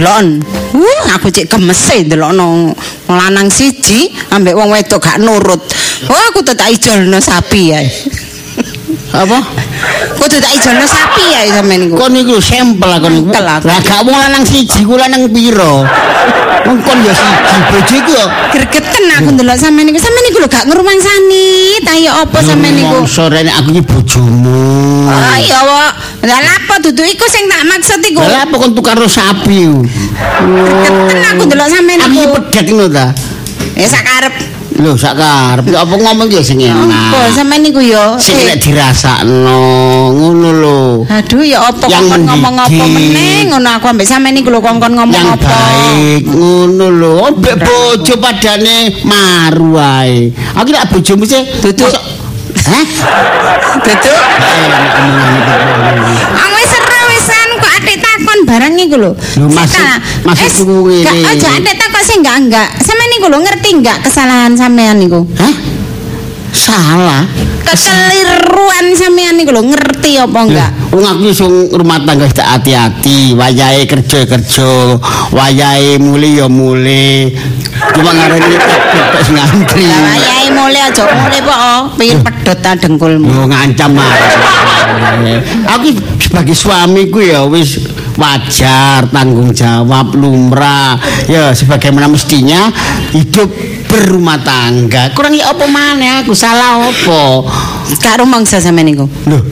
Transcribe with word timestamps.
delon. 0.00 0.40
Uh, 0.72 1.02
aku 1.12 1.28
cek 1.28 1.52
gemese 1.52 2.08
ndelokno 2.08 2.72
wong 3.04 3.16
lanang 3.20 3.52
siji 3.52 4.08
ambek 4.32 4.56
wong 4.56 4.72
wedok 4.72 4.96
gak 4.96 5.20
nurut. 5.20 5.60
Oh, 6.08 6.20
aku 6.32 6.40
tetep 6.40 6.64
ijolno 6.72 7.20
sapi 7.20 7.76
ya. 7.76 7.84
Apa? 9.12 9.38
Kudu 10.16 10.40
tak 10.40 10.52
ijolno 10.56 10.86
sapi 10.88 11.24
ya 11.36 11.40
sampean 11.60 11.84
niku. 11.84 11.94
Kon 12.00 12.16
niku 12.16 12.40
sampel 12.40 12.96
kon. 13.04 13.28
Lah 13.28 13.60
gak 13.60 14.00
wong 14.08 14.16
lanang 14.16 14.48
siji 14.48 14.88
ku 14.88 14.96
lanang 14.96 15.28
piro? 15.28 15.84
Wong 16.66 16.78
kon 16.84 16.98
ya 17.02 17.12
siji 17.16 17.58
bojo 17.72 17.94
iku 17.96 18.12
ya. 18.14 18.26
Gregeten 18.52 19.04
aku 19.16 19.28
ndelok 19.34 19.56
sampean 19.56 19.84
niku. 19.88 19.98
Sampean 19.98 20.24
niku 20.28 20.38
lho 20.44 20.48
gak 20.50 20.64
ngrumangsani. 20.68 21.48
Ta 21.82 21.92
ya 21.96 22.12
apa 22.20 22.38
sampean 22.44 22.74
niku? 22.76 22.98
Sore 23.08 23.40
nek 23.42 23.54
aku 23.58 23.68
iki 23.74 23.82
bojomu. 23.82 24.62
Oh 25.08 25.36
iya, 25.40 25.58
Wak. 25.64 25.92
Lah 26.20 26.38
apa 26.60 26.74
dudu 26.84 27.02
iku 27.02 27.24
sing 27.26 27.48
tak 27.48 27.64
maksud 27.64 28.00
iku? 28.04 28.20
Lah 28.20 28.44
apa 28.44 28.54
kon 28.54 28.72
tukar 28.76 29.00
sapi? 29.08 29.66
Gregeten 29.72 31.20
aku 31.34 31.42
ndelok 31.48 31.68
sampean 31.68 32.00
Aku 32.04 32.12
niku. 32.12 32.32
pedhet 32.38 32.66
ngono 32.70 32.88
ta. 32.92 33.06
Ya 33.74 33.86
sakarep. 33.86 34.34
Lho 34.70 34.96
sak 34.96 35.12
karep 35.12 35.66
apa 35.68 35.92
ngomong 35.92 36.26
ya 36.26 36.40
sing 36.40 36.56
Apa 36.62 36.72
enak. 36.72 37.36
sampean 37.36 37.60
niku 37.60 37.84
ya? 37.84 38.16
Sing 38.16 38.32
nek 38.38 38.56
dirasakno 38.56 39.60
ngono 40.10 40.48
lho. 40.54 40.80
Aduh 41.04 41.42
ya 41.42 41.60
apa 41.62 41.84
Yang 41.84 42.00
kongkon 42.06 42.22
ngomong 42.24 42.54
apa 42.56 42.84
meneh 42.86 43.44
ngono 43.46 43.68
aku 43.76 43.86
ambek 43.88 44.06
sampean 44.06 44.32
niku 44.32 44.48
lho 44.48 44.58
kongkon 44.58 44.96
ngomong 44.96 45.12
yang 45.12 45.36
apa. 45.36 45.44
baik 45.44 46.22
ngono 46.24 46.86
lho 46.88 47.16
mbek 47.36 47.56
bojo 47.60 48.14
padane 48.16 48.76
maru 49.04 49.76
ae 49.76 50.32
aku 50.54 50.68
nek 50.70 50.88
bojomu 50.88 51.24
sih 51.24 51.42
Duduk. 51.60 51.84
mosok- 51.84 52.08
Hah? 52.60 52.84
Duduk. 53.80 54.20
Eh. 54.40 54.66
Aku 56.36 56.56
wis 56.56 56.68
seru 56.68 56.98
wisan 57.08 57.48
kok 57.56 57.72
atik 57.74 57.96
takon 57.98 58.38
barang 58.44 58.74
iku 58.78 58.96
lho. 58.96 59.10
Lho, 59.12 59.46
Sita, 59.50 59.96
maksudku 60.22 60.74
wis, 60.84 61.04
ngene. 61.04 61.20
Gak 61.20 61.32
aja 61.36 61.48
atik 61.56 61.76
takon 62.00 62.08
sing 62.08 62.18
enggak 62.24 62.36
enggak. 62.40 62.68
Sampean 62.80 63.08
niku 63.12 63.26
lho 63.28 63.38
ngerti 63.44 63.68
enggak 63.76 63.98
kesalahan 64.00 64.52
sampean 64.56 64.96
niku? 64.96 65.20
Hah? 65.36 65.54
Salah. 66.50 67.22
Kekeliruan 67.60 68.86
sampean 68.96 69.36
niku 69.36 69.52
lho 69.52 69.62
ngerti 69.68 70.16
apa 70.16 70.38
enggak? 70.40 70.70
Wong 70.96 71.04
aku 71.04 71.28
sing 71.30 71.52
rumah 71.70 72.00
tangga 72.02 72.24
wis 72.24 72.34
tak 72.34 72.48
hati-hati, 72.48 73.36
wayahe 73.36 73.84
kerja 73.84 74.24
kerja, 74.24 74.96
wayahe 75.30 76.00
muli 76.00 76.40
ya 76.40 76.48
muli. 76.48 77.36
Cuma 77.94 78.10
ngarani 78.16 78.56
tok 78.56 79.22
sing 79.22 79.36
ngantri. 79.36 79.84
Wayahe 79.84 80.48
mulai 80.56 80.80
aja 80.88 81.04
mulai 81.04 81.40
po, 81.44 81.54
pengen 82.00 82.18
pedhot 82.24 82.58
ta 82.64 82.72
dengkulmu. 82.80 83.28
Ngancam. 83.28 84.00
Aku 85.78 85.86
sebagai 86.18 86.56
suamiku 86.56 87.20
ya 87.22 87.44
wis 87.46 87.78
wajar 88.16 89.06
tanggung 89.10 89.52
jawab 89.54 90.14
lumrah. 90.16 90.96
Ya 91.30 91.52
sebagaimana 91.54 92.10
mestinya 92.10 92.72
hidup 93.14 93.50
berumah 93.90 94.38
tangga. 94.40 95.10
Kurang 95.14 95.34
ya 95.34 95.50
apa 95.50 95.66
mana 95.66 96.22
aku 96.22 96.34
salah 96.34 96.78
apa? 96.86 97.22
Gak 97.98 98.22
rumangsa 98.22 98.62
sampean 98.62 98.86
niku. 98.90 99.06
loh. 99.26 99.42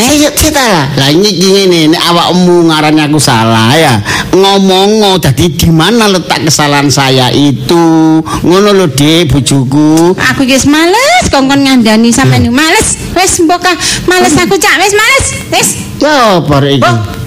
Saya 0.00 0.32
cerita 0.32 0.64
lah. 0.64 0.86
Lah 0.96 1.12
ini 1.12 1.28
gini 1.28 1.92
nek 1.92 2.00
awakmu 2.00 2.72
ngarani 2.72 3.04
aku 3.04 3.20
salah 3.20 3.76
ya. 3.76 4.00
Ngomong 4.32 5.20
jadi 5.20 5.46
di 5.52 5.68
mana 5.68 6.08
letak 6.08 6.48
kesalahan 6.48 6.88
saya 6.88 7.28
itu? 7.28 8.24
Ngono 8.24 8.72
lho 8.72 8.88
dek 8.88 9.28
bojoku. 9.28 10.16
Aku 10.16 10.48
wis 10.48 10.64
males 10.64 11.28
kongkon 11.28 11.68
ngandani 11.68 12.08
sampean. 12.08 12.48
Males. 12.48 12.96
Wis 13.12 13.44
mbok 13.44 13.60
ah, 13.60 13.76
males 14.08 14.32
aku 14.40 14.56
cak. 14.56 14.80
Wis 14.80 14.94
males. 14.96 15.26
Wis. 15.52 15.68
Ya 16.00 16.40
apa 16.40 16.54
rek 16.64 16.80
iki? 16.80 17.19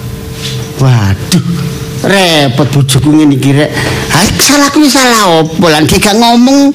Waduh. 0.82 1.44
Repot 2.04 2.68
bojoku 2.68 3.08
ngene 3.14 3.34
iki 3.38 3.50
rek. 3.56 3.70
Ha 4.12 4.18
salahku 4.36 4.84
ya 4.84 4.90
salah 4.92 5.40
opo 5.40 5.66
lan 5.72 5.88
gak 5.88 6.12
ngomong. 6.16 6.74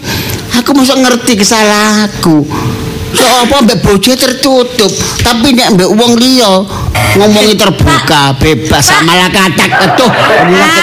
Aku 0.58 0.74
mosok 0.74 0.98
ngerti 1.00 1.38
kesalahanku. 1.38 2.48
So 3.10 3.26
apa 3.26 3.66
mbek 3.66 3.82
bojo 3.82 4.14
tertutup, 4.14 4.92
tapi 5.26 5.54
nek 5.58 5.74
mbek 5.74 5.90
wong 5.98 6.14
liya 6.18 6.62
ngomongi 7.18 7.58
terbuka, 7.58 8.38
bebas 8.38 8.86
malah 9.02 9.30
katak 9.34 9.70
aduh. 9.70 10.12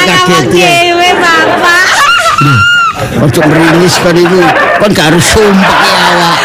Kaget 0.07 0.47
ya. 0.51 0.69
dhewe, 0.91 1.11
Bapak. 1.23 1.87
Ojo 3.23 3.41
merilis 3.47 3.95
kon 4.03 4.19
iku. 4.19 4.43
Kon 4.83 4.91
gak 4.95 5.15
harus 5.15 5.27
sumpah 5.27 5.81
ya 5.87 6.03
awak. 6.15 6.37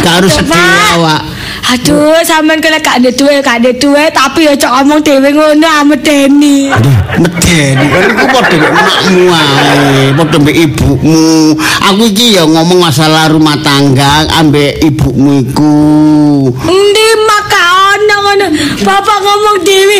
Gak 0.00 0.14
harus 0.20 0.32
sedih 0.36 0.64
awak. 0.96 1.22
Aduh, 1.68 2.16
sampean 2.24 2.64
kena 2.64 2.80
gak 2.80 2.96
ada 2.96 3.12
duwe, 3.12 3.44
gak 3.44 3.60
ada 3.60 3.76
duwe, 3.76 4.08
tapi 4.08 4.48
ya 4.48 4.56
cok 4.56 4.72
ngomong 4.72 5.04
dhewe 5.04 5.28
ngono 5.36 5.68
amedeni. 5.84 6.72
Aduh, 6.72 6.96
medeni 7.20 7.84
kan 7.92 8.08
iku 8.08 8.24
padha 8.32 8.56
mek 8.56 8.72
makmu 8.72 9.22
ae, 9.28 10.16
padha 10.16 10.38
mek 10.40 10.56
ibumu. 10.56 11.52
Aku 11.92 12.08
iki 12.08 12.40
ya 12.40 12.48
ngomong 12.48 12.80
masalah 12.80 13.28
rumah 13.28 13.60
tangga 13.60 14.24
ambek 14.40 14.80
ibumu 14.80 15.44
iku. 15.44 15.76
Endi 16.64 17.08
maka 17.28 17.87
ono 17.98 18.14
ngono. 18.22 18.46
Bapak 18.86 19.18
ngomong 19.18 19.56
dhewe. 19.66 19.98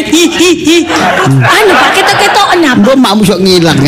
Anu 1.43 1.73
Pak 1.75 1.91
ketok-ketoken 1.99 2.63
apa? 2.63 2.79
Mbok 2.79 2.97
makmu 2.97 3.23
sok 3.27 3.41
ngilang. 3.43 3.79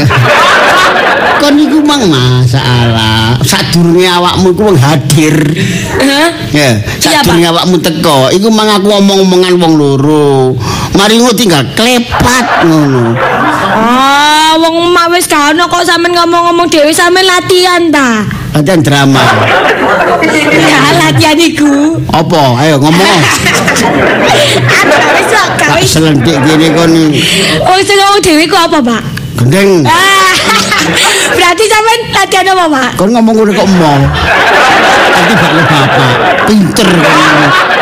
Kon 1.40 1.56
iku 1.56 1.78
mang 1.80 2.04
masalah. 2.10 3.38
Sadurunge 3.40 4.04
awakmu 4.04 4.52
iku 4.52 4.62
wong 4.68 4.78
hadir. 4.78 5.36
Hah? 6.02 6.28
Ya, 6.52 6.82
sadurunge 7.00 7.48
awakmu 7.48 7.80
teko, 7.80 8.28
iku 8.34 8.52
mang 8.52 8.68
aku 8.68 8.92
omong-omongan 8.92 9.56
wong 9.56 9.72
loro. 9.80 10.52
Mari 10.92 11.16
ngono 11.16 11.32
tinggal 11.32 11.64
klepat 11.72 12.66
ngono. 12.68 13.16
Ah, 13.70 14.52
wong 14.58 14.92
mak 14.92 15.14
wis 15.14 15.30
gak 15.30 15.56
ono 15.56 15.64
kok 15.70 15.86
sampean 15.86 16.12
ngomong-ngomong 16.12 16.68
dhewe 16.68 16.92
sampean 16.92 17.24
latihan 17.24 17.88
ta. 17.88 18.39
Latihan 18.50 18.80
drama. 18.82 19.22
Ya 20.50 20.78
latihan 20.98 21.38
iku. 21.38 21.98
Apa? 22.10 22.42
Ayo 22.66 22.76
ngomong. 22.82 23.20
Aku 24.70 25.08
wis 25.14 25.26
kok 25.30 25.46
gak 25.56 25.70
wis. 25.78 25.88
selentik 25.90 26.36
gini 26.44 26.68
kon 26.74 26.92
Wong 27.62 27.80
sing 27.86 27.96
ngomong 27.96 28.20
dhewe 28.20 28.44
ku 28.50 28.56
apa, 28.58 28.78
Pak? 28.82 29.02
gendeng. 29.40 29.88
Ah, 29.88 30.32
berarti 31.36 31.64
sampean 31.64 32.00
latihan 32.12 32.52
apa, 32.52 32.64
Pak? 32.68 32.90
Kon 33.00 33.10
ngomong 33.16 33.34
ngono 33.40 33.52
kok 33.56 33.68
mong. 33.68 34.02
Tapi 35.10 35.32
gak 35.32 35.52
le 35.56 35.62
bapak, 35.64 36.12
pinter 36.44 36.88
kon. 37.00 37.36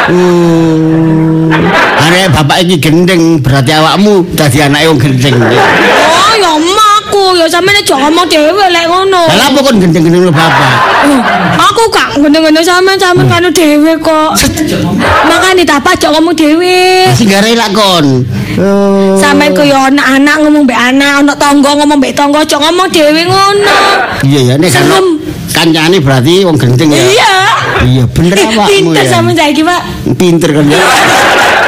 Hmm. 0.08 1.52
Are 1.98 2.20
bapak 2.32 2.56
iki 2.64 2.76
gendeng, 2.80 3.42
berarti 3.42 3.74
awakmu 3.74 4.24
dadi 4.38 4.58
anake 4.62 4.86
wong 4.88 4.98
gendeng. 5.02 5.36
Oh, 7.28 7.36
ya 7.36 7.44
sampean 7.44 7.76
aja 7.76 7.92
ngomong 7.92 8.24
dhewe 8.24 8.64
lek 8.72 8.88
ngono. 8.88 9.28
Lah 9.28 9.52
apa 9.52 9.60
kon 9.60 9.76
gendeng-gendeng 9.76 10.24
lo 10.24 10.32
bapak? 10.32 10.72
Oh, 11.04 11.20
aku 11.60 11.82
gak 11.92 12.16
ngono-ngono 12.16 12.64
sampean 12.64 12.96
sampean 12.96 13.28
kanu 13.28 13.52
dhewe 13.52 13.92
kok. 14.00 14.32
Makane 15.28 15.60
tak 15.68 15.84
aja 15.84 16.08
ngomong 16.08 16.32
dhewe. 16.32 17.04
Sing 17.12 17.28
gare 17.28 17.52
lak 17.52 17.76
kon. 17.76 18.24
Oh. 18.56 19.12
Sampeyan 19.20 19.52
ku 19.52 19.60
yo 19.60 19.76
anak-anak 19.76 20.36
ngomong 20.40 20.64
mbek 20.64 20.80
anak, 20.80 21.20
ana 21.20 21.34
tangga 21.36 21.70
ngomong 21.76 22.00
mbek 22.00 22.16
tangga, 22.16 22.40
aja 22.40 22.56
ngomong 22.56 22.88
dhewe 22.88 23.20
ngono. 23.28 23.76
Iya 24.24 24.40
ya 24.48 24.54
nek 24.56 24.72
Serem. 24.72 24.88
kan 24.88 25.04
kancane 25.52 26.00
berarti 26.00 26.48
wong 26.48 26.56
gendeng 26.56 26.96
ya. 26.96 27.04
Iya. 27.12 27.34
Iya 27.84 28.04
bener 28.08 28.40
awakmu 28.40 28.72
Pinter 28.72 29.04
ya. 29.04 29.12
sampean 29.12 29.36
saiki, 29.36 29.62
Pak. 29.68 29.80
pinter 30.16 30.48
kan 30.56 30.64
ya. 30.64 30.80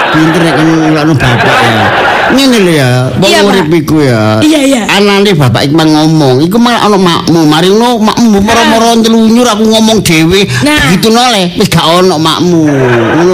pinter 0.08 0.40
nek 0.40 0.54
kan 0.56 0.66
ngelakno 0.88 1.14
bapak 1.20 1.56
ya. 1.68 1.86
Ngene 2.30 2.58
lho 2.62 2.72
ya, 2.72 3.10
wong 3.18 3.50
urip 3.50 3.68
iku 3.74 3.96
ya. 4.00 4.38
Iya, 4.38 4.60
iya. 4.62 4.82
Anane 4.86 5.34
bapak 5.34 5.66
mang 5.74 5.90
ngomong, 5.90 6.38
iku 6.46 6.56
malah 6.56 6.86
ana 6.86 6.94
makmu. 6.94 7.42
Mari 7.44 7.68
ngono 7.68 7.98
makmu 7.98 8.38
moro-moro 8.38 9.02
ntelunyur 9.02 9.44
aku 9.50 9.66
ngomong 9.66 9.98
dhewe. 10.00 10.46
Nah. 10.62 10.94
Begitu 10.94 11.10
noleh 11.10 11.58
wis 11.58 11.66
gak 11.66 11.82
ono 11.82 12.14
makmu. 12.16 12.70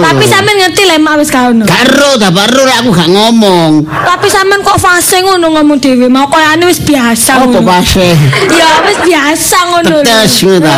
Tapi 0.01 0.23
sampean 0.25 0.57
ngerti 0.57 0.81
lek 0.89 0.97
mak 0.97 1.21
wis 1.21 1.29
gak 1.29 1.53
ono. 1.53 1.63
Karo 1.69 2.17
ta 2.17 2.33
baru 2.33 2.65
aku 2.65 2.89
gak 2.89 3.09
ngomong. 3.13 3.85
Tapi 3.85 4.27
sampean 4.27 4.65
kok 4.65 4.81
fase 4.81 5.21
ngono 5.21 5.45
ngomong 5.53 5.77
dhewe, 5.77 6.09
mau 6.09 6.25
koyane 6.27 6.65
wis 6.65 6.81
biasa 6.81 7.37
Apa 7.37 7.45
ngono. 7.53 7.61
pase? 7.63 8.17
Ya 8.49 8.81
wis 8.81 8.97
biasa 9.05 9.57
ngono. 9.69 9.85
lho. 9.87 9.99
Tetes 10.01 10.41
ngono. 10.41 10.73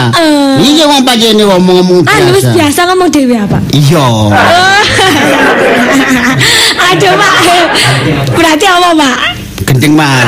Iya 0.59 0.83
wong 0.85 1.01
pancene 1.07 1.43
ngomong-ngomong 1.47 2.03
Anu 2.03 2.35
wis 2.35 2.43
biasa. 2.51 2.57
biasa 2.57 2.79
ngomong 2.91 3.07
dhewe 3.09 3.35
apa? 3.39 3.57
Iya. 3.71 4.05
Aduh, 6.89 7.13
Pak. 7.13 7.33
Berarti 8.33 8.65
apa, 8.65 8.89
Pak? 8.97 9.17
Gendeng 9.69 9.93
banget. 9.93 10.25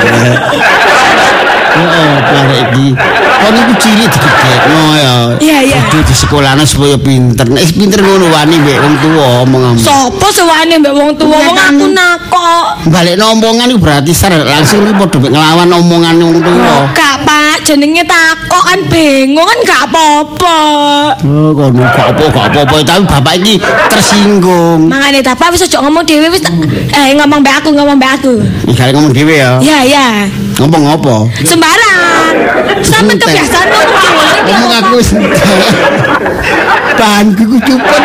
Oh, 1.81 2.17
oh, 2.21 2.45
iki. 2.69 2.87
kon 3.41 3.57
iku 3.57 3.73
cilik 3.81 4.09
digedhekno 4.13 4.81
ya. 4.93 5.15
Iya, 5.41 5.57
iya. 5.65 5.79
Kudu 5.89 6.05
di 6.05 6.13
sekolahane 6.13 6.63
supaya 6.63 6.95
pinter. 7.01 7.49
Nek 7.49 7.61
wis 7.65 7.73
pinter 7.73 7.99
ngono 8.05 8.29
wani 8.29 8.55
mbek 8.61 8.77
wong 8.77 8.95
tuwa 9.01 9.25
omong 9.41 9.75
Sopo 9.81 10.29
sewane 10.29 10.77
mbek 10.77 10.93
wong 10.93 11.09
tuwa 11.17 11.37
wong 11.41 11.57
aku 11.57 11.85
nakok. 11.89 12.65
Balik 12.93 13.17
omongan 13.17 13.73
iku 13.73 13.79
berarti 13.81 14.13
sar 14.13 14.33
langsung 14.37 14.85
iki 14.85 14.93
padha 14.93 15.17
mek 15.17 15.31
nglawan 15.33 15.69
omongan 15.73 16.15
wong 16.21 16.37
tuwa. 16.37 16.75
Gak 16.93 17.17
Pak, 17.25 17.65
jenenge 17.65 18.01
takok 18.05 18.63
kan 18.65 18.79
bingung 18.89 19.45
kan 19.45 19.59
gak 19.65 19.81
apa-apa. 19.89 20.57
Oh, 21.25 21.49
kono 21.57 21.81
gak 21.81 22.07
apa 22.13 22.23
gak 22.29 22.45
apa 22.65 22.75
tapi 22.85 23.03
bapak 23.09 23.33
iki 23.41 23.55
tersinggung. 23.89 24.85
Mangane 24.85 25.25
ta 25.25 25.33
Pak 25.33 25.53
wis 25.57 25.65
aja 25.65 25.81
ngomong 25.81 26.05
dhewe 26.05 26.29
wis 26.29 26.45
tak- 26.45 26.53
eh 26.93 27.13
ngomong 27.17 27.41
mbek 27.41 27.57
aku 27.61 27.69
ngomong 27.73 27.97
mbek 27.97 28.11
aku. 28.21 28.33
Iki 28.69 28.93
ngomong 28.93 29.13
dhewe 29.13 29.33
ya. 29.33 29.57
Ya 29.65 29.81
ya. 29.81 30.07
Ngomong 30.61 30.85
apa? 30.93 31.15
Sembarang. 31.41 32.35
Sampe 32.85 33.17
kebiasaan 33.17 33.65
dhewe. 33.65 33.97
Ngomong 34.45 34.71
aku 34.77 34.93
wis 35.01 35.09
entek. 35.09 35.41
Bahanku 37.01 37.43
ku 37.49 37.57
cepet. 37.65 38.03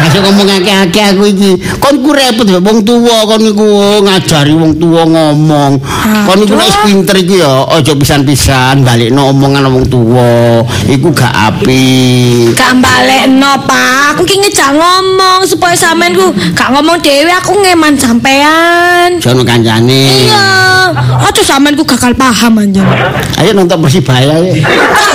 Langsung 0.00 0.24
ngomong 0.24 0.48
akeh-akeh 0.48 1.04
aku 1.12 1.24
iki. 1.28 1.52
Kon 1.76 2.00
ku 2.00 2.16
repot 2.16 2.48
wong 2.48 2.80
tuwa, 2.80 3.28
kon 3.28 3.44
iku 3.44 4.00
ngajari 4.00 4.56
wong 4.56 4.72
tuwa 4.80 5.04
ngomong. 5.04 5.76
Kon 6.24 6.40
iku 6.40 6.56
wis 6.56 6.76
pinter 6.88 7.16
iki 7.20 7.44
ya 7.44 7.68
aja 7.68 7.92
pisan-pisan 7.92 8.80
balikno 8.80 9.28
omongan 9.28 9.68
wong 9.68 9.84
tuwa. 9.92 10.64
Iku 10.88 11.12
gak 11.12 11.32
apik. 11.52 12.56
Gak 12.56 12.80
balekno 12.80 13.60
Pak, 13.68 14.16
aku 14.16 14.24
ki 14.24 14.40
ngejak 14.40 14.72
ngomong 14.72 15.44
supaya 15.44 15.76
sampean 15.76 16.16
ku 16.16 16.32
gak 16.56 16.72
ngomong 16.72 16.96
dhewe 17.04 17.28
aku 17.28 17.60
ngeman 17.60 17.92
sampean. 18.00 19.20
Jono 19.20 19.44
kancane. 19.44 20.32
Iya, 20.32 20.96
aja 20.96 21.42
sampean 21.44 21.76
ku 21.76 21.84
gagal 21.84 22.16
paham 22.16 22.56
anjen. 22.56 22.88
Ayo 23.36 23.52
nonton 23.52 23.84
Persibaya. 23.84 24.40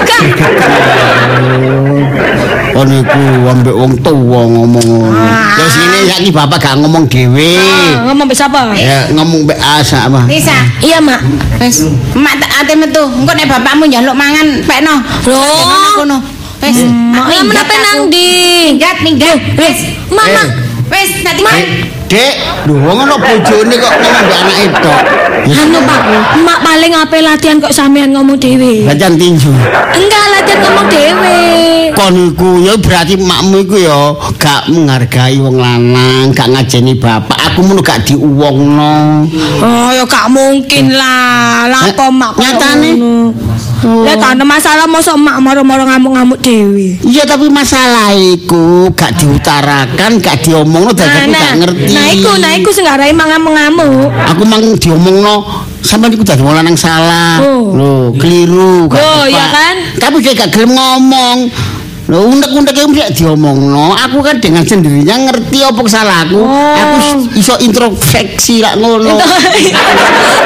Gak. 0.06 0.22
Kon 2.76 2.92
iku 2.92 3.24
ambek 3.48 3.72
wong 3.72 3.96
tuwa 4.04 4.42
ngomong 4.52 4.75
ngono. 4.82 5.16
Ah. 5.16 5.56
Ya 5.56 5.66
sini 5.72 5.98
saiki 6.10 6.32
bapak 6.32 6.58
gak 6.60 6.76
ngomong 6.82 7.08
dhewe. 7.08 7.56
Ah, 7.56 8.10
ngomong 8.12 8.26
mbek 8.28 8.38
sapa? 8.38 8.76
Ya 8.76 9.08
ngomong 9.16 9.48
mbek 9.48 9.58
Asa 9.60 10.08
mah. 10.12 10.26
Bisa. 10.28 10.56
Iya, 10.84 11.00
Mak. 11.00 11.22
Wis, 11.62 11.88
mak 12.14 12.36
tak 12.40 12.52
ate 12.64 12.74
metu. 12.76 13.04
Engko 13.08 13.32
nek 13.34 13.48
bapakmu 13.48 13.88
njaluk 13.88 14.16
mangan, 14.16 14.48
pekno. 14.68 14.96
Loh. 15.32 15.96
kono. 15.96 16.18
Wis, 16.64 16.80
Mak, 16.88 17.26
aku. 17.30 17.76
nang 17.78 18.00
ndi? 18.10 18.28
Minggat, 18.76 18.98
minggat. 19.06 19.40
Wis, 19.60 19.80
Mama, 20.10 20.44
wis 20.92 21.12
nanti 21.24 21.42
Dek, 22.16 22.34
lho 22.64 22.80
wong 22.80 22.98
ana 23.04 23.16
bojone 23.20 23.76
kok 23.76 23.92
ngomong 23.92 24.24
mbek 24.24 24.40
anake 24.40 24.66
tok. 24.80 25.02
Anu 25.46 25.80
Pak, 25.84 26.02
Mak 26.48 26.60
paling 26.64 26.94
ape 26.96 27.18
latihan 27.20 27.60
kok 27.60 27.76
sampean 27.76 28.16
ngomong 28.16 28.40
dhewe. 28.40 28.88
Bacan 28.88 29.20
tinju. 29.20 29.52
Enggak 29.92 30.26
latihan 30.32 30.60
ngomong 30.64 30.88
dhewe. 30.88 31.38
Kon 31.92 32.16
iku 32.32 32.64
ya 32.64 32.74
berarti 32.80 33.20
makmu 33.20 33.68
iku 33.68 33.76
ya 33.80 34.00
gak 34.40 34.72
menghargai 34.72 35.38
wong 35.44 35.60
lanang, 35.60 36.32
gak 36.32 36.56
ngajeni 36.56 36.96
bapak. 36.96 37.36
Aku 37.52 37.68
ngono 37.68 37.84
gak 37.84 38.08
diuwongno. 38.08 39.28
Oh, 39.60 39.90
ya 39.92 40.04
gak 40.08 40.32
mungkin 40.32 40.96
lah. 40.96 41.68
Lah 41.68 41.84
Eh, 41.88 41.94
kok 41.94 42.10
Mak 42.16 42.32
nyatane? 42.40 42.90
ngono? 42.96 43.32
Lah 43.86 44.16
kan 44.18 44.40
masalah 44.42 44.90
mosok 44.90 45.20
Mak 45.20 45.38
moro-moro 45.44 45.84
ngamuk-ngamuk 45.86 46.40
dhewe. 46.42 46.98
Iya 47.06 47.28
tapi 47.28 47.52
masalah 47.52 48.16
iku 48.16 48.90
gak 48.96 49.20
diutarakan, 49.20 50.20
gak 50.20 50.42
diomongno 50.42 50.90
dadi 50.92 51.32
gak 51.32 51.54
ngerti. 51.64 51.94
Nah 52.06 52.14
iku, 52.14 52.32
nah 52.38 52.52
iku 52.54 52.70
sing 52.70 52.86
ngarai 52.86 53.10
mangamuk-ngamuk. 53.18 54.14
Aku 54.30 54.44
mang 54.46 54.62
diomongno 54.78 55.66
sampean 55.82 56.14
iku 56.14 56.22
dadi 56.22 56.46
wong 56.46 56.54
lanang 56.54 56.78
salah. 56.78 57.42
Oh. 57.42 57.74
Lho, 57.74 57.94
keliru, 58.22 58.86
Oh, 58.90 59.24
iya 59.26 59.46
kan? 59.50 59.76
Tapi 59.98 60.22
dia 60.22 60.38
gak 60.38 60.54
gelem 60.54 60.78
ngomong. 60.78 61.50
Lho, 62.06 62.22
unek-unek 62.30 62.70
iki 62.70 62.86
mesti 62.86 63.14
diomongno. 63.18 63.98
Aku 63.98 64.22
kan 64.22 64.38
dengan 64.38 64.62
sendirinya 64.62 65.26
ngerti 65.26 65.66
apa 65.66 65.82
kesalahanku. 65.82 66.38
Oh. 66.38 66.78
Aku 66.78 66.98
iso 67.34 67.58
introspeksi 67.58 68.62
lak 68.62 68.78
ngono. 68.78 69.18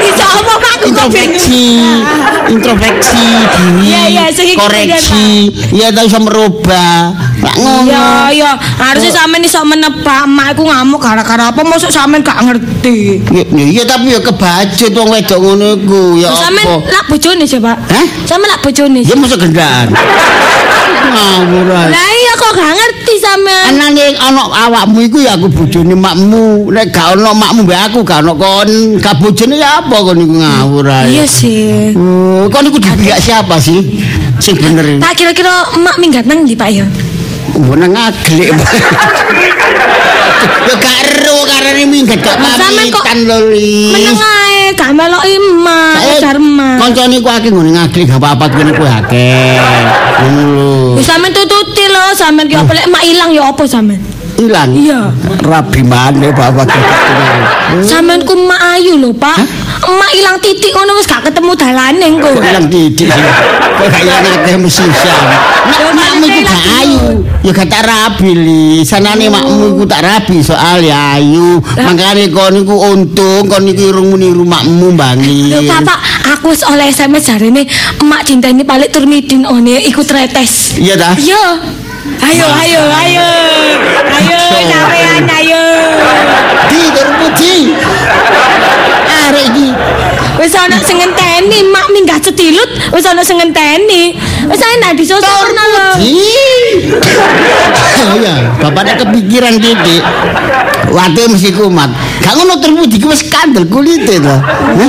Iso 0.00 0.24
apa 0.24 0.52
Pak? 0.56 0.72
Aku 0.80 0.84
introspeksi 0.96 1.76
introspeksi 2.48 3.20
diri 3.20 3.92
Iya, 3.92 4.02
iya, 4.08 4.24
sing 4.32 4.56
koreksi 4.56 5.52
ya 5.76 5.92
tau 5.92 6.08
iso 6.08 6.18
merubah 6.24 7.12
lak 7.44 7.56
ngono 7.60 7.84
Iya, 7.84 8.08
iya. 8.32 8.50
Harusnya 8.80 9.12
sampean 9.12 9.44
iso 9.44 9.60
menebak 9.60 10.24
Mak 10.24 10.56
iku 10.56 10.64
ngamuk 10.64 11.00
gara-gara 11.04 11.52
apa 11.52 11.60
mosok 11.60 11.92
sampean 11.92 12.24
gak 12.24 12.40
ngerti. 12.48 13.20
Ya, 13.28 13.44
ya, 13.44 13.64
iya 13.68 13.82
tapi 13.84 14.16
ya 14.16 14.20
kebacut 14.24 14.92
wong 14.96 15.08
wedok 15.12 15.38
ngono 15.38 15.66
iku 15.84 16.02
ya 16.16 16.32
Sampean 16.32 16.80
lak 16.88 17.04
bojone 17.12 17.44
sih, 17.44 17.60
Pak. 17.60 17.76
Hah? 17.76 18.06
Sampean 18.24 18.48
lak 18.48 18.62
bojone. 18.64 19.00
ya 19.04 19.14
masa 19.20 19.36
gendaan 19.36 19.88
ngawur 21.10 21.68
ae 21.70 21.88
Lah 21.90 22.08
iya 22.12 22.32
kok 22.34 22.52
gak 22.52 22.72
ngerti 22.72 23.14
sampean. 23.18 23.64
anane 23.70 24.04
ana 24.16 24.42
awakmu 24.66 24.98
iku 25.02 25.18
ya 25.20 25.34
aku 25.34 25.46
bojone 25.48 25.94
makmu 25.94 26.42
nek 26.70 26.86
gak 26.90 27.14
ana 27.14 27.30
makmu 27.32 27.60
mbek 27.64 27.80
aku 27.86 27.98
gak 28.02 28.22
ana 28.22 28.32
kon 28.32 28.70
gak 28.98 29.14
bojone 29.18 29.54
ya 29.54 29.82
apa 29.82 29.96
kon 29.98 30.18
iku 30.18 30.34
ngawur 30.38 30.86
ae 30.86 31.06
Iya 31.10 31.24
sih. 31.26 31.92
Oh, 31.94 32.46
kon 32.48 32.64
iku 32.64 32.78
dipihak 32.78 33.18
siapa 33.18 33.58
sih 33.58 34.00
sing 34.38 34.56
bener 34.56 34.98
Tak 34.98 35.12
kira-kira 35.14 35.52
Mak 35.76 35.96
minggat 35.98 36.24
nang 36.24 36.44
ndi, 36.44 36.54
Pak 36.54 36.70
ya? 36.70 36.86
Mbona 37.54 37.86
ngaglik. 37.86 38.54
Ya 40.60 40.74
gak 40.76 40.96
ero 41.04 41.36
karene 41.44 41.84
minggat 41.84 42.20
gak 42.20 42.36
kok 42.36 42.56
pamitan 42.56 43.18
lho 43.26 43.38
Lis. 43.50 44.16
Gak 44.70 44.96
meloki 44.96 45.34
Mak, 45.60 45.96
Eh, 46.00 46.16
ujar 46.18 46.36
Mak. 46.40 46.78
Koncone 46.80 47.16
ku 47.20 47.28
akeh 47.28 47.50
ngene 47.52 47.70
ngaglik 47.76 48.06
gak 48.08 48.18
apa-apa 48.22 48.44
kene 48.48 48.72
ku 48.72 48.84
akeh. 48.86 49.58
Ngono 50.24 50.42
lho. 50.56 50.72
Wis 50.96 51.06
sampean 51.06 51.32
tututi 51.34 51.84
lho, 51.90 52.04
sampean 52.16 52.46
ki 52.48 52.56
apa 52.56 52.72
lek 52.74 52.86
Mak 52.88 53.02
ilang 53.04 53.30
ya 53.34 53.42
apa 53.50 53.62
sampean? 53.66 54.00
Ilang. 54.40 54.70
Iya. 54.72 55.00
Rabi 55.44 55.80
maneh 55.84 56.32
bapak. 56.32 56.70
Sampean 57.84 58.24
ku 58.24 58.34
Mak 58.46 58.60
ayu 58.78 58.96
lho, 58.98 59.10
Pak. 59.12 59.36
Emak 59.80 60.10
ilang 60.12 60.36
titik 60.44 60.72
ngono 60.76 60.92
wis 61.00 61.08
gak 61.08 61.24
ketemu 61.24 61.52
dalane 61.56 62.04
engko. 62.04 62.30
Ilang 62.36 62.68
titik? 62.68 63.08
Kok 63.08 63.86
gak 63.88 64.02
ilang 64.04 64.24
akeh 64.28 64.56
mesti. 64.60 64.88
Nek 65.70 65.92
makmu 65.96 66.24
iku 66.26 66.40
gak 66.44 66.64
ayu, 66.82 67.02
ya 67.40 67.50
gak 67.54 67.68
tak 67.70 67.82
rabi 67.88 68.30
li. 68.36 68.64
Sanane 68.84 69.26
makmu 69.32 69.76
iku 69.76 69.84
tak 69.88 70.04
rabi 70.04 70.44
soal 70.44 70.84
ya 70.84 71.16
ayu. 71.16 71.60
Makane 71.62 72.28
kon 72.28 72.54
iku 72.60 72.76
untung 72.92 73.48
kon 73.48 73.64
iku 73.64 73.82
irung 73.88 74.16
niru 74.20 74.44
makmu 74.44 74.92
bangi. 74.92 75.48
Lho 75.48 75.64
Bapak, 75.64 75.98
aku 76.36 76.52
wis 76.52 76.62
oleh 76.68 76.92
SMS 76.92 77.32
jarene 77.32 77.64
emak 78.00 78.28
cintane 78.28 78.62
balik 78.66 78.92
turmidin 78.92 79.48
one 79.48 79.80
iku 79.80 80.04
tretes. 80.04 80.76
Iya 80.76 80.94
dah. 81.00 81.14
Iya. 81.16 81.44
Ayo, 82.20 82.46
ayo, 82.48 82.82
ayo. 82.90 83.28
Ayo, 84.08 84.40
sampean 84.68 85.24
ayo. 85.40 85.64
Di 86.68 86.80
terpuji. 86.96 87.56
Iki. 89.40 89.68
Wis 90.40 90.52
ana 90.56 90.76
sing 90.80 90.96
ngenteni 91.00 91.68
mak 91.68 91.88
minggat 91.92 92.20
setilut, 92.24 92.68
wis 92.92 93.04
ana 93.04 93.24
sing 93.24 93.36
ngenteni. 93.40 94.16
Wis 94.48 94.60
ae 94.60 94.74
nak 94.80 94.96
disosokno 94.96 95.64
lho. 95.76 95.88
Oh 98.00 98.16
ya, 98.16 98.34
bapaknya 98.60 99.00
kepikiran 99.04 99.60
titik. 99.60 100.02
Wate 100.90 101.22
mesti 101.28 101.54
kumat. 101.54 101.92
Gak 102.24 102.34
ngono 102.34 102.58
terpuji 102.58 102.96
ku 102.98 103.12
wis 103.12 103.28
kandel 103.28 103.68
kulite 103.68 104.18
to. 104.18 104.36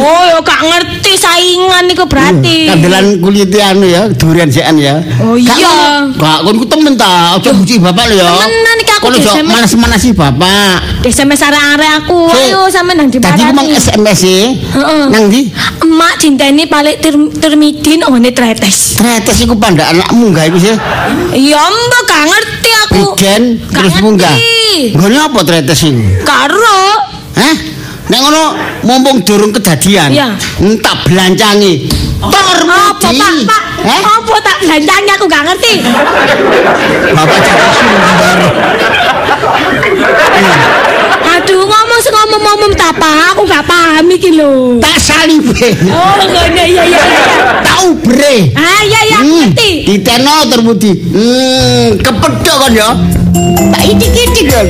Oh, 0.02 0.24
yo 0.32 0.40
gak 0.42 0.62
ngerti 0.64 1.14
saingan 1.20 1.92
iku 1.92 2.08
berarti. 2.08 2.72
Kandelan 2.72 3.20
kulite 3.22 3.60
anu 3.62 3.86
ya, 3.86 4.08
durian 4.10 4.50
sean 4.50 4.80
ya. 4.80 5.04
Oh, 5.22 5.36
iya. 5.38 6.10
Gak 6.16 6.40
kon 6.48 6.58
ku 6.58 6.66
temen 6.66 6.98
ta, 6.98 7.38
aja 7.38 7.52
muji 7.54 7.78
bapak 7.78 8.10
lho 8.10 8.16
ya. 8.18 8.30
Temenan 8.40 8.80
iki 9.02 9.08
aku 9.08 9.08
Kon 9.08 9.12
di 9.12 9.22
ojo 9.22 9.32
SMS. 9.34 9.50
manas-manasi 9.50 10.10
bapak. 10.14 10.76
SMS 11.02 11.42
arek-arek 11.42 11.92
aku. 12.00 12.20
Ayo 12.30 12.62
sampean 12.70 12.98
nang 12.98 13.10
Tadi 13.10 13.18
ku 13.18 13.52
mang 13.52 13.66
diparani. 13.66 13.74
SMS 13.76 14.20
e. 14.22 14.40
Heeh. 14.54 15.04
Nang 15.10 15.24
ndi? 15.28 15.42
Emak 15.82 16.14
cinteni 16.18 16.64
balik 16.66 17.02
tur- 17.02 17.34
turmidin 17.34 18.06
one 18.06 18.30
tretes. 18.30 18.96
Tretes 18.96 19.38
iku 19.40 19.58
pandak 19.58 19.90
anakmu 19.90 20.30
gak 20.30 20.48
iku 20.48 20.58
sih? 20.62 20.76
Iya, 21.34 21.58
mbak 21.60 22.02
gak 22.06 22.24
ngerti 22.28 22.70
aku. 22.86 23.02
Bijen 23.12 23.44
Gak 23.60 23.74
terus 23.74 23.96
munggah. 24.00 24.36
Nggone 24.94 25.18
apa 25.20 25.40
tretes 25.42 25.80
iku? 25.82 26.02
Karo. 26.22 26.82
Hah? 27.34 27.56
Nek 28.12 28.20
ngono 28.20 28.44
mumpung 28.84 29.24
durung 29.24 29.56
kejadian, 29.56 30.12
Iya. 30.12 30.36
entak 30.60 31.08
blancangi. 31.08 31.88
Tor 32.20 32.60
Apa. 32.68 33.08
Pak? 33.08 33.34
Pak? 33.48 33.64
Eh? 33.88 34.02
Apa 34.04 34.36
tak 34.44 34.56
belanjanya 34.62 35.16
aku 35.16 35.26
gak 35.32 35.44
ngerti. 35.48 35.74
Bapak 37.16 37.38
jadi 37.40 37.68
sumber. 37.72 38.40
Aduh, 41.32 41.64
ngomong 41.64 42.00
sing 42.04 42.12
ngomong-ngomong 42.12 42.72
tak 42.76 43.00
apa, 43.00 43.32
aku 43.32 43.48
gak 43.48 43.64
paham 43.64 44.06
iki 44.12 44.36
lho. 44.36 44.76
Tak 44.84 45.00
salibe. 45.00 45.72
Oh, 45.88 46.12
ngene 46.20 46.44
iya 46.68 46.84
iya 46.84 46.84
iya. 46.84 47.02
Tau 47.64 47.96
bre. 47.96 48.52
Ah, 48.54 48.84
iya 48.84 49.02
iya, 49.08 49.20
Hmm, 49.24 49.56
ngerti. 49.56 49.72
Diteno 49.88 50.52
terbudi. 50.52 50.92
Hmm, 51.16 51.96
kepedhok 51.96 52.58
kan 52.60 52.72
ya. 52.76 52.90
Tak 53.72 53.84
itik-itik 53.88 54.46
kan. 54.52 54.68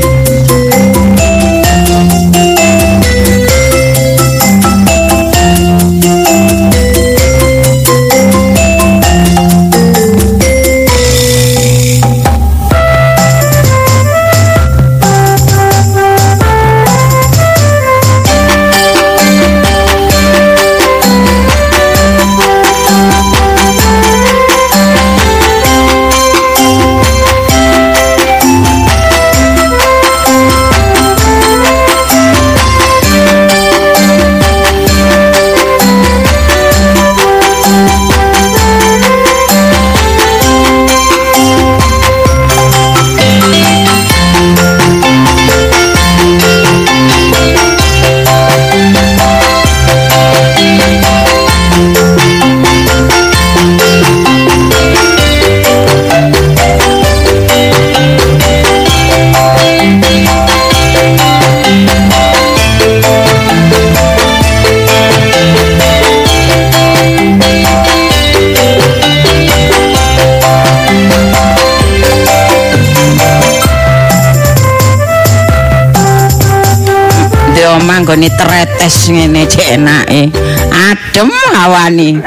Cek 79.51 79.75
enake. 79.75 80.31
Adem 80.71 81.27
hawane. 81.51 82.23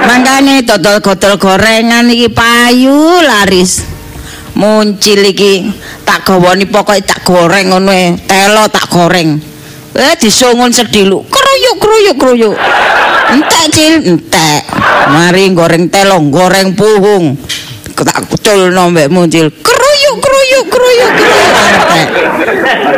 Mangkane 0.00 0.64
dodol-dodol 0.64 1.36
gorengan 1.36 2.08
iki 2.08 2.32
payu 2.32 3.20
laris. 3.20 3.84
Muncil 4.56 5.20
iki 5.28 5.68
tak 6.08 6.24
gawani 6.24 6.64
pokoke 6.64 7.04
tak 7.04 7.20
goreng 7.22 7.68
ngono 7.68 7.92
e. 7.92 8.16
Telo 8.24 8.64
tak 8.72 8.88
goreng. 8.88 9.36
Eh 9.92 10.14
disungun 10.16 10.72
sedilu. 10.72 11.20
Kruyuk 11.28 11.76
kruyuk 11.76 12.16
kruyuk. 12.16 12.56
Entek 13.30 13.64
cil, 13.70 13.94
entek. 14.08 14.64
Mari 15.12 15.52
goreng 15.52 15.92
telo, 15.92 16.16
goreng 16.32 16.72
puhung. 16.72 17.36
Tak 18.00 18.32
culno 18.40 18.88
mbek 18.88 19.12
muncil. 19.12 19.52
Kruyuk 19.52 20.16
kruyuk 20.24 20.66
kruyuk 20.72 21.12
kruyuk. 21.12 21.12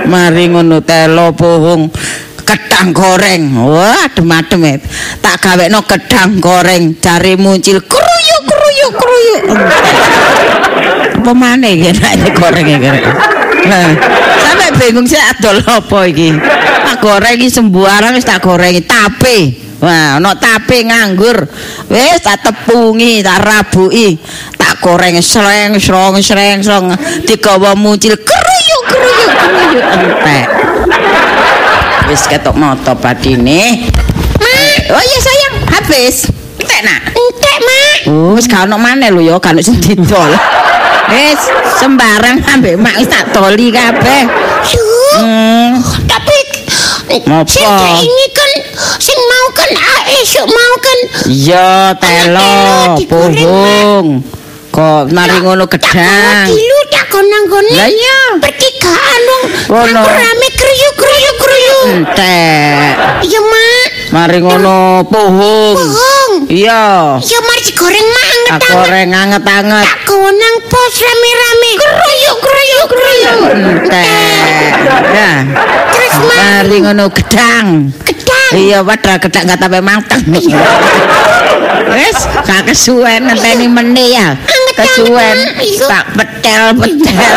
Mari 0.07 0.45
ngono 0.47 0.79
telo 0.87 1.35
puhung. 1.35 1.91
Kedang 2.43 2.91
goreng. 2.91 3.55
Wah, 3.55 4.11
adem-adem. 4.11 4.83
Tak 5.23 5.37
gawekno 5.39 5.81
kedang 5.87 6.43
goreng 6.43 6.99
jari 6.99 7.39
muncil. 7.39 7.79
Kruyuk 7.87 8.43
kruyuk 8.45 8.93
kruyuk. 8.99 9.43
Apa 11.23 11.33
maneh 11.39 11.79
iki 11.79 11.95
enake 11.95 12.35
goreng 12.35 12.67
iki. 12.67 12.91
Nah, 13.63 13.95
sampe 14.43 14.67
bingung 14.75 15.07
sih 15.07 15.23
adol 15.23 15.63
apa 15.63 15.99
iki. 16.11 16.35
Tak 16.83 16.99
goreng 16.99 17.39
sembarang 17.47 18.19
wis 18.19 18.27
tak 18.27 18.43
gorengi 18.43 18.83
tape. 18.83 19.55
Wah, 19.79 20.19
ana 20.19 20.35
tape 20.35 20.83
nganggur. 20.83 21.47
Wis 21.87 22.19
tak 22.27 22.43
tepungi, 22.43 23.23
tak 23.23 23.39
rabuki. 23.39 24.19
Tak 24.59 24.83
goreng 24.83 25.15
sreng 25.23 25.79
srong 25.79 26.19
sreng 26.19 26.59
srong 26.59 26.91
digawa 27.23 27.79
muncil 27.79 28.19
kruyuk 28.19 28.83
kruyuk 28.91 29.35
kruyuk 29.39 29.87
entek. 29.95 30.47
Wis 32.11 32.23
ketok 32.27 32.57
moto 32.59 32.93
badine. 32.99 33.87
Oh 34.93 35.03
iya 35.03 35.19
sayang, 35.23 35.55
habis. 35.71 36.17
Entek 36.59 36.81
nak. 36.85 37.01
Entek, 37.15 37.57
Mak. 37.63 37.97
Oh, 38.11 38.35
wis 38.35 38.45
gak 38.51 38.67
ono 38.67 38.77
maneh 38.77 39.09
lho 39.09 39.23
ya, 39.23 39.35
gak 39.39 39.55
ono 39.57 39.63
sing 39.63 39.79
didol. 39.79 40.31
Wis 41.13 41.41
sembarang 41.79 42.43
ambek 42.47 42.79
mak 42.79 42.99
wis 42.99 43.09
tak 43.09 43.31
doli 43.33 43.71
kabeh. 43.73 44.23
Hmm. 45.13 45.77
tapi 46.09 46.37
Apa? 47.29 47.45
sing 47.45 47.69
ini 48.09 48.27
kan 48.33 48.51
sing 48.97 49.19
mau 49.21 49.47
kan 49.53 49.71
ah, 49.77 50.01
esuk 50.17 50.47
mau 50.49 50.75
kan 50.81 50.99
Iya, 51.29 51.93
telo, 52.01 52.97
puhung. 53.05 54.25
Kok 54.73 55.13
mari 55.13 55.37
ngono 55.39 55.69
tak 55.69 55.85
gedang. 55.85 56.49
dilu 56.49 56.79
tak 56.89 57.05
gonang-gone 57.07 57.69
Lah 57.71 57.85
iya. 57.87 58.19
pertigaan 58.41 59.21
dong 59.23 59.45
Ngono. 59.69 60.01
aku 60.01 60.11
rame 60.11 60.49
kruyuk 60.51 60.95
kruyuk 60.97 61.37
kruyuk 61.37 61.85
Entek. 61.93 62.93
iya 63.21 63.41
mak 63.43 63.89
Mari 64.11 64.39
ngono 64.41 64.77
puhung. 65.05 65.77
bohong 65.77 66.33
Iya. 66.49 66.85
iya 67.21 67.39
mari 67.43 67.61
digoreng 67.63 68.09
mak 68.09 68.25
Tak 68.25 68.33
anget-anget 68.33 68.73
goreng 68.73 69.11
anget-anget. 69.13 69.85
tak 69.85 69.99
gonang 70.07 70.57
pos 70.67 70.95
rame-rame 70.99 71.71
kruyuk 71.77 72.39
kruyuk 72.41 72.87
kruyuk 72.89 73.39
Entek. 73.53 74.73
Ya. 75.13 75.33
terus 75.87 76.13
Mari 76.19 76.77
ngono 76.81 77.05
gedang. 77.13 77.67
gedang 78.01 78.51
Iya, 78.53 78.81
padahal 78.81 79.17
gedang 79.19 79.45
gak 79.47 79.59
sampai 79.59 79.81
mateng. 79.81 80.21
Wes, 81.89 82.19
gak 82.43 82.69
kesuwen 82.69 83.25
ngenteni 83.25 83.65
meneh 83.65 84.09
ya. 84.13 84.37
Kesuwen 84.73 85.39
tak 85.85 86.05
petel-petel. 86.17 87.37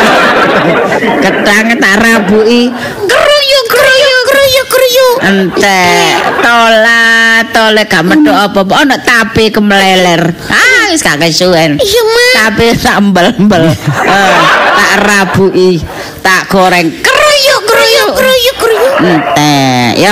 Gedang 1.21 1.67
tak 1.77 1.95
rabuki. 1.99 2.71
kruyuk 3.05 3.65
kruyuk 3.69 4.21
kruyuk 4.29 4.67
kruyuk 4.71 5.15
Entek, 5.25 6.15
tola, 6.41 7.41
tole 7.51 7.83
gak 7.89 8.03
metu 8.05 8.31
apa-apa 8.31 8.73
ana 8.85 8.97
tapi 9.01 9.49
kemeleler. 9.51 10.31
Ah, 10.47 10.89
wis 10.93 11.01
gak 11.03 11.19
kesuwen. 11.21 11.77
iya 11.81 12.01
Tapi 12.47 12.73
sambel-mbel. 12.77 13.73
Eh, 13.73 14.35
tak 14.75 14.93
rabuki, 15.03 15.81
tak 16.21 16.47
goreng 16.49 16.87
kruyuk 17.03 17.61
kruyuk 17.67 18.09
kruyuk 18.15 18.55
kruyuk 18.57 18.95
entek 19.05 19.91
ya. 19.99 20.11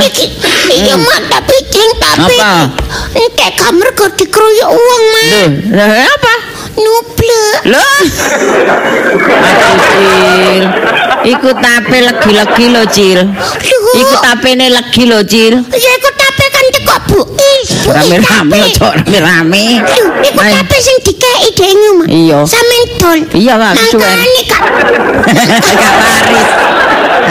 iya 0.69 0.95
mak 0.99 1.19
tapi 1.31 1.55
jeng 1.71 1.91
tapi 1.97 2.35
Apa? 2.37 2.53
Nek 3.17 3.51
kamar 3.57 3.87
kok 3.97 4.11
dikeroyok 4.19 4.69
uang 4.69 5.03
lah 5.73 6.07
apa? 6.13 6.33
Nublek 6.77 7.57
Loh. 7.69 7.99
Cil. 9.93 10.63
Iku 11.23 11.49
tape 11.55 11.97
legi-legi 12.03 12.65
lo, 12.67 12.83
Cil. 12.91 13.19
Iku 13.95 14.15
tapene 14.19 14.67
legi 14.67 15.03
lo, 15.07 15.23
Cil. 15.23 15.55
ya 15.71 15.91
iku 15.95 16.09
tape 16.19 16.45
kan 16.51 16.65
teko 16.75 16.95
buis 17.07 17.67
Rame-rame 17.87 18.57
ojo 18.67 18.87
rame-rame. 18.91 19.79
Iku 20.27 20.41
tape 20.43 20.77
sing 20.83 20.97
dikei 21.07 21.47
dengu 21.55 21.89
mak 22.03 22.07
Iya. 22.11 22.39
sampean 22.43 22.87
dol 22.99 23.19
Iya, 23.31 23.53
Kak, 23.55 23.71
kesuwen. 23.79 24.03
Mangkane 24.19 24.41
kak 24.51 24.63
Gak 25.23 25.47
waris. 25.47 26.49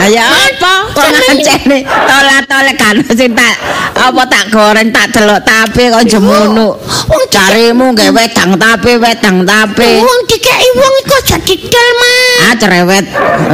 Ayo 0.03 0.23
apa? 0.25 0.72
Kok 0.93 1.07
ngancene 1.09 1.77
tola-tole 1.85 2.73
kan 2.77 2.95
sing 3.17 3.33
tak 3.33 3.55
apa 3.97 4.21
tak 4.29 4.45
goreng 4.53 4.89
tak 4.93 5.09
delok 5.09 5.41
tape 5.41 5.89
kok 5.89 6.05
jemunuk. 6.05 6.77
Wong 7.09 7.23
Carimu 7.33 7.97
gawe 7.97 8.13
wedang 8.13 8.53
tape, 8.61 9.01
wedang 9.01 9.41
tape. 9.41 9.89
Wong 10.05 10.21
dikei 10.29 10.69
wong 10.77 10.93
iku 11.01 11.13
aja 11.17 11.37
didol 11.41 11.89
mak 11.97 12.37
Ah 12.45 12.53
cerewet. 12.57 13.05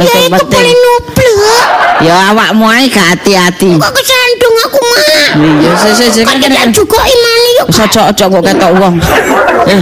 Ya 0.04 0.12
iku 0.28 0.36
penting. 0.36 0.52
boleh 0.52 0.74
nublek 0.76 1.66
Ya 2.00 2.14
awakmu 2.32 2.64
ae 2.68 2.88
gak 2.92 3.06
hati-hati. 3.16 3.76
Kok 3.80 3.92
kesandung 3.92 4.56
aku 4.68 4.78
mak 4.84 5.08
Iya, 5.30 5.70
sik 5.78 5.92
sik 5.96 6.08
sik 6.10 6.24
kan 6.26 6.36
tidak 6.42 6.74
juga 6.74 6.98
imani 7.06 7.50
yuk 7.62 7.68
Soco 7.70 8.00
ojo 8.10 8.24
kok 8.28 8.42
ketok 8.44 8.72
wong. 8.76 8.94
Eh, 9.70 9.80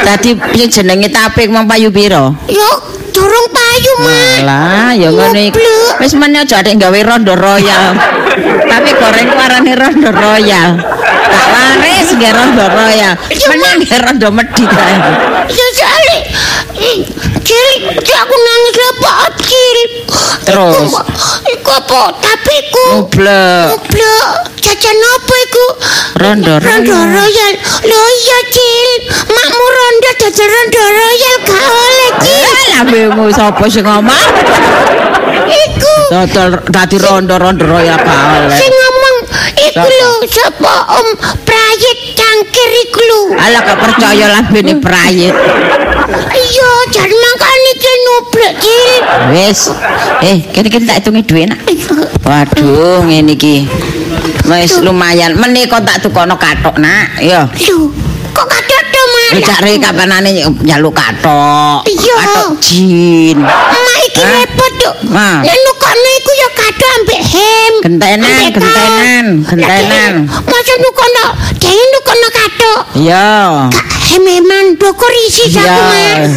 tadi 0.00 0.30
jenenge 0.70 1.08
tape 1.12 1.48
mang 1.52 1.68
payu 1.68 1.92
pira? 1.92 2.32
Yuk 2.48 3.03
dorong 3.14 3.46
payu 3.54 3.92
mak 4.02 4.38
Lah, 4.44 4.90
ya 4.98 5.08
ngono 5.14 5.38
iku. 5.38 5.56
Goblok. 5.56 6.02
Wis 6.02 6.12
meneh 6.18 6.42
aja 6.42 6.60
adek 6.60 6.74
gawe 6.82 7.00
rondo 7.06 7.38
royal. 7.38 7.94
Tapi 8.66 8.90
goreng 8.98 9.26
ku 9.30 9.38
arane 9.38 9.72
rondo 9.78 10.10
royal. 10.10 10.70
Tak 11.30 11.46
waris 11.54 12.10
nggih 12.12 12.32
rondo 12.34 12.66
royal. 12.66 13.14
Meneh 13.30 13.70
nggih 13.78 13.98
rondo 14.02 14.28
medhit 14.34 14.68
ae. 14.68 14.96
Ya 15.48 15.66
Cil, 17.44 17.68
Cil, 18.00 18.16
aku 18.16 18.34
nangis 18.34 18.76
apa 18.80 19.12
Cil 19.38 19.78
Terus? 20.44 20.76
Iku, 20.80 20.98
iku 21.52 21.70
apa 21.70 22.02
Tapi 22.18 22.52
iku 22.64 22.84
Oblek. 23.04 23.66
Oblek 23.76 24.26
Jajan 24.64 24.96
apa 24.96 25.34
iku 25.44 25.64
Rondo 26.16 26.54
Rondo 26.56 26.96
royal. 26.96 27.52
Royal 27.84 28.10
iya 28.16 28.38
Cil 28.48 28.90
Makmu 29.28 29.64
rondo 29.66 30.10
jajan 30.18 30.48
Rondo 30.48 30.82
Royal 30.82 31.36
Gak 31.44 31.68
oleh 31.68 32.10
Cil 32.24 32.52
Lah 32.74 32.82
bingung 32.88 33.30
sapa 33.30 33.64
sing 33.68 33.84
ngomong? 33.84 34.24
Iku 35.44 35.94
Dodol 36.08 36.48
dadi 36.68 36.96
rondo-rondo 37.00 37.64
royal 37.64 37.98
kaole. 38.00 38.56
Sing 38.56 38.72
ngomong 38.72 39.16
Iku 39.54 39.84
lho 39.84 40.12
Siapa 40.24 40.74
Om 40.96 41.06
Prayit 41.44 41.98
Cangkir 42.16 42.70
iku 42.88 43.00
lho 43.04 43.20
Alah 43.36 43.60
gak 43.62 43.78
percaya 43.78 44.26
lah 44.30 44.44
bene 44.48 44.80
prayit. 44.80 45.34
Iya 46.34 46.63
Cil 48.14 48.22
nublek 48.22 48.54
Cil 48.62 49.02
Wis. 49.34 49.60
Eh, 50.22 50.38
kene-kene 50.54 50.86
tak 50.86 50.96
hitungi 51.02 51.22
dhuwit 51.26 51.46
nak. 51.50 51.58
Waduh, 52.22 53.02
ngene 53.02 53.34
iki. 53.34 53.66
Wis 54.46 54.78
lumayan. 54.78 55.34
Menika 55.34 55.82
tak 55.82 56.04
tukono 56.04 56.38
kathok, 56.38 56.78
Nak. 56.78 57.18
Ya. 57.18 57.48
Lho 57.50 57.90
Kok 58.34 58.50
kata 58.50 58.76
to 58.90 59.02
mak 59.14 59.46
Cari 59.46 59.78
kapanane 59.78 60.30
njaluk 60.34 60.94
kathok. 60.94 61.86
Iya. 61.86 62.14
Kathok 62.18 62.50
jin. 62.58 63.38
Mak 63.46 64.03
iki 64.14 64.22
repot 64.22 64.70
tuh. 64.78 64.94
Nek 65.42 65.56
nukono 65.66 66.08
iku 66.22 66.32
ya 66.38 66.48
kado 66.54 66.86
ambek 67.02 67.20
hem. 67.34 67.72
Gentenan, 67.82 68.38
gentenan, 68.54 69.26
gentenan. 69.42 70.14
Masa 70.46 70.74
nukono, 70.78 71.26
dhewe 71.58 71.82
nukono 71.98 72.28
kado. 72.30 72.72
Ya. 73.02 73.66
Kak 73.74 73.90
hem-heman 74.14 74.78
doko 74.78 75.02
risi 75.10 75.50
Ya. 75.50 75.66
aku 75.66 75.82
mas. 75.90 76.30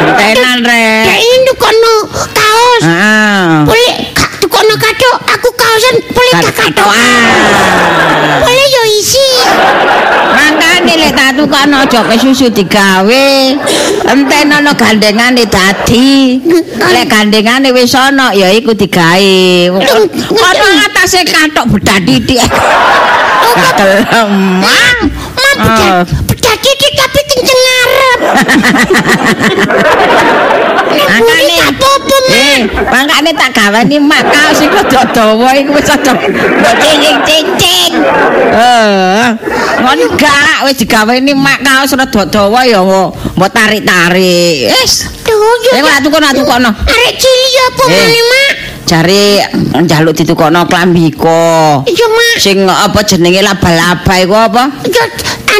Gentenan 0.00 0.58
rek. 0.64 1.04
Dhewe 1.12 1.36
nukono 1.44 1.94
kaos. 2.32 2.82
Ah. 2.88 3.68
Boleh 3.68 3.94
kak 4.16 4.30
tukono 4.40 4.74
kado, 4.80 5.10
aku 5.28 5.48
kaosan 5.52 5.96
boleh 6.16 6.32
tak 6.40 6.56
kado. 6.56 6.84
Boleh 8.40 8.66
yo 8.72 8.82
isi. 8.96 9.28
Mangkane 10.90 11.06
lek 11.06 11.14
tak 11.14 11.30
tukono 11.38 11.76
aja 11.86 12.00
kesusu 12.02 12.50
digawe. 12.50 13.26
Enten 14.10 14.50
ana 14.50 14.74
gandengane 14.74 15.46
dadi. 15.46 16.42
Lek 16.82 17.06
gandengane 17.06 17.70
wis 17.70 17.94
ana 17.94 18.34
ya 18.34 18.50
iku 18.50 18.74
digawe. 18.74 19.70
Kono 19.70 20.66
atase 20.82 21.22
kathok 21.22 21.78
bedak 21.78 22.02
titik. 22.02 22.42
Oh, 22.42 23.54
kak, 23.54 23.72
Gelem. 23.78 24.30
Ma, 24.62 24.78
Ah. 25.60 26.02
titik 26.60 26.92
tapi 26.96 27.19
Makane 30.90 31.56
apa-apa, 31.70 32.16
Mak. 32.28 32.34
Eh, 32.34 32.58
makane 32.90 33.30
tak 33.34 33.50
gaweni 33.54 33.96
mak 34.02 34.22
kaos 34.30 34.58
iku 34.62 34.78
rada 34.82 35.02
dawa 35.14 35.50
iku 35.54 35.70
wis 35.76 35.86
aja 35.90 36.12
mbok 36.14 36.74
cincing-cincing. 36.82 37.92
Eh, 38.54 39.24
ngono 39.80 40.04
gak 40.18 40.66
wis 40.66 40.76
digaweni 40.82 41.32
mak 41.34 41.62
kaos 41.62 41.94
rada 41.94 42.22
dawa 42.26 42.60
ya 42.66 42.82
mbok 42.82 43.50
tarik-tarik. 43.54 44.70
Wis. 44.82 45.06
Eh, 45.70 45.82
ora 45.82 46.02
tukono 46.02 46.26
tukono. 46.34 46.70
Arek 46.74 47.14
cilik 47.16 47.54
apa 47.70 47.82
Eh. 47.86 47.94
meneh, 47.94 48.22
Mak? 48.26 48.52
Jare 48.90 49.26
njaluk 49.86 50.14
ditukono 50.18 50.66
klambiko. 50.66 51.38
Iya, 51.86 52.06
Mak. 52.10 52.36
Sing 52.42 52.58
apa 52.66 52.98
jenenge 53.06 53.40
laba-laba 53.46 54.14
iku 54.18 54.34
apa? 54.34 54.62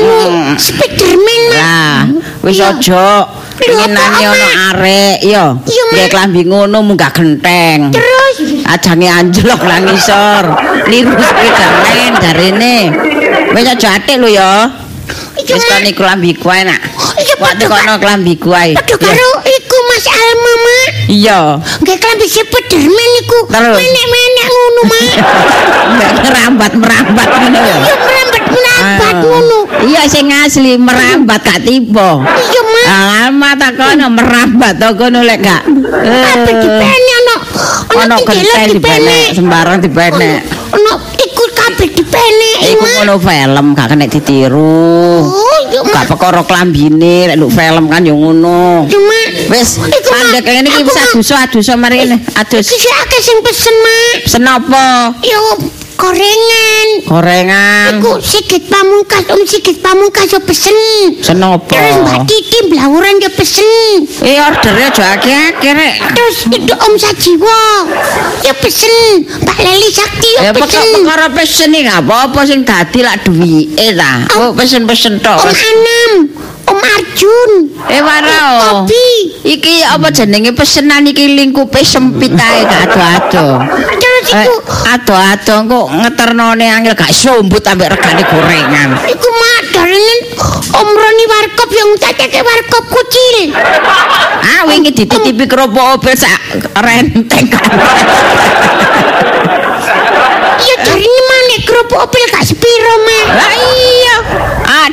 Yo 0.01 0.09
anu 0.09 0.33
Hmm. 0.33 0.57
Spiderman. 0.57 1.43
Lah, 1.53 2.01
wis 2.41 2.57
aja 2.57 3.29
ana 3.61 4.05
Mak? 4.33 4.53
arek 4.73 5.19
ya. 5.21 5.53
Nggih 5.61 6.09
klambi 6.09 6.49
ngono 6.49 6.81
munggah 6.81 7.13
genteng. 7.13 7.93
Terus 7.93 8.37
Ajange 8.65 9.09
anjlok 9.11 9.61
lah 9.61 9.79
ngisor. 9.85 10.45
Niru 10.89 11.13
Spiderman 11.13 12.13
jarene. 12.25 12.77
Wis 13.53 13.67
aja 13.69 14.01
atik 14.01 14.17
lho 14.17 14.29
ya. 14.33 14.73
Wis 15.37 15.65
kon 15.67 15.85
iku 15.85 16.07
klambiku 16.07 16.47
ae 16.49 16.63
nak. 16.65 16.81
Iya, 17.21 17.35
Wak 17.43 17.59
padha 17.59 17.67
tekono 17.67 17.93
klambiku 17.99 18.51
ae. 18.55 18.73
Karo 18.79 19.31
iku 19.43 19.77
Mas 19.91 20.07
Alma, 20.07 20.53
Mak. 20.65 20.89
Iya. 21.11 21.41
Nggih 21.83 21.97
klambi 22.01 22.27
Spiderman 22.31 23.11
iku. 23.21 23.39
Menek-menek 23.51 24.47
ngono, 24.49 24.81
Mak. 24.89 25.03
Merambat-merambat 26.25 27.29
ngono 27.29 27.59
ya. 27.59 27.77
Iya 28.51 28.59
merambat-merambat 28.59 29.15
Ah. 29.15 29.23
ngono. 29.23 29.59
Iya 29.81 30.03
sing 30.07 30.27
asli 30.29 30.73
merambat 30.77 31.41
gak 31.41 31.61
tiba. 31.63 32.11
Iya, 32.21 32.61
Mak. 32.63 32.85
Alamat 32.91 33.55
tak 33.57 33.73
kono 33.77 34.07
merambat 34.09 34.73
to 34.77 34.89
kono 34.95 35.19
lek 35.21 35.39
gak. 35.41 35.63
Tapi 36.01 36.51
dipene 36.55 36.87
ana 37.17 37.37
Ono 37.91 38.15
tinggal 38.17 38.39
genteng 38.39 38.69
dipenek, 38.73 39.27
sembarang 39.35 39.79
dipenek. 39.81 40.41
Ono 40.71 40.93
iku 41.19 41.43
kabeh 41.51 41.91
dipene, 41.91 42.51
Iku 42.63 42.79
Mak. 42.79 42.93
ngono 42.97 43.15
film 43.19 43.67
gak 43.75 43.87
kena 43.89 44.07
ditiru. 44.07 44.79
Oh, 45.21 45.59
iya, 45.67 45.81
Gak 45.83 46.05
perkara 46.07 46.41
klambine 46.43 47.27
lek 47.27 47.37
lu 47.37 47.51
film 47.51 47.85
kan 47.87 48.03
yo 48.03 48.15
ngono. 48.15 48.87
Mak. 48.87 49.29
Wis, 49.51 49.83
mandek 49.83 50.43
ngene 50.45 50.69
iki 50.69 50.83
Aku, 50.83 50.89
wis 50.89 50.97
Mak. 50.97 51.07
adus 51.11 51.31
adus 51.33 51.77
mari 51.77 51.97
ngene. 51.99 52.17
Adus. 52.37 52.67
Iki 52.67 52.89
sing 53.21 53.39
pesen, 53.43 53.75
Mak. 53.77 54.17
Senopo? 54.25 54.87
Yo 55.23 55.41
gorengan. 56.01 56.87
Gorengan. 57.05 57.91
Iku 58.01 58.13
sikit 58.25 58.63
pamungkas, 58.67 59.25
Om 59.29 59.43
sikit 59.45 59.77
pamungkas 59.85 60.33
yo 60.33 60.41
pesen. 60.41 60.77
Senopo? 61.21 61.77
Terus 61.77 61.97
Mbak 62.01 62.19
Titi 62.25 62.59
blawuran 62.73 63.21
yo 63.21 63.31
pesen. 63.37 64.09
Eh 64.25 64.41
ordernya 64.41 64.89
aja 64.89 65.05
akeh-akeh 65.21 65.73
rek. 65.77 65.95
Terus 66.17 66.37
itu 66.49 66.73
Om 66.73 66.93
Sajiwo 66.97 67.61
yo 68.41 68.53
pesen. 68.59 68.95
Mbak 69.45 69.59
Leli 69.61 69.91
Sakti 69.93 70.29
yo 70.35 70.41
Ya 70.41 70.53
pesen. 70.57 70.65
pokok 70.65 70.85
perkara 70.97 71.27
pesen 71.31 71.71
iki 71.77 71.91
apa-apa 71.91 72.41
sing 72.49 72.61
dadi 72.65 73.01
lak 73.05 73.21
duwike 73.23 73.87
ta. 73.93 74.13
Kok 74.27 74.57
pesen-pesen 74.57 75.21
tok. 75.21 75.39
Om 75.45 75.53
Anam, 75.53 76.13
Arjun. 76.81 77.51
Eh 77.89 78.03
warao. 78.03 78.85
Kopi. 78.85 79.07
Iki 79.41 79.85
apa 79.85 80.09
jenenge 80.13 80.53
pesenan 80.53 81.09
iki 81.09 81.37
lingkupe 81.37 81.81
sempit 81.85 82.33
ae 82.37 82.65
gak 82.65 82.93
ado-ado. 82.93 83.65
Eh, 84.31 84.45
iku 84.45 84.55
ado-ado 84.85 85.55
kok 85.65 85.87
ngeternone 85.97 86.67
angel 86.69 86.93
gak 86.93 87.09
sombut 87.11 87.65
ambek 87.65 87.97
regane 87.97 88.23
gorengan. 88.29 89.01
Iku 89.09 89.29
mak 89.33 89.61
darenen 89.73 90.19
Om 90.71 90.89
Roni 90.93 91.25
Warkop 91.27 91.71
yang 91.73 91.91
cacake 91.99 92.41
Warkop 92.45 92.85
kucil. 92.93 93.57
Ah 94.45 94.69
wingi 94.69 94.93
dititipi 94.93 95.45
kerupuk 95.49 95.99
opel 95.99 96.15
sak 96.15 96.39
renteng. 96.79 97.49
Iya 100.61 100.75
jarine 100.85 101.21
mana 101.27 101.57
kerupuk 101.65 101.99
opel 101.99 102.23
gak 102.29 102.45
sepiro 102.45 102.95
mak. 103.09 103.27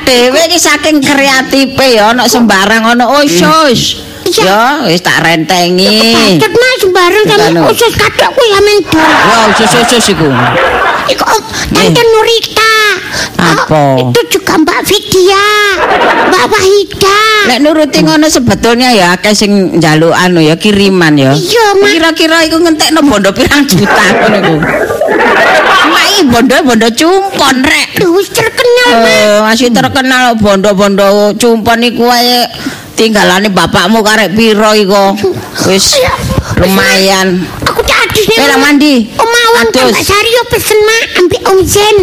Lah 0.07 0.15
dhewe 0.31 0.39
iki 0.47 0.55
saking 0.55 1.03
kreatife 1.03 1.83
ya 1.91 2.15
ana 2.15 2.23
sembarang 2.31 2.95
ana 2.95 3.11
usus. 3.19 3.99
Iya. 4.23 4.39
Ya 4.39 4.63
wis 4.87 5.03
tak 5.03 5.19
rentengi. 5.19 6.39
Mak 6.39 6.73
sembarang 6.79 7.23
sama 7.27 7.67
usus 7.67 7.91
kadok 7.91 8.31
kuwi 8.31 8.55
amen 8.55 8.77
dol. 8.87 9.03
Ya 9.03 9.37
usus-usus 9.51 10.15
iku. 10.15 10.31
Iku 11.07 11.23
Tante 11.71 12.01
Nurita. 12.03 12.73
Apa? 13.37 13.63
Oh, 13.71 13.95
itu 14.01 14.19
juga 14.37 14.59
Mbak 14.59 14.81
Vidya. 14.83 15.45
Mbak 16.27 16.45
Wahida. 16.51 17.21
Nek 17.47 17.59
nuruti 17.63 17.99
ngono 18.03 18.27
sebetulnya 18.27 18.91
ya 18.91 19.15
akeh 19.15 19.31
sing 19.31 19.79
njaluk 19.79 20.11
anu 20.11 20.43
ya 20.43 20.59
kiriman 20.59 21.15
ya. 21.15 21.31
Iya 21.31 21.67
mak. 21.79 21.89
Kira-kira 21.95 22.37
iku 22.43 22.59
ngentekno 22.59 22.99
bondo 23.07 23.31
pirang 23.31 23.63
juta 23.63 24.05
ngono 24.19 24.35
iku. 24.35 24.55
Mak 25.87 26.03
iki 26.11 26.23
bondo-bondo 26.27 26.87
cumpon 26.91 27.55
rek. 27.63 28.03
Wis 28.03 28.27
terkenal 28.35 28.91
mak. 28.99 29.07
Eh, 29.07 29.39
masih 29.47 29.69
terkenal 29.71 30.35
bondo-bondo 30.35 31.31
cumpon 31.39 31.79
iku 31.87 32.11
wae 32.11 32.43
tinggalane 32.99 33.47
bapakmu 33.47 34.03
karek 34.03 34.35
piro 34.35 34.75
iku. 34.75 35.15
Wis 35.71 35.95
lumayan. 36.59 37.47
Aku 37.63 37.79
adus. 38.17 38.37
Eh, 38.37 38.47
lah 38.49 38.59
mandi. 38.59 38.93
Awang 39.17 39.53
Adus. 39.67 39.93
Mbak 39.93 40.05
Sari 40.05 40.29
yo 40.33 40.43
pesen 40.49 40.79
mak 40.85 41.03
ambek 41.21 41.41
Om 41.45 41.59
Zen. 41.65 41.97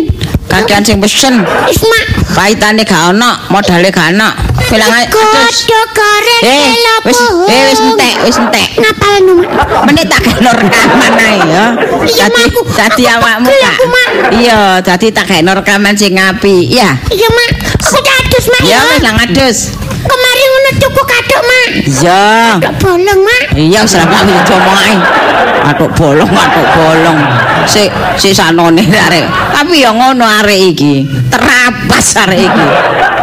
Kakean 0.45 0.83
sing 0.87 0.99
pesen. 1.03 1.43
Wis 1.67 1.81
mak. 1.83 2.05
Paitane 2.35 2.83
gak 2.83 3.15
ono, 3.15 3.31
modale 3.51 3.89
gak 3.91 4.15
ono. 4.15 4.29
Bilang 4.65 4.91
ae 4.91 5.07
adus. 5.07 5.69
Kodok 5.69 5.89
goreng 5.95 6.43
Eh, 6.45 6.73
wis 7.07 7.21
eh 7.47 7.63
wis 7.71 7.81
entek, 7.85 8.15
wis 8.27 8.37
entek. 8.39 8.69
Ngapal 8.81 9.15
nu 9.23 9.33
mak? 9.43 9.51
Menit 9.87 10.07
tak 10.11 10.21
kena 10.25 10.51
rekaman 10.55 11.15
ae 11.15 11.37
ya. 11.47 11.65
Iya, 12.05 12.27
Dadi 12.27 12.61
dadi 12.75 13.05
awakmu 13.07 13.51
kak. 13.51 13.77
Iya, 14.35 14.61
dadi 14.83 15.07
tak 15.15 15.27
kena 15.31 15.53
rekaman 15.59 15.95
sing 15.95 16.19
apik. 16.19 16.65
Iya. 16.71 16.97
Iya 17.11 17.29
mak. 17.31 17.51
Aku 17.83 17.99
adus 17.99 18.45
mak. 18.51 18.63
Ya 18.67 18.79
wis 18.91 19.01
lah 19.03 19.13
ngadus. 19.19 19.59
Kemarin 20.05 20.49
ngono 20.65 20.81
tuku 20.81 21.03
kadok 21.05 21.43
mak. 21.45 21.69
Iya. 21.85 22.25
Kadok 22.57 22.75
bolong 22.81 23.21
mak. 23.21 23.43
Iya 23.53 23.81
selama 23.85 24.17
aku 24.25 24.57
ae. 24.57 24.97
Atuk 25.65 25.91
bolong, 25.97 26.31
atuk 26.33 26.67
bolong. 26.77 27.19
Si 27.69 27.85
si 28.17 28.31
sanone 28.33 28.85
arek. 29.09 29.25
Tapi 29.53 29.85
ya 29.85 29.93
ngono 29.93 30.25
arek 30.25 30.61
iki. 30.73 31.05
Terapas 31.29 32.07
arek 32.25 32.41
iki. 32.49 32.67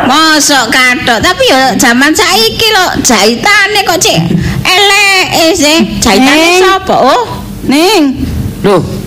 Mosok 0.01 0.73
kathok, 0.73 1.21
tapi 1.21 1.45
ya 1.45 1.77
zaman 1.77 2.09
saiki 2.09 2.67
lho 2.73 2.85
jahitane 3.05 3.85
kok 3.85 4.01
cek 4.01 4.17
eleke 4.65 5.53
sih. 5.53 5.77
Jahitane 6.01 6.57
Neng. 6.57 6.61
sapa? 6.61 6.95
Oh, 6.97 7.23
Ning. 7.69 8.25
Loh. 8.65 9.00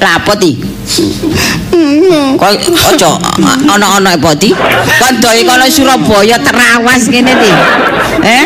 Lapot 0.00 0.40
iki. 0.40 0.56
Kok 2.36 2.48
aja 2.74 3.10
ana-ana 3.70 4.18
apa 4.18 4.34
ti? 4.34 4.50
Kandha 4.98 5.30
kalau 5.46 5.68
Surabaya 5.70 6.36
terawas 6.42 7.06
kene 7.06 7.32
ti. 7.38 7.50
Eh? 8.22 8.44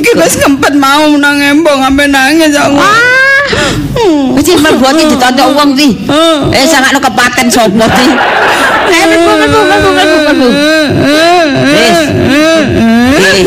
Iki 0.00 0.12
wis 0.18 0.34
kempet 0.40 0.74
mau 0.76 1.08
nang 1.16 1.38
embong 1.38 1.80
ampe 1.84 2.10
nangis 2.10 2.58
aku. 2.58 2.80
Wis 4.34 4.48
mlebu 4.58 4.84
iki 4.98 5.04
ditonton 5.14 5.48
wong 5.54 5.70
ti. 5.78 5.94
Eh 6.50 6.64
sangakno 6.66 6.98
kepaten 6.98 7.46
sapa 7.46 7.86
ti? 7.94 8.06
Eh 8.90 9.02
mlebu 9.08 9.30
mlebu 9.30 9.58
mlebu 9.62 9.88
mlebu 9.94 10.16
mlebu. 10.26 10.48
Wis. 11.64 11.98
Eh. 13.24 13.42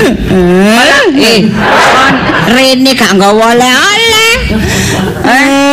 Malah 0.78 1.04
eh 1.18 1.40
kon 1.52 2.14
rene 2.56 2.92
gak 2.96 3.12
nggawa 3.20 3.52
oleh-oleh. 3.52 4.34
Eh, 5.28 5.67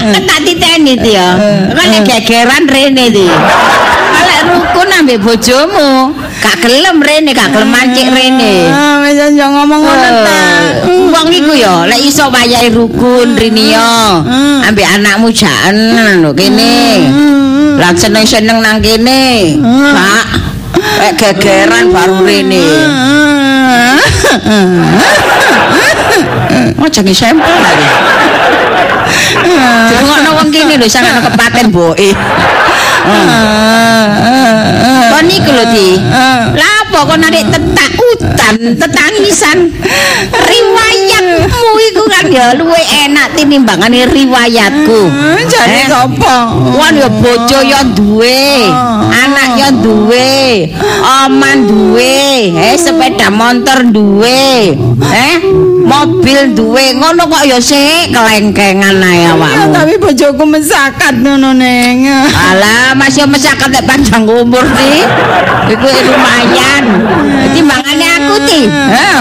tak 0.00 0.22
tak 0.24 0.38
titeni 0.46 0.94
ti 0.98 1.12
ya. 1.14 1.34
Kan 1.74 1.86
nek 1.90 2.02
gegeran 2.06 2.64
rene 2.70 3.04
ti. 3.10 3.26
Kalau 4.08 4.38
rukun 4.50 4.88
ambek 4.90 5.18
bojomu, 5.22 6.14
gak 6.42 6.56
gelem 6.64 6.98
rene, 7.02 7.30
gak 7.36 7.52
gelem 7.54 7.70
mancik 7.70 8.08
rene. 8.10 8.66
Ah, 8.72 9.02
wis 9.04 9.18
aja 9.18 9.44
ngomong 9.46 9.82
ngono 9.84 10.08
ta. 10.24 10.40
Eh, 10.88 11.06
Wong 11.08 11.28
iku 11.34 11.52
ya 11.54 11.86
lek 11.86 12.00
iso 12.02 12.30
wayahe 12.30 12.70
rukun 12.70 13.34
Rinio. 13.34 14.22
Ambek 14.64 14.86
anakmu 14.86 15.34
jan 15.34 15.74
lho 16.22 16.30
kene. 16.34 17.10
Lah 17.78 17.94
seneng-seneng 17.94 18.58
nang 18.62 18.78
kene. 18.82 19.54
Pak. 19.94 20.26
Lek 20.98 21.12
gegeran 21.18 21.90
baru 21.90 22.22
rene. 22.22 22.66
Aja 26.88 27.04
ngisempel 27.04 27.52
lagi. 27.60 27.88
Dungokno 29.90 30.30
wong 30.38 30.48
kene 30.52 30.74
lho 30.78 30.86
sangono 30.88 31.20
kepaten 31.26 31.66
mboke. 31.70 32.10
Kon 35.08 35.26
iku 35.28 35.50
lho 35.52 35.64
Di. 35.72 35.88
Lah 36.54 36.72
apa 36.86 36.98
kok 37.04 37.18
narik 37.20 37.44
tetak 37.50 37.92
udan, 37.98 38.54
tetangisan. 38.78 39.58
Riwayatmu 40.32 41.70
iku 41.92 42.02
kan 42.08 42.26
ya 42.32 42.54
luwe 42.56 42.80
enak 43.04 43.34
tinimbangane 43.36 44.06
riwayatku. 44.08 45.00
Jadi 45.48 45.80
Eh? 45.84 45.86
sapa? 45.88 46.36
Wong 46.54 46.94
ya 46.96 47.08
bojo 47.10 47.58
ya 47.64 47.80
duwe, 47.84 48.68
anak 49.12 49.50
ya 49.58 49.68
duwe, 49.74 50.68
oman 51.24 51.68
duwe, 51.68 52.52
eh 52.56 52.76
sepeda 52.78 53.28
motor 53.32 53.84
duwe, 53.88 54.74
eh 55.12 55.36
mobil 55.88 56.52
duwe. 56.52 56.92
Ngono 56.94 57.24
kok 57.26 57.42
ya 57.48 57.56
sik 57.56 58.12
kelengkengan 58.12 59.00
ae 59.00 59.24
awakmu. 59.32 59.72
tapi 59.72 59.96
bojoku 59.96 60.44
mesakat 60.44 61.16
ngono 61.16 61.56
neng. 61.56 62.04
Alah, 62.28 62.92
masih 62.92 63.24
mesakat 63.24 63.72
nek 63.72 63.88
panjang 63.88 64.28
umur 64.28 64.62
sih. 64.76 65.00
Iku 65.72 65.86
lumayan. 65.88 66.84
Jadi 67.48 67.60
mangane 67.64 68.06
aku 68.20 68.34
ti. 68.44 68.60
Heeh. 68.68 69.20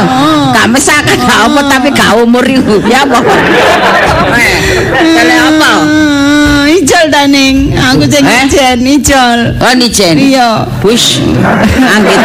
Gak 0.51 0.67
mesakat 0.67 1.17
gak 1.23 1.39
apa 1.47 1.59
tapi 1.71 1.87
gak 1.95 2.11
umur 2.19 2.43
iku. 2.43 2.83
Ya 2.85 3.07
apa? 3.07 3.19
Eh, 4.35 4.55
kale 5.15 5.35
apa? 5.39 5.71
Eh, 6.67 6.77
Ijol 6.83 7.05
ta 7.07 7.23
neng. 7.25 7.71
Aku 7.73 8.03
sing 8.05 8.23
Eh? 8.27 8.43
ijen 8.43 8.79
ijol. 8.83 9.39
Oh 9.63 9.73
nijen. 9.73 10.15
Iya. 10.19 10.67
Wis, 10.83 11.23
anggit. 11.95 12.19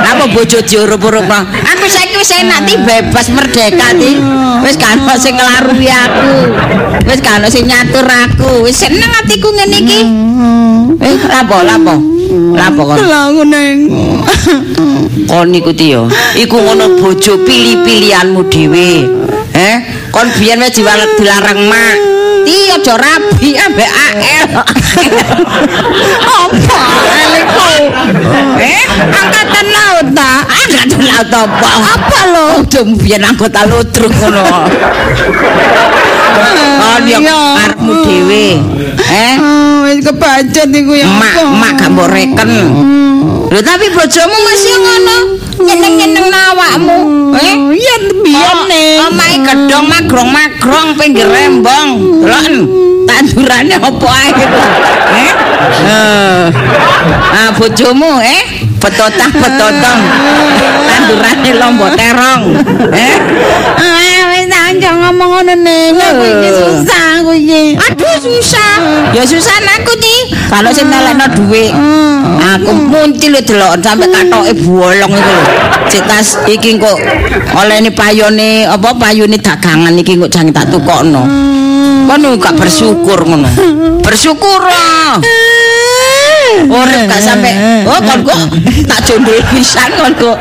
Apa 0.00 0.24
bojo 0.32 0.58
diurup-urup 0.64 1.24
no? 1.28 1.40
Aku 1.44 1.84
saiki 1.86 2.16
wis 2.16 2.32
enak 2.32 2.66
ti 2.66 2.74
bebas 2.80 3.26
merdeka 3.32 3.92
ti. 3.96 4.16
Wis 4.64 4.76
gak 4.76 5.00
ono 5.00 5.14
sing 5.16 5.36
nglarui 5.36 5.88
aku. 5.88 6.32
Wis 7.08 7.20
gak 7.20 7.40
ono 7.40 7.48
sing 7.48 7.64
nyatur 7.68 8.04
aku. 8.04 8.64
Wis 8.64 8.76
seneng 8.80 9.10
atiku 9.20 9.48
ngene 9.52 9.78
iki. 9.80 10.00
Eh, 11.00 11.16
lapo, 11.28 11.56
lapo. 11.64 11.94
Lapo 12.56 12.82
kon? 12.84 12.98
Aku 13.00 13.42
neng. 13.46 13.76
Kon 15.30 15.54
iku 15.54 15.70
ti 15.72 15.94
yo. 15.94 16.10
Iku 16.36 16.56
ngono 16.58 17.00
bojo 17.00 17.40
pilih-pilihanmu 17.46 18.40
dhewe. 18.50 18.90
Eh, 19.54 19.76
kon 20.12 20.28
biyen 20.36 20.60
wis 20.60 20.74
dilarang 20.74 21.60
mak. 21.68 22.09
Ti 22.40 22.56
aja 22.70 22.94
rabi 22.96 23.50
ambek 23.54 23.90
AL. 23.90 24.50
Apa 26.40 26.80
eliku? 27.14 27.70
Eh, 28.58 28.82
Angkatan 29.10 29.66
laut 29.68 30.06
ta? 30.12 30.32
angkatan 30.44 31.00
laut 31.02 31.30
apa? 31.30 31.70
Apa 31.94 32.18
lo? 32.28 32.46
Udah 32.62 32.84
biyen 32.96 33.22
anggota 33.22 33.62
ludruk 33.64 34.12
ngono. 34.12 34.44
Kon 36.80 37.04
yo 37.06 37.18
Iya. 37.20 37.40
karepmu 37.56 37.92
dhewe. 38.04 38.46
Eh, 39.00 39.34
Oh, 39.40 39.84
wis 39.84 40.00
kebacut 40.00 40.68
iku 40.70 40.92
ya. 40.94 41.06
mak 41.08 41.34
mak 41.52 41.72
gak 41.76 41.88
mbok 41.90 42.08
reken. 42.08 42.50
Lho 43.50 43.60
tapi 43.60 43.86
bojomu 43.90 44.36
masih 44.44 44.74
ngono. 44.78 45.16
Nyeneng-nyeneng 45.66 46.28
awakmu. 46.32 46.98
Eh? 47.36 47.54
Oh, 47.56 47.70
Iya 47.70 47.94
biyen 48.24 48.58
neng. 48.68 48.98
Omahe 49.08 49.36
gedhong 49.44 49.86
magrong-magrong 49.88 50.88
pinggir 50.98 51.28
rembong. 51.28 51.88
Deloken 52.24 52.56
tandurane 53.08 53.74
apa 53.76 54.08
ae. 54.08 54.30
Eh? 55.10 55.32
Eh. 55.90 56.46
Ah 57.34 57.50
bojomu 57.58 58.22
eh 58.22 58.69
betotah-betotong. 58.80 60.00
Tandurane 60.88 61.50
lombok 61.60 61.90
terong. 61.94 62.42
Eh? 62.96 63.16
Ah, 63.76 64.32
wis 64.32 64.48
aja 64.48 64.90
ngomong 64.96 65.28
ngono 65.28 65.54
neng. 65.54 65.94
Aku 66.00 66.24
iki 66.24 66.48
susah 66.56 67.04
aku 67.20 67.32
iki. 67.36 67.62
Aduh 67.76 68.16
susah. 68.18 68.72
Ya 69.12 69.22
susah 69.28 69.60
aku 69.60 69.92
nih. 70.00 70.20
Kalau 70.48 70.70
sing 70.72 70.88
nelekno 70.88 71.26
dhuwit. 71.36 71.72
Aku 72.40 72.72
muncul 72.72 73.30
lho 73.36 73.40
delok 73.44 73.72
sampe 73.84 74.08
katoke 74.08 74.52
bolong 74.64 75.12
iku 75.12 75.30
lho. 75.30 75.44
Cek 75.90 76.02
tas 76.08 76.28
iki 76.48 76.80
kok 76.80 76.96
olehne 77.60 77.90
payone 77.92 78.64
apa 78.64 78.96
payune 78.96 79.36
dagangan 79.36 79.94
iki 80.00 80.16
kok 80.16 80.32
jange 80.32 80.50
tak 80.50 80.72
tukokno. 80.72 81.28
Kono 82.10 82.34
gak 82.42 82.58
bersyukur 82.58 83.22
ngono. 83.22 83.46
Bersyukur. 84.06 84.60
ah. 84.66 85.14
Urip 86.66 87.00
gak 87.06 87.20
sampe 87.22 87.50
oh 87.86 88.00
kon 88.02 88.20
kok 88.26 88.40
tak 88.90 89.00
jondol 89.06 89.38
pisan 89.54 89.90
kon 89.94 90.12
kok. 90.18 90.36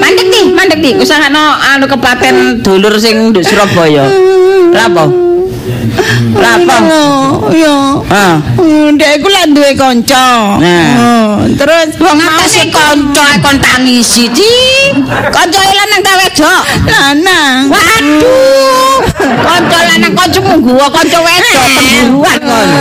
Mandek 0.00 0.26
nih, 0.26 0.44
mandek 0.50 0.78
nih. 0.80 0.94
Usahano 0.98 1.54
anu 1.60 1.86
kepaten 1.86 2.64
dulur 2.64 2.96
sing 2.98 3.30
nduk 3.30 3.44
Surabaya. 3.46 4.08
Lha 4.74 4.82
apa? 4.90 5.29
Lha 6.36 6.50
apa? 6.62 6.76
Oh, 6.86 7.50
iya. 7.52 7.76
Ah. 8.10 8.36
Hmm, 8.56 8.96
Dek 8.96 9.20
iku 9.20 9.28
lak 9.28 9.46
duwe 9.52 9.70
kanca. 9.74 10.56
Nah. 10.58 10.90
Oh, 10.96 11.34
terus 11.58 11.96
Wong 12.00 12.20
sing 12.48 12.68
kanca 12.72 13.24
e 13.34 13.36
kon 13.42 13.56
tangisi 13.60 14.28
di. 14.30 14.54
Kanca 15.30 15.60
e 15.60 15.72
lanang 15.74 16.00
ta 16.02 16.12
wedok? 16.16 16.62
lanang. 16.88 17.58
Waduh. 17.68 18.94
Kanca 19.20 19.78
lanang 19.90 20.12
kancamu 20.16 20.54
gua 20.64 20.86
kanca 20.88 21.18
wedok 21.20 21.66
temburuan 22.00 22.38
kon. 22.40 22.68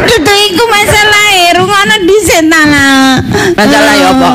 Dudu 0.00 0.34
iku 0.50 0.64
masalah 0.66 1.30
rungono 1.58 1.96
dhisik 2.06 2.42
ta 2.50 2.60
lah. 2.66 3.22
Masalah 3.54 3.94
ya 3.98 4.10
apa? 4.14 4.30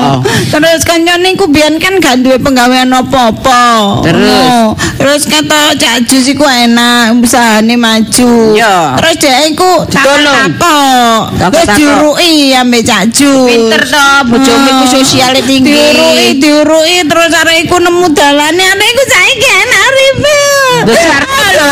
Terus 0.51 0.81
kancane 0.83 1.35
iku 1.35 1.47
biyen 1.49 1.79
kan 1.79 1.97
gak 1.99 2.21
duwe 2.21 2.37
penggawean 2.39 2.91
apa-apa. 2.91 4.03
Terus? 4.03 4.47
Oh, 4.51 4.67
terus 4.99 5.23
kata 5.27 5.75
Cak 5.75 6.05
Jus 6.07 6.27
iku 6.31 6.45
enak 6.45 6.74
usahane 7.19 7.75
maju. 7.75 8.55
Iya. 8.55 8.95
Terus 8.99 9.15
dhek 9.19 9.39
iku 9.53 9.71
Ditolong. 9.87 10.35
takok. 10.35 11.21
Takok-takok. 11.35 11.51
Terus 11.51 11.67
diuruki 11.77 12.33
ambek 12.53 12.81
Cak 12.83 13.03
Jus. 13.11 13.47
Pinter 13.49 13.81
to, 13.83 14.07
bojomu 14.29 14.67
iku 14.69 14.85
sosiale 14.91 15.39
tinggi. 15.41 15.71
Diuruki, 15.73 16.27
diuruki 16.39 16.97
terus 17.05 17.31
arek 17.33 17.57
iku 17.65 17.75
nemu 17.79 18.07
dalane 18.11 18.63
arek 18.63 18.87
iku 18.87 19.03
saiki 19.05 19.47
enak 19.47 19.81
uripe. 19.85 20.39
Lho, 20.85 20.93
Jarno 20.95 21.45
lho. 21.51 21.69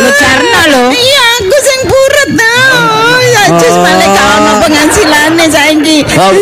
Lho, 0.00 0.10
Jarno 0.16 0.60
lho. 0.72 0.82
Iya, 0.90 1.24
aku 1.40 1.56
sing 1.60 1.80
purut 1.86 2.30
to. 2.34 2.54
Ya 3.30 3.44
Jus 3.56 3.74
Oh. 3.76 3.82
malah 3.82 4.08
gak 4.10 4.26
ono 4.36 4.52
penghasilane 4.60 5.44
saiki. 5.46 5.98
Oh, 6.18 6.32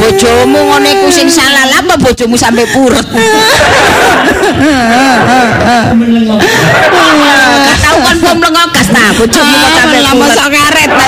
bojomu 0.00 0.58
ngono 0.70 0.86
iku 0.86 1.08
sing 1.10 1.28
salah 1.28 1.66
lah 1.66 1.80
apa 1.82 1.94
bojomu 1.98 2.36
sampe 2.38 2.64
purut. 2.70 3.04
Kon 8.18 8.34
pom 8.34 8.42
lengokas 8.42 8.90
ta, 8.90 9.14
bojomu 9.14 9.54
kok 9.54 9.70
sampe 9.78 9.98
lama 10.02 10.26
sok 10.26 10.48
karet 10.50 10.90
ta. 10.90 11.06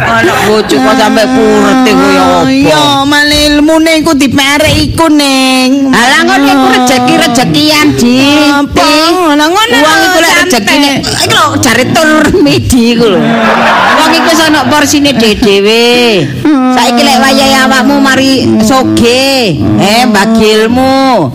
Anak 0.00 0.38
bojo 0.48 0.76
kok 0.80 0.94
sampe 0.96 1.22
purut 1.28 1.84
iku 1.84 2.06
ya 2.08 2.24
apa? 2.24 2.48
Iya, 2.48 2.84
malah 3.04 3.40
ilmune 3.52 3.92
iku 4.00 4.16
diperek 4.16 4.76
iku 4.80 5.12
ning. 5.12 5.92
Alah 5.92 6.24
ngono 6.24 6.48
iku 6.48 6.66
rezeki-rezekian 6.72 7.86
di. 8.00 8.48
Apa? 8.48 8.90
Lah 9.36 9.48
ngono 9.52 9.76
Wong 9.76 10.00
iku 10.08 10.18
lek 10.24 10.34
rezekine 10.40 10.90
iku 11.04 11.36
lho 11.36 11.46
jare 11.60 11.84
tur 11.92 12.24
midi 12.40 12.96
iku 12.96 13.12
lho. 13.12 13.20
Wong 14.00 14.10
iku 14.16 14.30
ana 14.40 14.64
porsine 14.72 15.12
dhewe. 15.12 15.84
Saiki 16.72 17.02
lek 17.04 17.20
wayahe 17.20 17.56
awakmu 17.68 18.00
mari 18.00 18.48
soge, 18.64 19.60
eh 19.84 20.02
bagilmu. 20.08 21.28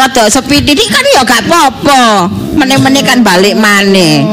Rada 0.00 0.32
sepi 0.32 0.64
titik 0.64 0.88
kan 0.88 1.04
ya 1.12 1.20
gak 1.20 1.44
apa-apa. 1.44 2.24
Meneh-meneh 2.56 3.04
kan 3.04 3.20
balik 3.20 3.52
maneh. 3.52 4.24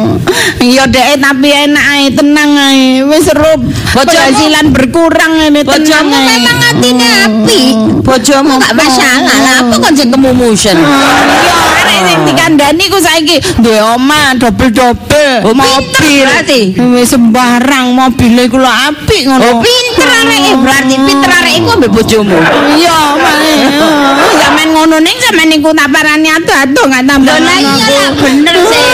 Iya 0.63 0.87
dek 0.87 1.19
tapi 1.19 1.51
enak 1.51 1.85
ae 1.91 2.07
tenang 2.07 2.55
ae. 2.55 3.03
Wis 3.03 3.27
seru 3.27 3.51
penghasilan 3.91 4.71
berkurang 4.71 5.43
ini 5.43 5.67
tenang 5.67 6.07
Bojomu 6.07 6.15
ae. 6.15 6.23
memang 6.23 6.57
atine 6.71 7.07
apik. 7.27 7.75
Bojomu 7.99 8.55
gak 8.57 8.79
masalah 8.79 9.37
lah. 9.43 9.59
Apa 9.59 9.75
kon 9.75 9.91
sing 9.91 10.07
kemumusen? 10.07 10.79
Iya, 10.79 11.59
arek 11.83 11.99
sing 12.07 12.19
dikandani 12.23 12.83
ku 12.87 12.99
saiki 12.99 13.35
duwe 13.59 13.79
omah 13.83 14.39
double-double 14.39 15.43
Oh, 15.43 15.51
mobil. 15.51 16.23
berarti. 16.23 16.79
Wis 16.95 17.11
sembarang 17.11 17.91
mobil 17.91 18.39
iku 18.39 18.55
lho 18.55 18.71
apik 18.71 19.27
ngono. 19.27 19.43
Oh, 19.43 19.55
pinter 19.59 20.07
arek 20.07 20.55
berarti 20.63 20.95
pinter 20.95 21.27
arek 21.29 21.53
iku 21.59 21.69
ambek 21.75 21.91
bojomu. 21.91 22.39
Iya, 22.71 22.99
male. 23.19 23.55
Zaman 24.47 24.67
ngono 24.71 24.95
ning 24.99 25.17
zaman 25.19 25.49
niku 25.57 25.73
tak 25.73 25.89
parani 25.89 26.29
ado-ado 26.29 26.81
gak 26.85 27.03
tambah. 27.09 27.33
Lah 27.33 27.57
iya 27.57 27.85
lah 27.89 28.11
bener 28.13 28.55
sih. 28.69 28.85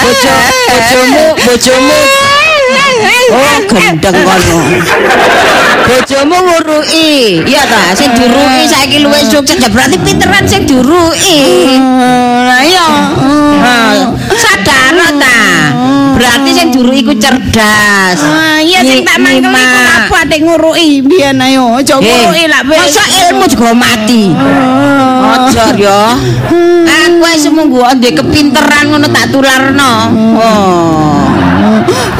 Bojo 0.00 0.32
bojomu 0.72 1.24
bojomu 1.44 1.98
Oh 3.30 3.58
gendeng 3.70 4.16
kono. 4.26 4.58
Bojomu 5.86 6.36
nguruki. 6.46 7.42
Iya 7.46 7.62
ta, 7.66 7.94
sing 7.94 8.10
diruki 8.18 8.64
saiki 8.66 8.98
luwih 9.02 9.22
sukses 9.26 9.62
berarti 9.70 9.96
pinteran 10.02 10.44
sing 10.46 10.66
diruki. 10.66 11.38
Lah 12.46 12.62
iya. 12.62 12.86
Ah, 13.62 13.94
sadar 14.34 14.98
ta. 15.18 15.40
Berarti 16.18 16.50
sing 16.50 16.68
diruki 16.74 17.06
iku 17.06 17.14
cerdas. 17.14 18.18
Ah, 18.18 18.58
iya 18.58 18.82
sing 18.82 19.06
tak 19.06 19.22
mangkel 19.22 19.50
iku 19.50 19.54
apa 20.10 20.16
atik 20.26 20.40
nguruki 20.42 21.02
biyen 21.06 21.38
ayo. 21.38 21.78
Aja 21.78 22.02
nguruki 22.02 22.44
lah 22.50 22.62
wis. 22.66 22.78
masa 22.90 23.04
ilmu 23.30 23.44
juga 23.46 23.70
mati. 23.74 24.34
Aja 25.30 25.64
ya. 25.78 26.02
Aku 26.90 27.22
wis 27.22 27.46
munggu 27.50 27.86
ndek 27.96 28.18
kepinteran 28.18 28.90
ngono 28.90 29.06
tak 29.14 29.30
tularno. 29.30 29.92
Oh. 30.34 31.29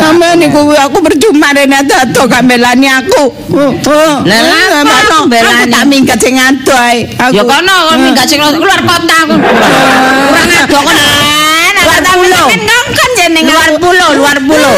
Sampe 0.01 0.29
niku 0.41 0.73
aku 0.73 0.99
percuma 1.05 1.53
rene 1.53 1.77
ado 1.85 2.21
gak 2.27 2.43
aku. 2.89 3.23
Lah, 4.25 4.41
lah, 4.41 4.83
apa 4.85 4.97
Aku 5.11 5.29
belani? 5.29 5.73
tak 5.73 5.85
minggat 5.87 6.19
sing 6.21 6.37
ado 6.41 6.75
ae. 6.75 7.05
Aku. 7.19 7.37
Ya 7.37 7.43
kono 7.45 7.75
kon 7.93 7.99
minggat 8.01 8.27
sing 8.27 8.41
luar 8.41 8.81
kota 8.83 9.19
kon. 9.29 9.39
Kurang 9.41 10.49
ado 10.49 10.79
kon. 10.81 10.97
Luar 11.81 12.01
pulau. 12.05 12.47
Kan 12.91 13.11
jeneng 13.17 13.45
Luar 13.49 13.73
pulau, 13.81 14.11
luar 14.17 14.39
pulau. 14.45 14.75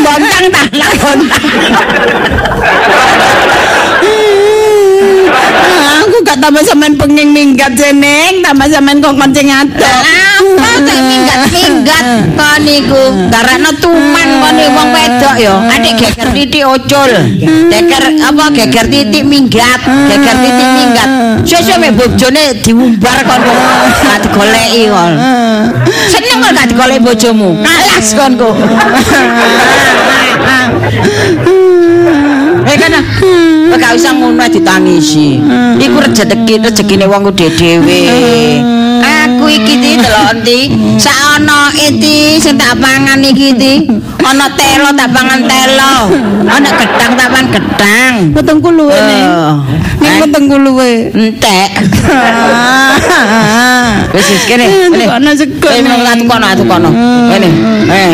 gontang 0.00 0.46
tak 0.50 0.66
tak 0.72 0.92
gontang. 0.98 1.44
Aku 6.00 6.16
gak 6.24 6.38
tambah 6.40 6.62
sampean 6.64 6.94
penging 6.96 7.30
minggat 7.30 7.72
jeneng, 7.76 8.42
tambah 8.42 8.66
sampean 8.68 8.98
kok 9.04 9.14
konceng 9.16 9.48
ado. 9.52 9.88
Kok 10.58 11.00
minggat-minggat 11.06 12.04
kon 12.34 12.58
niku 12.64 13.02
karena 13.30 13.70
tuman 13.78 14.28
kon 14.42 14.56
iki 14.58 14.70
wong 14.72 14.88
wedok 14.90 15.36
ya. 15.38 15.54
Adik 15.70 15.94
geger 16.00 16.28
titik 16.34 16.64
ocul. 16.66 17.10
Geger 17.70 18.04
apa 18.24 18.44
geger 18.54 18.86
titik 18.90 19.24
minggat, 19.26 19.80
geger 20.10 20.36
titik 20.40 20.68
minggat. 20.74 21.08
Sesuk 21.46 21.78
mek 21.78 21.94
bojone 21.94 22.58
diumbar 22.64 23.18
kon 23.24 23.40
kok 23.44 23.56
gak 24.06 24.18
digoleki 24.26 24.82
kon. 24.90 25.12
Seneng 26.10 26.38
kok 26.42 26.52
gak 26.56 26.66
digoleki 26.70 27.00
bojomu. 27.04 27.50
Kalas 27.62 28.08
kon 28.16 28.32
kok. 28.36 28.54
Eh. 32.66 32.76
Kok 33.70 33.78
gak 33.78 33.92
usah 33.94 34.12
ngono 34.14 34.44
ditangisi. 34.50 35.38
Iku 35.78 35.96
rezeki 36.02 36.54
rezekine 36.60 37.06
wong 37.06 37.22
ku 37.28 37.32
dhewe. 37.32 38.02
Iki 39.50 39.74
ti 39.82 39.90
delok 39.98 40.30
endi? 40.30 40.60
Sak 40.94 41.18
ana 41.34 41.74
iki 41.74 42.38
sing 42.38 42.54
tak 42.54 42.78
pangan 42.78 43.18
iki 43.18 43.50
ti. 43.58 43.74
Ana 44.30 44.46
telo 44.54 44.94
tak 44.94 45.10
pangan 45.10 45.42
telo. 45.42 45.94
Ana 46.54 46.70
gedang 46.70 47.12
tak 47.18 47.28
pangan 47.34 47.46
gedang. 47.50 48.14
Wetengku 48.30 48.70
luwe. 48.70 48.94
Ning 48.94 49.26
Eh, 50.00 50.16
wetengku 50.22 50.56
luwe. 50.56 51.10
entek. 51.12 51.70
Wis 54.14 54.26
wis 54.26 54.42
kene. 54.46 54.66
Tukono 54.90 55.30
sego. 55.34 55.68
Eh, 55.70 55.82
nih. 55.82 55.98
nek 56.02 56.14
tukono 56.22 56.46
tukono. 56.56 56.88
Kene. 57.30 57.48
Eh. 57.90 58.12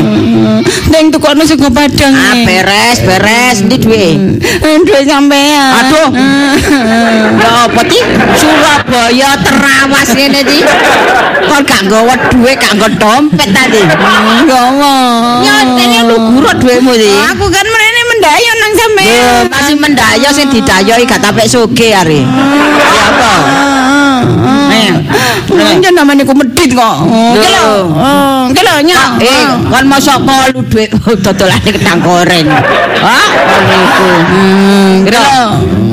Ning 0.92 1.04
tukono 1.12 1.42
sego 1.44 1.68
padang. 1.68 2.14
Ah 2.16 2.34
beres 2.44 2.98
beres 3.04 3.56
ndi 3.64 3.76
duwe? 3.76 4.04
Eh, 4.40 4.76
Duwe 4.84 5.00
sampean. 5.04 5.72
Aduh. 5.84 6.08
Ya 7.36 7.68
apa 7.68 7.82
ti? 7.84 8.00
Surabaya 8.40 9.36
terawas 9.44 10.08
ngene 10.16 10.40
ti. 10.42 10.64
Kon 11.46 11.62
gak 11.62 11.84
nggawa 11.86 12.14
dhuwit, 12.32 12.56
gak 12.58 12.74
nggawa 12.74 12.90
dompet 12.96 13.48
tadi. 13.52 13.82
Gowo. 14.48 14.96
Ya 15.44 15.54
lu 16.06 16.16
guru 16.32 16.50
dhuwitmu 16.62 16.92
ti. 16.94 17.10
Aku 17.34 17.46
kan 17.50 17.66
mrene 17.66 18.02
mendayo 18.14 18.52
nang 18.62 18.72
sampean. 18.78 19.10
Yo, 19.10 19.30
masih 19.50 19.76
mendayo 19.76 20.28
sing 20.30 20.46
didayoi 20.50 21.04
gak 21.04 21.20
tapek 21.22 21.46
soge 21.50 21.90
are. 21.92 22.20
Ya 22.22 22.88
apa? 23.10 23.32
Nanya 25.56 25.90
namanya 25.92 26.22
ku 26.28 26.34
medit 26.36 26.70
kok. 26.76 26.96
Lho. 27.08 27.40
Ki 27.40 27.48
lho. 27.50 27.68
Ki 28.52 28.60
lho 28.62 28.74
nyok. 28.84 29.10
Eh, 29.24 29.44
kon 29.72 29.84
mosok 29.88 30.18
lu 30.52 30.60
dhuwit 30.68 30.90
dodolane 31.24 31.70
kedang 31.72 32.00
goreng. 32.04 32.46
Hah? 33.00 33.26
Niku. 33.66 34.08
Hmm, 34.30 34.92
kira. 35.08 35.24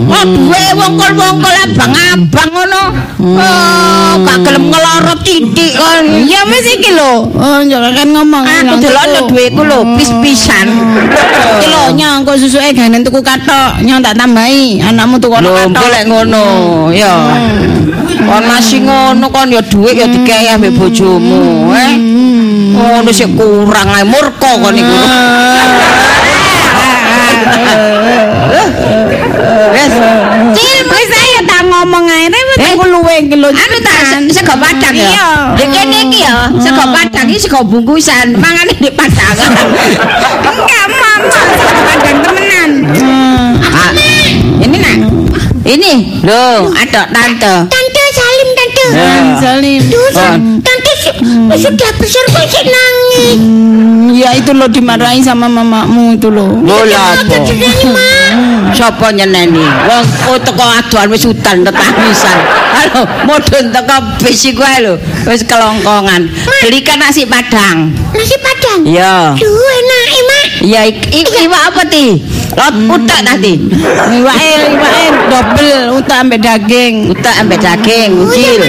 Oh, 0.04 0.24
duwe 0.28 0.64
wongkol-wongkol 0.76 1.56
abang-abang 1.64 2.50
ngono. 2.52 2.84
Oh, 3.24 4.12
gak 4.28 4.38
gelem 4.44 4.68
ngelorot 4.68 5.20
titik 5.24 5.80
kon. 5.80 6.06
Ya 6.28 6.44
wis 6.44 6.68
iki 6.76 6.92
lho. 6.92 7.32
Oh, 7.32 7.60
kan 7.64 8.08
ngomong. 8.12 8.44
Aku 8.44 8.76
delok 8.84 9.06
nek 9.10 9.24
dhuwitku 9.32 9.62
lho 9.64 9.80
pis-pisan. 9.96 10.68
Ki 11.64 11.68
lho 11.72 11.96
nyok 11.96 12.28
kok 12.28 12.36
susuke 12.36 12.76
ganen 12.76 13.02
tuku 13.02 13.24
katok. 13.24 13.80
Nyok 13.80 14.00
tak 14.04 14.20
tambahi. 14.20 14.84
Anakmu 14.84 15.18
tuku 15.24 15.40
Lho, 15.40 15.72
katok. 15.72 15.80
golek 15.82 16.04
ngono, 16.12 16.46
ya. 16.92 17.14
Kon 18.24 18.44
masih 18.48 18.84
ngono 18.84 19.26
kon 19.32 19.50
ya 19.54 19.62
dhuwit 19.62 19.96
ya 19.96 20.08
dikei 20.10 20.50
ambek 20.50 20.74
bojomu, 20.74 21.70
eh. 21.78 21.94
Ngono 22.74 23.10
sik 23.14 23.38
kurang 23.38 23.90
ae 23.94 24.02
murka 24.04 24.58
kon 24.58 24.74
iku. 24.74 24.98
Wes, 29.74 29.94
Cil, 30.54 30.80
wis 30.88 31.10
ayo 31.12 31.40
tak 31.46 31.62
ngomong 31.68 32.06
ae. 32.08 32.26
Rewet 32.30 32.58
Eh? 32.62 32.72
aku 32.74 32.86
luwe 32.90 33.14
iki 33.22 33.36
lho. 33.38 33.50
anu 33.50 33.78
tak 33.82 33.98
se- 34.10 34.32
sego 34.32 34.54
padang 34.58 34.96
ya. 34.96 35.54
Dek 35.58 35.68
kene 35.70 35.98
iki 36.10 36.20
ya, 36.24 36.50
sego 36.58 36.84
padang 36.90 37.28
iki 37.30 37.40
sego 37.42 37.60
bungkusan. 37.66 38.38
Mangane 38.38 38.74
di 38.78 38.90
padang. 38.90 39.36
Enggak, 40.50 40.86
mama. 40.90 41.42
Sego 41.58 41.82
padang 41.86 42.18
temenan. 42.22 42.70
Ah, 43.62 43.92
ini 44.62 44.78
nak. 44.78 44.98
Ini, 45.64 46.20
loh, 46.28 46.70
ada 46.76 47.08
tante. 47.08 47.56
Salim 49.40 49.82
sudah 51.54 51.92
besar 52.00 52.26
kok 52.32 52.46
sih 52.52 52.64
nangis. 52.68 53.40
Ya 54.14 54.30
itu 54.38 54.54
lo 54.54 54.70
dimarahi 54.70 55.24
sama 55.24 55.50
mamamu 55.50 56.14
itu 56.14 56.30
lo. 56.30 56.60
Bola 56.62 57.18
apa? 57.18 57.42
Mak. 57.90 58.76
Sapa 58.76 59.14
nyeneni? 59.14 59.64
Wong 59.64 60.06
oh, 60.34 60.38
teko 60.42 60.66
aduan 60.66 61.08
wis 61.10 61.26
udan 61.26 61.66
tetangisan. 61.66 62.40
Halo, 62.84 63.08
mudhun 63.24 63.72
teko 63.72 63.96
bis 64.20 64.44
iku 64.44 64.60
ae 64.60 64.84
lho. 64.84 65.00
Wis 65.24 65.48
kelongkongan. 65.48 66.28
Belikan 66.68 67.00
nasi 67.00 67.24
padang. 67.24 67.96
Nasi 68.12 68.36
padang. 68.44 68.84
Iya. 68.84 69.40
Duh 69.40 69.48
enak 69.80 70.04
eh, 70.04 70.24
mak. 70.28 70.46
Iya, 70.68 70.82
ik- 70.92 71.32
iwak 71.48 71.64
apa 71.72 71.82
ti? 71.88 72.20
Lot 72.60 72.76
utak 72.92 73.24
tadi. 73.24 73.56
Iwake 74.20 74.52
iwake 74.76 75.06
double 75.32 75.80
utak 75.96 76.28
ambek 76.28 76.44
daging. 76.44 77.08
Utak 77.08 77.36
ambek 77.40 77.64
daging, 77.64 78.20
ucil. 78.20 78.62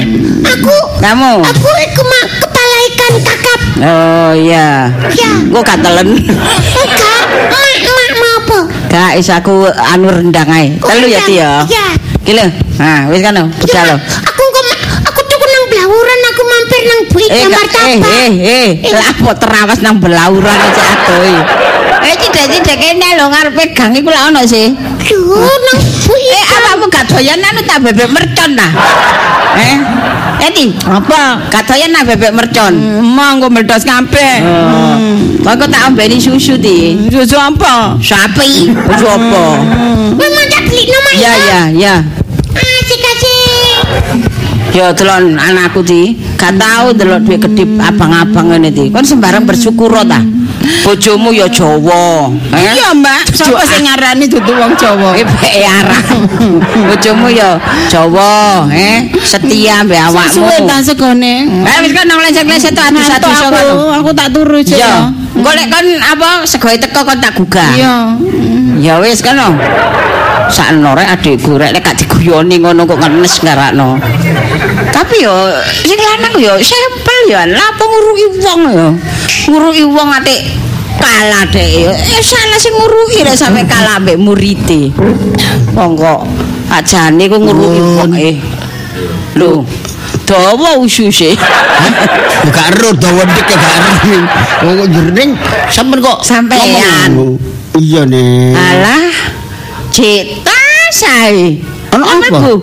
Aku 0.46 0.76
Kamu? 1.02 1.42
aku 1.42 1.70
iku 1.90 2.02
mak 2.06 2.24
kepala 2.38 2.76
ikan 2.94 3.12
kakap. 3.18 3.60
Oh 3.82 4.30
iya. 4.30 4.94
Ya. 5.18 5.30
Gua 5.50 5.62
katelen. 5.66 6.22
Enggak. 6.22 7.22
Mak 7.50 7.74
mak 7.82 8.10
mau 8.14 8.34
apa? 8.38 8.58
Gak 8.94 9.42
aku 9.42 9.66
anu 9.74 10.06
rendang 10.06 10.46
ae. 10.54 10.78
Telu 10.78 11.06
ya 11.10 11.20
ti 11.26 11.34
ya. 11.42 11.66
Iya. 11.66 11.86
Iki 12.22 12.32
lho. 12.38 12.46
Nah, 12.74 13.06
wis 13.06 13.22
kan 13.22 13.34
budal 13.38 13.84
lho. 13.86 13.96
Aku 14.00 14.42
kok 14.44 14.64
aku 15.04 15.20
tuku 15.22 15.46
nang 15.46 15.64
blawuran 15.70 16.18
aku 16.28 16.42
mampir 16.42 16.80
nang 16.84 17.00
Bui 17.06 17.24
Eh, 17.24 17.30
ka- 17.30 17.46
eh, 17.46 17.68
tapak. 17.70 17.86
eh, 18.02 18.30
eh, 18.42 18.68
lah 18.90 19.06
apa 19.08 19.32
terawas 19.38 19.78
nang 19.78 19.96
belauran 19.98 20.42
aja 20.58 20.82
adoy. 20.84 21.34
Eh, 22.04 22.14
cidak-cidak 22.18 22.76
kene 22.76 23.08
lho 23.14 23.30
ngarepe 23.30 23.64
gang 23.72 23.94
iku 23.94 24.10
lak 24.10 24.28
ono 24.28 24.42
sih. 24.44 24.74
Duh 24.74 25.38
nang 25.64 25.78
Bui. 26.04 26.22
Eh, 26.26 26.44
awakmu 26.44 26.86
gak 26.88 27.06
doyan 27.08 27.38
anu 27.38 27.62
tak 27.62 27.78
bebek 27.80 28.10
mercon 28.10 28.50
nah. 28.52 28.70
Eh, 29.54 29.76
Eti, 30.44 30.74
Apa? 30.84 31.46
gak 31.48 31.64
doyan 31.64 31.88
nah 31.88 32.02
bebek 32.02 32.34
mercon. 32.34 32.74
Emang 32.74 33.38
kok 33.38 33.48
meledos 33.48 33.86
kabeh. 33.86 34.42
Oh. 34.42 34.98
Kok 35.46 35.70
tak 35.70 35.86
ombeni 35.86 36.18
susu 36.18 36.58
di. 36.58 37.06
Susu 37.06 37.38
apa? 37.38 37.94
Sapi, 37.96 38.66
susu 38.74 39.06
apa? 39.06 39.44
Memang 40.12 40.44
tak 40.50 40.62
beli 40.66 40.84
nama 40.84 41.10
Ya, 41.14 41.32
ya, 41.38 41.60
ya. 41.70 41.94
Asik. 42.02 42.23
Ya 44.74 44.90
delok 44.90 45.38
anakku 45.38 45.86
di, 45.86 46.18
gak 46.34 46.58
tau 46.58 46.90
delok 46.90 47.22
duit 47.22 47.38
kedip 47.38 47.78
abang-abang 47.78 48.50
ngene 48.50 48.74
di. 48.74 48.90
Kon 48.90 49.06
sembarang 49.06 49.46
bersyukur 49.46 49.94
ta. 50.02 50.18
Bojomu 50.82 51.30
ya 51.30 51.46
Jawa, 51.46 52.28
eh? 52.50 52.74
Iya, 52.74 52.90
Mbak. 52.92 53.22
Sapa 53.32 53.62
sing 53.70 53.86
ngarani 53.86 54.26
dudu 54.26 54.50
wong 54.50 54.74
Jawa? 54.74 55.14
Eh, 55.14 55.22
bek 55.22 55.54
arang. 55.62 56.06
Bojomu 56.90 57.30
ya 57.30 57.54
Jawa, 57.86 58.66
eh? 58.74 59.06
Setia 59.22 59.86
mbek 59.86 60.10
awakmu. 60.10 60.42
Suwe 60.42 60.56
ta 60.66 60.82
segone. 60.82 61.46
Eh 61.46 61.76
wis 61.86 61.92
kan 61.94 62.04
nang 62.10 62.18
leset-leset 62.18 62.74
tuh 62.74 62.84
adu-adu 62.84 63.06
Ngantuk 63.06 63.30
iso 63.30 63.46
aku, 63.46 63.86
aku 64.02 64.10
tak 64.10 64.28
turu 64.34 64.58
sih. 64.60 64.76
Ya. 64.76 65.08
Golek 65.38 65.70
kon 65.70 65.86
apa 66.02 66.42
segoe 66.44 66.76
teko 66.82 67.00
kon 67.06 67.18
tak 67.22 67.32
gugah. 67.38 67.70
Iya. 67.78 67.94
Ya 68.82 68.94
wis 68.98 69.22
kan. 69.22 69.38
No. 70.44 70.52
Sakno 70.52 70.90
rek 70.92 71.08
adikku 71.16 71.56
rek 71.56 71.72
nek 71.72 71.82
gak 71.82 71.96
diguyoni 72.04 72.60
ngono 72.60 72.84
kok 72.84 73.00
ngenes 73.00 73.40
ngarakno. 73.40 73.96
Tapi 74.92 75.16
yo 75.24 75.34
sing 75.64 75.96
lanang 75.96 76.34
yo 76.36 76.52
sampel 76.60 77.18
yo 77.32 77.40
lapo 77.48 77.84
nguruki 77.88 78.26
wong 78.44 78.60
yo. 78.68 78.88
Nguruki 79.48 79.84
wong 79.88 80.08
atik 80.12 80.40
kalah 81.00 81.44
dek. 81.48 81.96
Eh 81.96 82.22
salah 82.22 82.58
sing 82.60 82.76
nguruki 82.76 83.24
rek 83.24 83.36
sampe 83.36 83.64
kalah 83.64 83.96
mbek 83.98 84.20
murite. 84.20 84.92
Wong 85.72 85.96
kok 85.96 86.28
ajane 86.68 87.24
ku 87.26 87.36
nguruki 87.40 87.80
wong 87.80 88.12
eh. 88.14 88.36
Lho, 89.34 89.66
dawa 90.30 90.78
ususe. 90.78 91.34
Gak 92.44 92.66
ero 92.76 92.94
dawa 92.94 93.26
dik 93.26 93.46
ya 93.50 93.56
gak 93.58 93.74
ero. 93.82 94.18
Kok 94.62 94.88
jering 94.92 95.30
sampean 95.72 95.98
kok 95.98 96.18
Sampean. 96.22 97.10
Iya 97.74 98.06
nih. 98.06 98.54
Alah, 98.54 99.10
cita 99.94 100.58
sae. 100.90 101.62
Ono 101.94 102.02
apa? 102.02 102.26
Bu? 102.42 102.54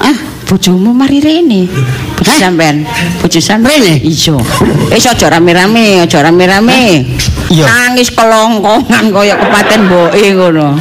Ah, 0.00 0.16
bojomu 0.48 0.96
mari 0.96 1.20
rene. 1.20 1.68
Bojo 2.16 2.32
Hah? 2.32 2.48
sampean. 2.48 2.88
Bojo 3.20 3.36
sampean. 3.36 3.84
Rene? 3.84 4.00
Iya. 4.00 4.40
Wis 4.88 5.04
aja 5.04 5.26
rame-rame, 5.28 6.00
aja 6.00 6.24
rame-rame. 6.24 7.04
Iya. 7.52 7.64
Nangis 7.68 8.08
kelongkongan 8.16 9.12
kaya 9.12 9.36
kepaten 9.36 9.80
mboke 9.92 10.24
ngono. 10.32 10.80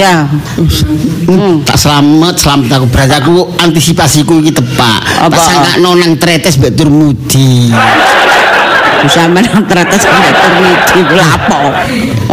Ya. 0.00 0.24
Hmm. 1.28 1.60
Tak 1.60 1.76
selamat, 1.76 2.40
selamat 2.40 2.80
aku 2.80 2.86
berarti 2.88 3.14
aku 3.20 3.52
antisipasiku 3.60 4.40
iki 4.40 4.56
tepak. 4.56 5.28
Apa? 5.28 5.36
Tak 5.36 5.44
sangka 5.44 5.72
nonang 5.84 6.16
tretes 6.16 6.56
mbek 6.56 6.72
tur 6.72 6.88
mudi. 6.88 7.68
Sampeyan 9.06 9.62
ternyata 9.70 9.94
sampe 9.94 10.28
turmidi 10.34 11.00
ku 11.06 11.14
lapo. 11.14 11.60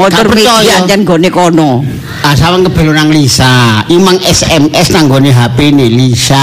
Oh 0.01 0.07
Gak 0.09 0.25
percaya. 0.25 0.81
anjen 0.81 1.05
gone 1.05 1.29
kono. 1.29 1.85
Ah 2.25 2.33
sama 2.33 2.57
kebelo 2.65 2.89
nang 2.89 3.13
Lisa. 3.13 3.85
Imang 3.85 4.17
SMS 4.17 4.89
nang 4.89 5.05
gone 5.05 5.29
HP 5.29 5.69
ini 5.69 5.93
Lisa. 5.93 6.41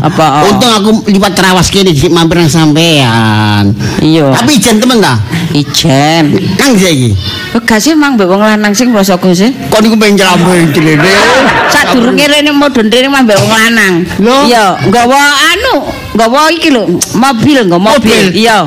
Apa, 0.00 0.40
oh? 0.40 0.48
Untung 0.48 0.72
aku 0.72 0.90
liwat 1.12 1.36
terawas 1.36 1.68
kene 1.68 1.92
di 1.92 2.08
mampir 2.08 2.40
nang 2.40 2.48
sampean. 2.48 3.76
Iya. 4.00 4.32
Tapi 4.32 4.56
ijen 4.56 4.80
temen 4.80 5.04
ta? 5.04 5.20
Ijen. 5.52 6.32
Nang 6.56 6.72
ndi 6.72 6.86
iki? 6.88 7.10
Bekasi 7.52 7.92
mang 7.92 8.16
mbek 8.16 8.24
wong 8.24 8.40
lanang 8.40 8.72
sing 8.72 8.88
rasa 8.96 9.20
Gus. 9.20 9.44
Kok 9.68 9.80
niku 9.84 10.00
pengen 10.00 10.16
ceramah 10.16 10.56
cilene. 10.72 11.12
Sadurunge 11.68 12.24
rene 12.24 12.50
modern 12.56 12.88
rene 12.88 13.08
mang 13.12 13.28
mbek 13.28 13.36
wong 13.36 13.52
lanang. 13.52 13.94
Lho? 14.16 14.48
Iya, 14.48 14.80
nggawa 14.88 15.20
anu, 15.52 15.74
nggawa 16.16 16.40
iki 16.56 16.72
lho, 16.72 16.88
mobil, 17.12 17.68
mobil. 17.68 17.80
Mobil? 18.00 18.24
Iya. 18.32 18.64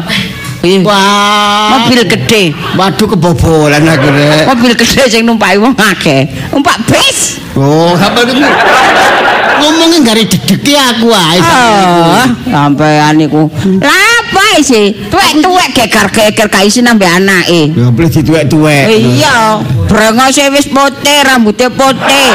Iya. 0.66 0.82
Wah. 0.82 1.86
Mobil 1.86 2.02
gede. 2.10 2.44
Waduh 2.74 3.08
kebobolan 3.14 3.86
aku 3.86 4.08
rek. 4.10 4.44
Mobil 4.50 4.74
gede 4.74 5.04
sing 5.06 5.22
numpaki 5.30 5.62
wong 5.62 5.78
akeh. 5.78 6.26
Numpak 6.50 6.82
bis. 6.90 7.38
Oh, 7.54 7.94
sampe 7.96 8.26
niku 8.28 8.44
ngomongin 9.56 10.04
gari 10.04 10.28
deg-deg 10.28 10.76
aku 10.76 11.08
ae. 11.16 11.40
Ah, 11.40 12.28
sampean 12.44 13.16
niku. 13.16 13.48
Lah 13.80 13.96
apa 14.20 14.60
sih? 14.60 14.92
Tuwek-tuwek 15.08 15.72
gegar-gegar 15.72 16.48
ka 16.52 16.60
isi 16.68 16.84
nambah 16.84 17.08
anake. 17.08 17.72
Ya 17.72 17.88
boleh 17.88 18.12
dituwek-tuwek. 18.12 18.84
Iya, 18.92 19.64
brengose 19.88 20.52
wis 20.52 20.68
putih, 20.68 21.24
rambutnya 21.24 21.72
putih. 21.72 22.32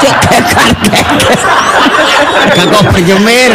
Cek 0.00 0.14
gegar-gegar. 0.24 1.38
Gak 2.56 2.66
kok 2.72 2.82
berjemir. 2.96 3.52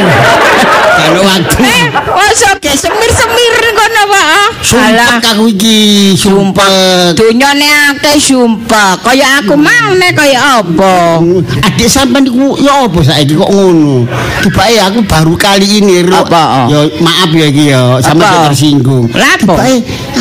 Waktu. 1.16 1.64
Eh, 1.64 1.86
masa 1.94 2.52
ge 2.60 2.74
semir-semir 2.76 3.56
kono 3.72 4.04
Pak? 4.12 4.48
Sumpek 4.60 5.24
aku 5.24 5.46
iki, 5.48 6.12
sumpek. 6.20 7.16
Dunyane 7.16 7.96
akeh 7.96 8.20
sumpah. 8.20 9.00
Kaya 9.00 9.40
aku 9.40 9.56
mang 9.56 9.96
nek 9.96 10.12
kaya 10.18 10.60
apa? 10.60 11.24
Adik 11.64 11.88
sampean 11.88 12.28
niku 12.28 12.60
ya 12.60 12.84
apa 12.84 13.00
saiki 13.00 13.40
kok 13.40 13.48
ngono? 13.48 14.04
Tibake 14.44 14.80
aku 14.84 15.00
baru 15.08 15.34
kali 15.40 15.80
ini. 15.80 16.04
Apa? 16.12 16.68
Ya 16.68 16.80
maaf 17.00 17.32
ya 17.32 17.46
iki 17.48 17.64
ya, 17.72 18.04
sampe 18.04 18.28
Apa? 18.28 18.52
tersinggung. 18.52 19.08
Apa? 19.16 19.40
Tibake 19.40 19.76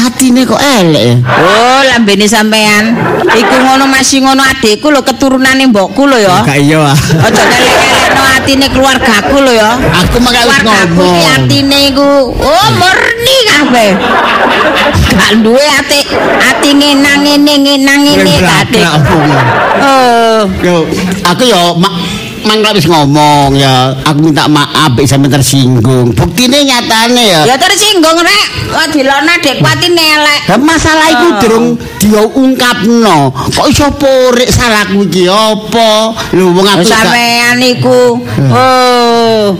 atine 0.06 0.40
kok 0.46 0.60
elek 0.62 1.02
ya. 1.02 1.14
Oh, 1.26 1.80
lambene 1.90 2.26
sampean. 2.30 2.94
Iku 3.34 3.56
ngono 3.58 3.90
masih 3.90 4.22
ngono 4.22 4.46
adikku 4.46 4.88
lho 4.94 5.02
keturunane 5.02 5.66
mbokku 5.66 6.06
lho 6.06 6.18
ya. 6.22 6.46
Gak 6.46 6.58
iya. 6.62 6.94
Aja 6.94 7.42
ngelek-ngelekno 7.42 8.22
atine 8.38 8.66
keluargaku 8.70 9.36
lho 9.42 9.52
ya. 9.52 9.70
Aku 10.06 10.22
wis 10.22 10.36
Keluargaku 10.76 11.00
ngomong. 11.00 11.16
ki 11.16 11.26
atine 11.32 11.78
iku 11.88 12.08
oh 12.36 12.68
murni 12.76 13.36
kabeh. 13.48 13.90
Gak 15.16 15.32
duwe 15.40 15.64
ati 15.64 16.00
ati 16.36 16.68
ngenang 16.76 17.24
ngene 17.24 17.54
ngenang 17.64 18.00
ngene 18.04 18.34
ati. 18.44 18.80
Oh, 19.76 20.44
aku 21.24 21.42
yo 21.44 21.76
mangga 22.46 22.70
wis 22.70 22.86
ngomong 22.86 23.58
ya, 23.58 23.90
aku 24.06 24.30
minta 24.30 24.46
maaf 24.46 24.94
nek 24.94 25.06
sampe 25.08 25.26
tersinggung. 25.26 26.14
Buktine 26.14 26.62
nyatane 26.62 27.24
ya. 27.26 27.40
ya 27.42 27.56
tersinggung 27.58 28.22
rek. 28.22 28.46
Kok 28.70 28.86
dilona 28.94 29.34
dek 29.42 29.58
pati 29.58 29.90
nelek. 29.90 30.40
Lah 30.46 30.60
masalah 30.62 31.06
iku 31.10 31.26
Oh. 31.26 31.38
durung 31.42 31.66
diungkapno. 31.98 33.34
Kok 33.34 33.66
iso 33.66 33.90
porek 33.98 34.46
salahku 34.46 35.10
iki 35.10 35.26
apa? 35.26 36.14
Lho 36.36 36.54
wong 36.54 36.66
aku 36.70 36.86
Sampean 36.86 37.58
iku 37.66 38.22
oh 38.54 39.58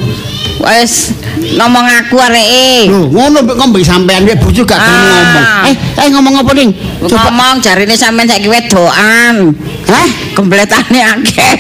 wis 0.57 1.13
ngomong 1.57 1.85
aku 1.85 2.17
areke. 2.17 2.89
Lho, 2.89 3.13
ngono 3.13 3.45
mbek 3.45 3.57
ngombe 3.61 3.79
sampean 3.85 4.25
mbek 4.25 4.41
bojo 4.41 4.65
gak 4.65 4.81
Ah. 4.81 4.89
ngomong. 4.89 5.47
Eh, 5.69 5.75
eh 5.77 6.09
ngomong 6.13 6.35
apa 6.41 6.53
ning? 6.57 6.71
Coba 7.05 7.29
Ngomong 7.29 7.61
jarine 7.61 7.95
sampean 7.97 8.27
saiki 8.29 8.49
wedokan. 8.49 9.53
Hah? 9.87 10.09
Gembletane 10.35 11.01
akeh. 11.01 11.55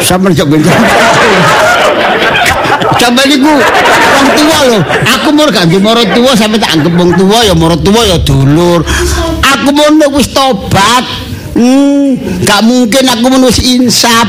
Sampeyan 0.00 0.32
jok 0.36 0.48
ben. 0.52 0.60
Sampe 2.98 3.22
niku 3.30 3.52
wong 3.52 4.28
tua 4.34 4.58
lho. 4.66 4.78
Aku 5.16 5.28
mur 5.30 5.48
gak 5.54 5.68
duwe 5.70 5.80
marang 5.80 6.08
tua 6.16 6.32
sampe 6.34 6.56
tak 6.58 6.74
anggap 6.74 6.92
wong 6.98 7.12
tua 7.14 7.38
ya 7.46 7.54
marang 7.54 7.80
tua 7.84 8.02
ya 8.04 8.16
dulur. 8.26 8.80
Aku 9.44 9.68
mono 9.70 10.06
wis 10.18 10.28
tobat. 10.34 11.04
Hmm, 11.58 12.14
gak 12.46 12.62
mungkin 12.66 13.04
aku 13.06 13.24
mun 13.30 13.46
wis 13.46 13.60
insaf. 13.62 14.26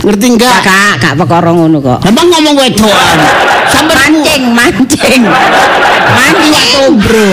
Ngerti 0.00 0.26
enggak? 0.32 0.58
Gak 0.64 0.92
gak 0.98 1.14
perkara 1.16 1.52
ngono 1.52 1.78
kok. 1.78 1.98
Emang 2.08 2.26
ngomong 2.28 2.56
wedokan. 2.56 3.18
Sampe 3.68 3.92
Mancing, 3.92 4.42
mancing. 4.50 5.22
Mancing 6.10 6.52
atau 6.56 6.86
bro. 6.96 7.32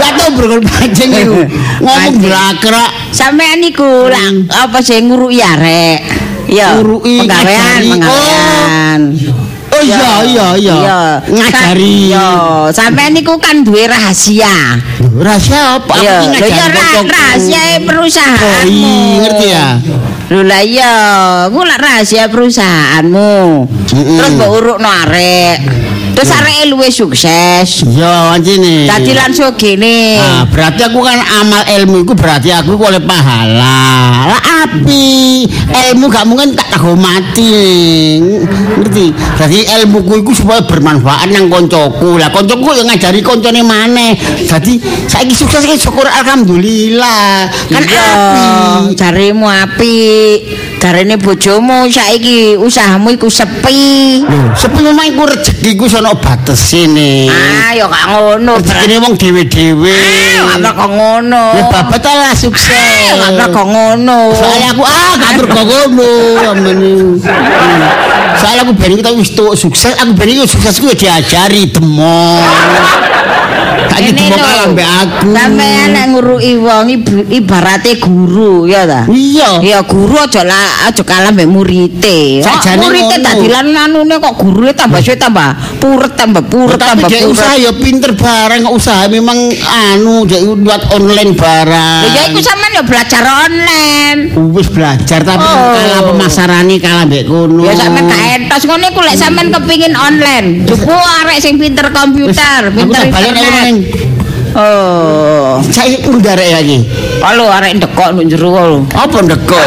Ya 0.00 0.08
tau 0.16 0.28
bro 0.32 0.46
kalau 0.48 0.64
mancing 0.64 1.10
itu. 1.12 1.40
Ngomong 1.84 2.16
Mancing. 2.16 2.22
berakrak. 2.24 2.90
Sampean 3.10 3.60
iku 3.60 4.08
lah 4.08 4.30
apa 4.64 4.78
sih 4.80 4.98
nguruki 5.02 5.38
arek. 5.38 6.00
Ya, 6.50 6.74
Nguruki, 6.74 7.22
penggawean, 7.22 7.78
ngajari. 7.78 7.90
penggawean. 7.94 9.00
Oh 9.80 9.84
iya 9.88 10.12
iya 10.28 10.46
iya. 10.60 11.00
Ngajari. 11.24 12.12
Yo, 12.12 12.28
sampean 12.68 13.16
niku 13.16 13.40
kan 13.40 13.64
duwe 13.64 13.88
rahasia. 13.88 14.76
Rahasia 15.00 15.80
apa? 15.80 15.94
Iya, 15.96 16.20
ki 16.20 16.26
lho 16.28 16.36
ngajari 16.36 16.52
ya 16.52 16.66
ra- 16.68 16.84
kocokku. 16.92 17.08
rahasia 17.08 17.62
perusahaanmu. 17.88 18.44
Oh, 18.44 18.64
iya, 18.68 19.16
ngerti 19.24 19.46
ya? 19.48 19.66
Lho 20.30 20.40
lah 20.44 20.60
iya, 20.62 20.92
ku 21.48 21.60
lah 21.64 21.78
rahasia 21.80 22.24
perusahaanmu. 22.28 23.32
Mm-mm. 23.64 24.16
Terus 24.20 24.30
mbok 24.36 24.50
urukno 24.52 24.88
arek. 25.08 25.56
Terus 26.20 26.36
areke 26.36 26.68
luwih 26.68 26.92
sukses. 26.92 27.80
Iya, 27.88 28.36
anjene. 28.36 28.84
Dadi 28.84 29.16
lan 29.16 29.32
sugene. 29.32 30.20
Nah, 30.20 30.44
berarti 30.52 30.84
aku 30.84 31.00
kan 31.00 31.16
amal 31.40 31.64
ilmu 31.64 32.04
itu 32.04 32.12
berarti 32.12 32.52
aku 32.52 32.76
iku 32.76 32.92
oleh 32.92 33.00
pahala. 33.00 34.28
Lah 34.28 34.42
api. 34.68 35.48
Ilmu 35.72 36.12
gak 36.12 36.28
mungkin 36.28 36.52
tak 36.52 36.76
tahu 36.76 36.92
mati. 36.92 38.20
Ngerti? 38.20 39.16
Jadi 39.16 39.58
ilmuku 39.80 40.20
iku 40.20 40.36
supaya 40.36 40.60
bermanfaat 40.60 41.32
nang 41.32 41.48
koncoku. 41.48 42.20
Lah 42.20 42.28
koncoku 42.28 42.68
yang 42.76 42.92
ngajari 42.92 43.24
koncone 43.24 43.64
maneh. 43.64 44.12
Jadi 44.44 44.76
saiki 45.08 45.32
sukses 45.32 45.64
iki 45.64 45.80
syukur 45.80 46.04
alhamdulillah. 46.04 47.48
Kan 47.72 47.80
Iya, 47.88 48.04
api. 48.12 48.92
jarimu 48.92 49.48
apik. 49.48 50.68
Jarene 50.80 51.20
bojomu 51.20 51.84
saiki 51.92 52.56
usahamu 52.56 53.12
iku 53.12 53.28
sepi. 53.28 54.24
Lho, 54.24 54.56
sepi 54.56 54.80
memang 54.80 55.12
iku 55.12 55.28
rezekiku 55.28 55.84
sono 55.84 56.16
bates 56.16 56.72
ini. 56.72 57.28
Ah, 57.28 57.76
ya 57.76 57.84
gak 57.84 58.08
ngono. 58.08 58.56
Rezekine 58.56 58.96
wong 59.04 59.12
dhewe-dhewe. 59.20 59.92
Ah, 60.40 60.56
gak 60.56 60.72
kok 60.72 60.88
ngono. 60.88 61.44
Ya 61.52 61.64
babat 61.68 62.00
lah 62.00 62.32
sukses. 62.32 63.12
Ah, 63.20 63.28
gak 63.28 63.52
kok 63.52 63.68
ngono. 63.68 64.32
Soalnya 64.32 64.72
aku 64.72 64.82
ah 64.88 65.12
kabur 65.20 65.46
kok 65.52 65.64
ngono 65.68 66.10
amene. 66.48 67.20
Soalnya 68.40 68.64
aku 68.64 68.72
ben 68.72 68.96
iki 68.96 69.04
tau 69.04 69.20
wis 69.20 69.36
sukses, 69.36 69.92
aku 70.00 70.16
ben 70.16 70.32
iki 70.32 70.48
suksesku 70.48 70.88
ya 70.88 70.96
diajari 70.96 71.68
demong. 71.68 72.40
Demong 74.00 74.32
lho, 74.32 74.36
kalah 74.40 74.66
mbek 74.72 74.88
aku. 74.88 75.16
Sampeyan 75.30 75.88
nek 75.92 76.04
nguruki 76.10 76.52
wong 76.56 76.86
ibarate 77.28 77.92
guru 78.00 78.64
ya 78.64 78.88
ta? 78.88 79.04
Iya. 79.06 79.60
Ya 79.60 79.78
guru 79.84 80.16
aja 80.16 80.42
lah 80.42 80.88
aja 80.88 81.02
kalah 81.04 81.30
mbek 81.30 81.44
murite. 81.44 82.40
Sakjane 82.40 82.80
Murite 82.80 83.16
ngono. 83.20 83.26
dadi 83.28 83.46
lan 83.46 83.66
anune 83.70 84.14
kok 84.16 84.34
gurune 84.34 84.72
tambah 84.72 84.98
suwe 84.98 85.14
tambah 85.14 85.48
puret 85.78 86.16
tambah 86.16 86.42
puret 86.42 86.80
Tapi 86.80 87.04
tambah 87.04 87.08
puret. 87.08 87.28
usaha 87.28 87.54
ya 87.54 87.70
pinter 87.72 88.12
barang 88.16 88.60
kok 88.64 88.74
usaha 88.74 89.02
memang 89.06 89.38
anu 89.92 90.24
dia 90.24 90.40
buat 90.42 90.82
online 90.90 91.32
barang. 91.36 92.02
Ya 92.10 92.22
iku 92.32 92.40
sampean 92.40 92.72
ya 92.72 92.82
belajar 92.82 93.22
online. 93.22 94.18
wis 94.50 94.68
belajar 94.68 95.20
tapi 95.22 95.44
Oh. 95.44 95.76
kalah 95.76 96.02
pemasarane 96.08 96.76
kalah 96.78 97.04
mbek 97.04 97.28
kono. 97.28 97.62
Ya 97.62 97.76
sampean 97.76 98.08
gak 98.08 98.22
entos 98.38 98.62
ngono 98.64 98.84
iku 98.88 99.00
lek 99.04 99.14
sampean 99.14 99.52
kepingin 99.52 99.92
online. 99.92 100.64
Jupu 100.64 100.90
arek 100.90 101.38
sing 101.38 101.60
pinter 101.60 101.92
komputer, 101.92 102.72
pinter 102.72 103.04
neng. 103.48 103.76
Oh. 104.50 105.62
Saya 105.70 105.94
ndarek 106.02 106.50
lagi. 106.50 106.78
Kalau 107.22 107.46
arek 107.46 107.78
ndekok 107.78 108.18
nang 108.18 108.26
jero 108.26 108.50
lho. 108.50 108.78
Apa 108.90 109.22
ndekok? 109.22 109.66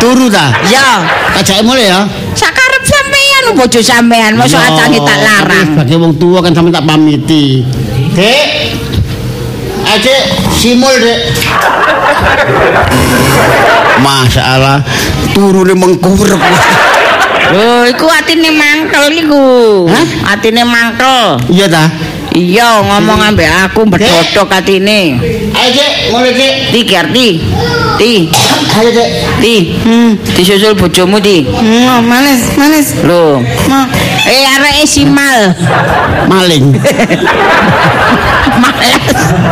Turu 0.00 0.26
ta? 0.32 0.50
Ya, 0.66 1.04
Kajake 1.36 1.62
mulai 1.62 1.86
ya. 1.92 2.02
sakarep 2.32 2.82
sampean 2.82 3.44
bojo 3.54 3.80
sampean, 3.84 4.32
mosok 4.34 4.58
Ya, 4.58 4.68
acange 4.72 4.98
tak 5.04 5.18
larang. 5.20 5.68
Sebagai 5.76 5.96
wong 6.00 6.12
tua 6.16 6.38
kan 6.40 6.52
sampe 6.56 6.72
tak 6.72 6.82
pamiti. 6.88 7.62
Dek. 8.16 8.48
Aje 9.82 10.14
simul, 10.56 10.94
Dek. 10.96 11.20
Masya 14.02 14.42
Allah, 14.42 14.78
turune 15.36 15.76
mengkurep. 15.76 16.40
Lho, 17.52 17.84
iku 17.86 18.06
atine 18.08 18.50
mangkel 18.50 19.04
iku. 19.12 19.44
Hah? 19.86 20.06
Atine 20.34 20.64
mangkel. 20.64 21.36
Iya 21.52 21.68
ta? 21.68 21.84
Iya, 22.32 22.80
ngomong 22.80 23.20
ambek 23.20 23.44
aku 23.68 23.84
bedodok 23.84 24.48
atine. 24.48 25.20
Ayo, 25.52 25.68
Dek, 25.76 25.92
mulai, 26.16 26.32
Dek. 26.32 26.54
Ti 26.72 26.80
Gerti. 26.88 27.28
Ti, 28.00 28.12
Ayo, 28.72 28.88
Dek. 28.88 29.08
ti. 29.44 29.56
Hmm, 29.84 30.16
disusul 30.32 30.72
bojomu 30.72 31.20
ti. 31.20 31.44
Hmm, 31.44 32.00
manis, 32.08 32.56
manis. 32.56 32.96
Lho. 33.04 33.44
Ma, 33.68 33.84
Eh 34.24 34.48
areke 34.48 34.86
simal. 34.88 35.52
Maling. 36.30 36.72
Males. 38.62 39.04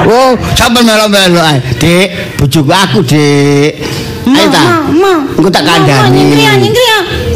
Oh, 0.09 0.33
sampe 0.57 0.81
melo-melo 0.81 1.41
ae. 1.43 1.61
Dik, 1.76 2.41
bojoku 2.41 2.72
aku, 2.72 3.05
Dik. 3.05 3.76
Ayo 4.24 4.47
ta. 4.49 4.89
Ma, 4.89 5.20
Engko 5.37 5.51
tak 5.53 5.68
kandhani. 5.68 6.33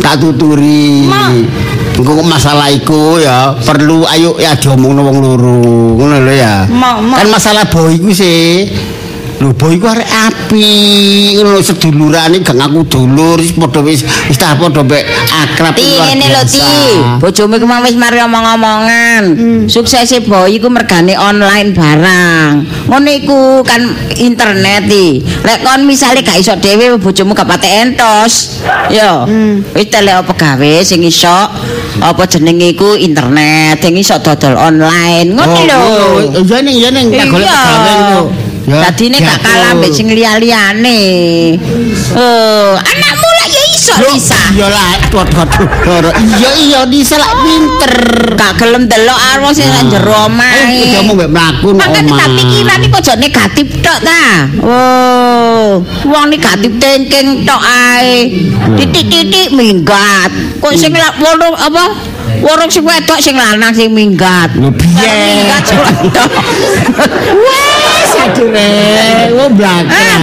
Tak 0.00 0.20
tuturi. 0.24 1.04
Ma. 1.04 1.28
Engko 1.94 2.26
masalah 2.26 2.74
iku 2.74 3.22
ya 3.22 3.54
perlu 3.62 4.02
ayo 4.10 4.34
ya 4.42 4.58
diomongno 4.58 5.06
wong 5.06 5.18
loro. 5.22 5.56
Ngono 5.94 6.26
lho 6.26 6.34
ya. 6.34 6.66
Kan 7.14 7.28
masalah 7.30 7.64
boy 7.70 7.94
iku 7.94 8.10
sih. 8.10 8.66
Lho 9.44 9.52
boy 9.52 9.76
iku 9.76 9.92
arek 9.92 10.08
api. 10.08 10.72
Ngono 11.36 11.60
sedulurane 11.60 12.40
gak 12.40 12.56
ngaku 12.56 12.80
dulur 12.88 13.36
wis 13.36 13.52
padha 13.52 13.84
wis 13.84 14.00
wis 14.24 14.40
tak 14.40 14.56
padha 14.56 14.80
mek 14.80 15.04
akrab. 15.28 15.76
Luar 15.76 16.08
ngene 16.08 16.32
lho. 16.32 16.42
Ti. 16.48 16.64
Bojomu 17.20 17.60
iku 17.60 17.68
mau 17.68 17.84
wis 17.84 17.92
mari 17.92 18.24
omong-omongan. 18.24 19.22
Suksese 19.68 20.24
boy 20.24 20.48
iku 20.56 20.72
mergane 20.72 21.12
online 21.20 21.76
barang. 21.76 22.52
Ngono 22.88 23.08
iku 23.12 23.60
kan 23.68 23.84
internet 24.16 24.88
ti. 24.88 25.20
Lek 25.44 25.60
kon 25.60 25.84
misale 25.84 26.24
gak 26.24 26.40
iso 26.40 26.56
dhewe 26.56 26.96
bojomu 26.96 27.36
gak 27.36 27.44
pate 27.44 27.68
entos. 27.68 28.64
Yo. 28.88 29.28
Wis 29.76 29.92
telek 29.92 30.24
pegawe 30.24 30.72
sing 30.80 31.04
iso 31.04 31.52
apa 32.00 32.24
jenenge 32.24 32.72
iku 32.72 32.96
internet, 32.96 33.76
sing 33.84 33.92
iso 33.92 34.16
dodol 34.24 34.56
online. 34.56 35.36
Ngono 35.36 35.58
lho. 35.68 35.80
Oh, 35.84 36.16
iya 36.32 36.58
ning 36.64 36.76
iya 36.80 36.88
ning 36.88 37.12
tak 37.12 37.28
golek 37.28 37.44
pegawe. 37.44 38.24
Dadine 38.64 39.20
gak 39.20 39.44
kalah 39.44 39.76
mbek 39.76 39.92
sing 39.92 40.08
liya-liyane. 40.08 41.00
Oh, 42.16 42.72
anakmu 42.74 43.28
lah 43.28 43.46
ya 43.46 43.62
iso 43.68 43.92
bisa. 44.08 44.40
Iya 44.56 44.66
lah, 44.72 44.96
waduh. 45.12 46.12
Iya 46.40 46.50
iya 46.56 46.80
bisa 46.88 47.20
lah 47.20 47.28
pinter. 47.44 47.92
Gak 48.34 48.52
gelem 48.56 48.88
delok 48.88 49.20
arwah 49.36 49.52
sing 49.52 49.68
nang 49.68 49.92
jero 49.92 50.08
Ayo 50.10 50.26
omahe. 50.32 50.80
kita 50.80 50.98
mau 51.04 51.12
mbek 51.12 51.28
mlaku 51.28 51.68
nang 51.76 51.92
omah. 51.92 52.16
tak 52.16 52.28
pikiran 52.34 52.78
iki 52.80 52.88
kok 52.88 53.04
negatif 53.20 53.66
tok 53.84 53.98
ta. 54.00 54.24
Oh, 54.64 55.84
wong 56.08 56.24
negatif 56.32 56.72
thinking 56.80 57.44
tok 57.44 57.60
ae. 57.60 58.32
Titik-titik 58.80 59.52
minggat. 59.52 60.32
Kok 60.64 60.72
sing 60.72 60.96
la- 60.96 61.12
wong 61.20 61.52
apa? 61.52 61.84
Wong 62.40 62.70
sing 62.72 62.80
wedok 62.82 63.20
sing 63.20 63.36
lanang 63.36 63.76
sing 63.76 63.92
minggat. 63.92 64.56
Lho 64.56 64.72
piye? 64.72 65.44
Minggat 65.44 65.64
wong 69.34 69.52
blakang. 69.56 70.22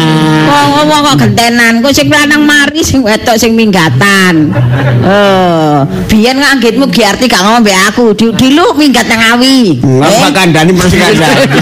Wong 0.52 1.02
kok 1.06 1.16
gentenan, 1.26 1.80
kok 1.80 1.94
sing 1.96 2.08
lanang 2.12 2.44
mari 2.44 2.82
sing 2.84 3.02
wedok 3.06 3.38
sing 3.38 3.54
minggatan. 3.56 4.52
Oh, 5.02 5.86
biyen 6.10 6.38
nganggitmu 6.38 6.90
Giarti 6.92 7.26
gak 7.26 7.42
ngomong 7.42 7.64
mbek 7.66 7.78
aku, 7.90 8.14
di, 8.14 8.30
minggat 8.78 9.08
nang 9.08 9.38
awi. 9.38 9.80
Ngapa 9.82 10.28
Eh? 10.28 10.32
kandhani 10.36 10.72
mesti 10.76 10.98
kandhani. 11.00 11.60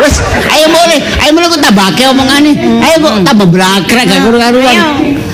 Wes 0.00 0.14
ayo 0.52 0.66
mulai, 0.68 0.98
ayo 1.24 1.30
mulai 1.32 1.48
kok 1.50 1.62
tambahke 1.62 2.02
omongane. 2.08 2.52
Ayo 2.84 2.96
kok 3.02 3.14
tambah 3.24 3.48
blakrek 3.48 4.04
gak 4.08 4.20
karo-karuan. 4.24 4.76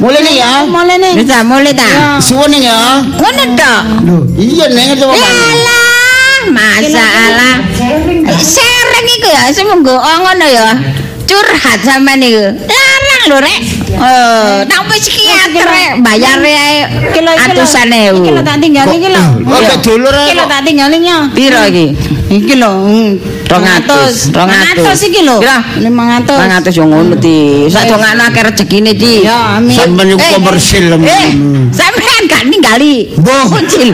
Mulai 0.01 0.21
nih 0.25 0.35
ya. 0.41 0.53
Mulai 0.65 0.97
nih. 0.97 1.13
Wis 1.21 1.27
ta, 1.29 1.45
mulai 1.45 1.73
ta. 1.77 2.17
Suwun 2.23 2.49
nih 2.49 2.65
ya. 2.65 3.05
Ngono 3.05 3.45
tok. 3.59 3.81
Loh, 4.09 4.23
iya 4.41 4.67
ning 4.73 4.97
coba. 4.97 5.13
Yalah, 5.13 5.90
masalah. 6.49 7.61
Sereng 8.41 9.09
iku 9.21 9.29
ya, 9.29 9.53
semenggo 9.53 9.93
oh, 9.93 10.17
ngono 10.25 10.47
ya. 10.49 10.73
Curhat 11.29 11.85
sampean 11.85 12.25
iku. 12.25 12.45
Larang 12.65 13.23
lho 13.29 13.39
rek. 13.45 13.61
Oh, 13.91 14.63
tak 14.65 14.81
wis 14.87 15.03
psikiater 15.03 15.67
rek, 15.67 15.91
bayare 16.01 16.53
ae 16.53 16.77
Iki 17.11 17.21
lho, 17.21 17.33
iki 17.33 17.51
lho. 17.51 17.59
atusan 17.59 17.91
ewu. 17.91 18.19
Iki 18.19 18.31
lho 18.31 18.43
tak 18.43 18.57
tinggal 18.59 18.87
iki 18.89 19.09
lho. 19.09 19.25
Kok 19.41 19.59
mbek 19.61 19.79
dulur 19.83 20.15
Iki 20.15 20.33
lho 20.33 20.45
kok. 20.45 20.49
tak 20.49 20.61
tinggal 20.63 20.89
iki. 20.91 21.11
Piro 21.35 21.61
iki? 21.67 21.87
Iki 22.31 22.55
lho. 22.57 22.73
hmm, 22.87 23.11
Rong 23.51 23.67
atus, 23.67 24.31
rong 24.31 24.47
atus. 24.47 24.87
500 25.03 25.11
iki 25.11 25.21
lho. 25.27 25.37
Pira? 25.43 25.59
500. 25.75 26.71
500 26.71 26.79
yo 26.79 26.85
ngono 26.87 27.15
ti. 27.19 27.67
Sak 27.67 27.83
dongakno 27.85 28.23
akeh 28.25 28.43
rezekine 28.47 28.93
ti. 28.95 29.27
Ya, 29.27 29.59
amin. 29.59 29.75
Sampeyan 29.75 30.15
iku 30.15 30.23
Eh, 30.23 30.31
komersil. 30.33 30.85
Eh, 30.95 31.29
sampean 31.75 32.23
gak 32.25 32.43
ninggali. 32.47 33.11
Mbah. 33.19 33.45
Kucil. 33.51 33.91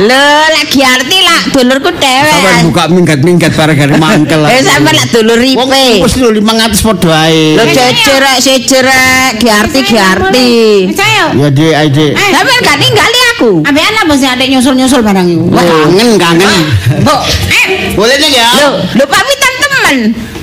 Lho, 0.00 0.22
lagi 0.48 0.80
arti 0.80 1.18
lah 1.20 1.40
dulurku 1.52 1.90
Sampeyan 1.92 2.24
dewek. 2.24 2.56
buka 2.66 2.82
minggat-minggat 2.88 3.52
bareng-bareng 3.52 4.00
mangkel. 4.04 4.40
Eh, 4.48 4.64
sampean 4.64 4.94
lak 4.96 5.08
dulur 5.12 5.36
Wong 5.36 5.68
ripe. 5.68 6.00
wis 6.00 6.14
lho 6.16 6.28
500 6.32 6.80
padha 6.82 7.14
ae. 7.28 7.52
Lho 7.52 7.64
jejer 7.68 8.16
rek, 8.18 8.38
sejer 8.40 8.80
rek, 8.82 9.25
giarti 9.34 9.78
giarti. 9.82 10.48
Saya. 10.94 11.34
Ya 11.34 11.48
ayo 11.82 11.88
Dik. 11.90 12.12
Eh, 12.14 12.28
Sampean 12.30 12.60
gak 12.62 12.76
ninggali 12.78 13.20
aku. 13.34 13.50
Ambekan 13.66 13.94
apa 13.98 14.14
sih 14.14 14.28
adek 14.28 14.46
nyusul-nyusul 14.48 15.02
barang 15.02 15.26
iku? 15.26 15.44
Wah, 15.50 15.62
kangen 15.62 16.10
kangen. 16.16 16.62
Mbok, 17.02 17.20
eh, 17.50 17.66
Boleh 17.94 18.16
nih 18.16 18.30
ya? 18.32 18.48
lho, 18.62 18.70
lho 18.94 19.04
pamitan 19.04 19.54
temen. 19.58 19.96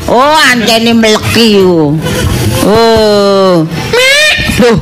Oh, 0.06 0.36
antene 0.36 0.92
mleki 0.92 1.48
yo. 1.64 1.96
Oh. 2.68 3.64
Mak, 3.92 4.36
Loh, 4.60 4.78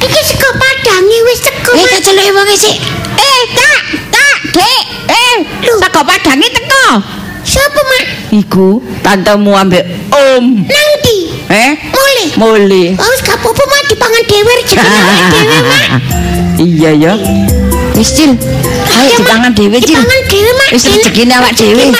iki 0.00 0.20
sego 0.24 0.48
padange 0.56 1.18
wis 1.28 1.40
teko. 1.40 1.70
eh 1.76 1.86
tak 1.88 2.00
celuk 2.02 2.26
wong 2.32 2.48
sik. 2.56 2.76
Eh, 3.16 3.40
tak, 3.54 3.80
tak, 4.10 4.36
Dek. 4.52 4.82
Eh, 5.08 5.34
sego 5.78 6.00
padange 6.02 6.48
teko. 6.48 6.84
Sopo, 7.42 7.80
Mak? 7.84 8.04
Iku 8.32 8.68
tantemu 9.02 9.52
ambek 9.52 9.84
Om. 10.08 10.44
Nang? 10.64 10.88
Eh? 11.52 11.70
Mulih. 11.92 12.30
Muli. 12.40 12.84
Oh, 12.96 13.08
wis 13.12 13.20
gak 13.20 13.36
apa-apa, 13.36 13.62
Mak, 13.68 13.82
dipangan 13.92 14.22
dhewe 14.24 14.40
awake 14.48 14.64
dhewe, 14.72 15.58
Mak. 15.68 15.86
Iya 16.56 16.90
ya. 16.96 17.12
Wis 17.92 18.08
Cil. 18.16 18.32
Ayo 18.88 19.20
dipangan 19.20 19.52
dhewe 19.52 19.76
Cil. 19.76 19.92
Dipangan 19.92 20.20
dhewe, 20.32 20.50
Mak. 20.56 20.68
Wis 20.72 20.84
rezekine 20.88 21.32
awak 21.36 21.52
dhewe. 21.52 21.92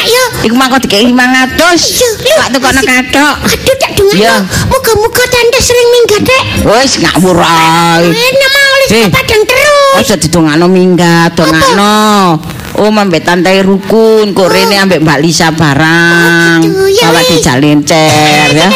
Iku 0.42 0.54
mangko 0.56 0.80
dikeki 0.80 1.12
500. 1.12 1.12
Iya, 1.12 2.08
lho. 2.16 2.34
Pak 2.40 2.48
tukono 2.56 2.80
kadok. 2.80 3.34
Aduh, 3.44 3.76
tak 3.76 3.90
dengar. 3.92 4.14
Iya. 4.16 4.34
Muga-muga 4.72 5.24
tante 5.28 5.58
sering 5.60 5.88
minggat, 5.92 6.22
Dek. 6.24 6.42
Wis 6.64 6.92
ngawur 6.98 7.38
ae. 7.38 8.08
Enak 8.08 8.50
mau 8.50 8.70
oleh 8.72 8.88
Eh. 8.88 9.08
padang 9.12 9.42
terus. 9.44 9.96
Aja 10.00 10.14
didongakno 10.16 10.66
minggat, 10.66 11.36
dongakno. 11.36 12.40
Oh, 12.82 12.90
ambek 12.90 13.22
tantai 13.22 13.62
rukun, 13.62 14.34
kok 14.34 14.50
rene 14.50 14.74
ambek 14.74 15.06
Mbak 15.06 15.22
Lisa 15.22 15.54
barang. 15.54 16.66
Bawa 16.98 17.20
wis. 17.22 17.30
dijalin 17.30 17.78
cer 17.86 18.50
ya. 18.50 18.66
Enak. 18.66 18.74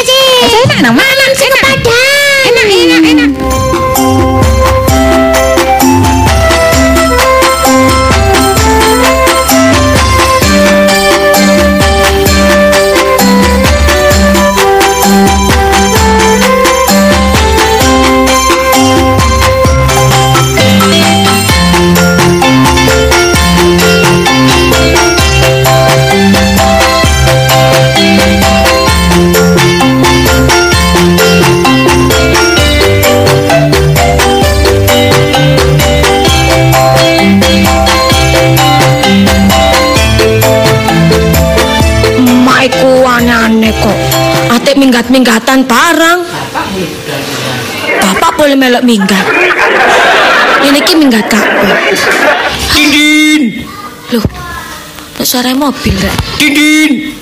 Enak 0.78 0.94
padang. 1.59 2.46
Enak, 2.46 2.66
enak, 2.70 3.02
enak. 3.02 3.55
Minggat-minggatan 44.97 45.68
barang. 45.68 46.18
Bapak 48.01 48.30
boleh 48.32 48.57
melok 48.57 48.80
minggat. 48.80 49.28
Ini 50.64 50.80
ki 50.80 50.97
minggat 50.97 51.28
kabeh. 51.28 51.68
Dindin, 52.72 53.61
Loh, 54.09 54.24
kok 55.20 55.26
suara 55.28 55.53
mobil 55.53 55.92
rek? 56.01 56.16
dindin, 56.40 57.12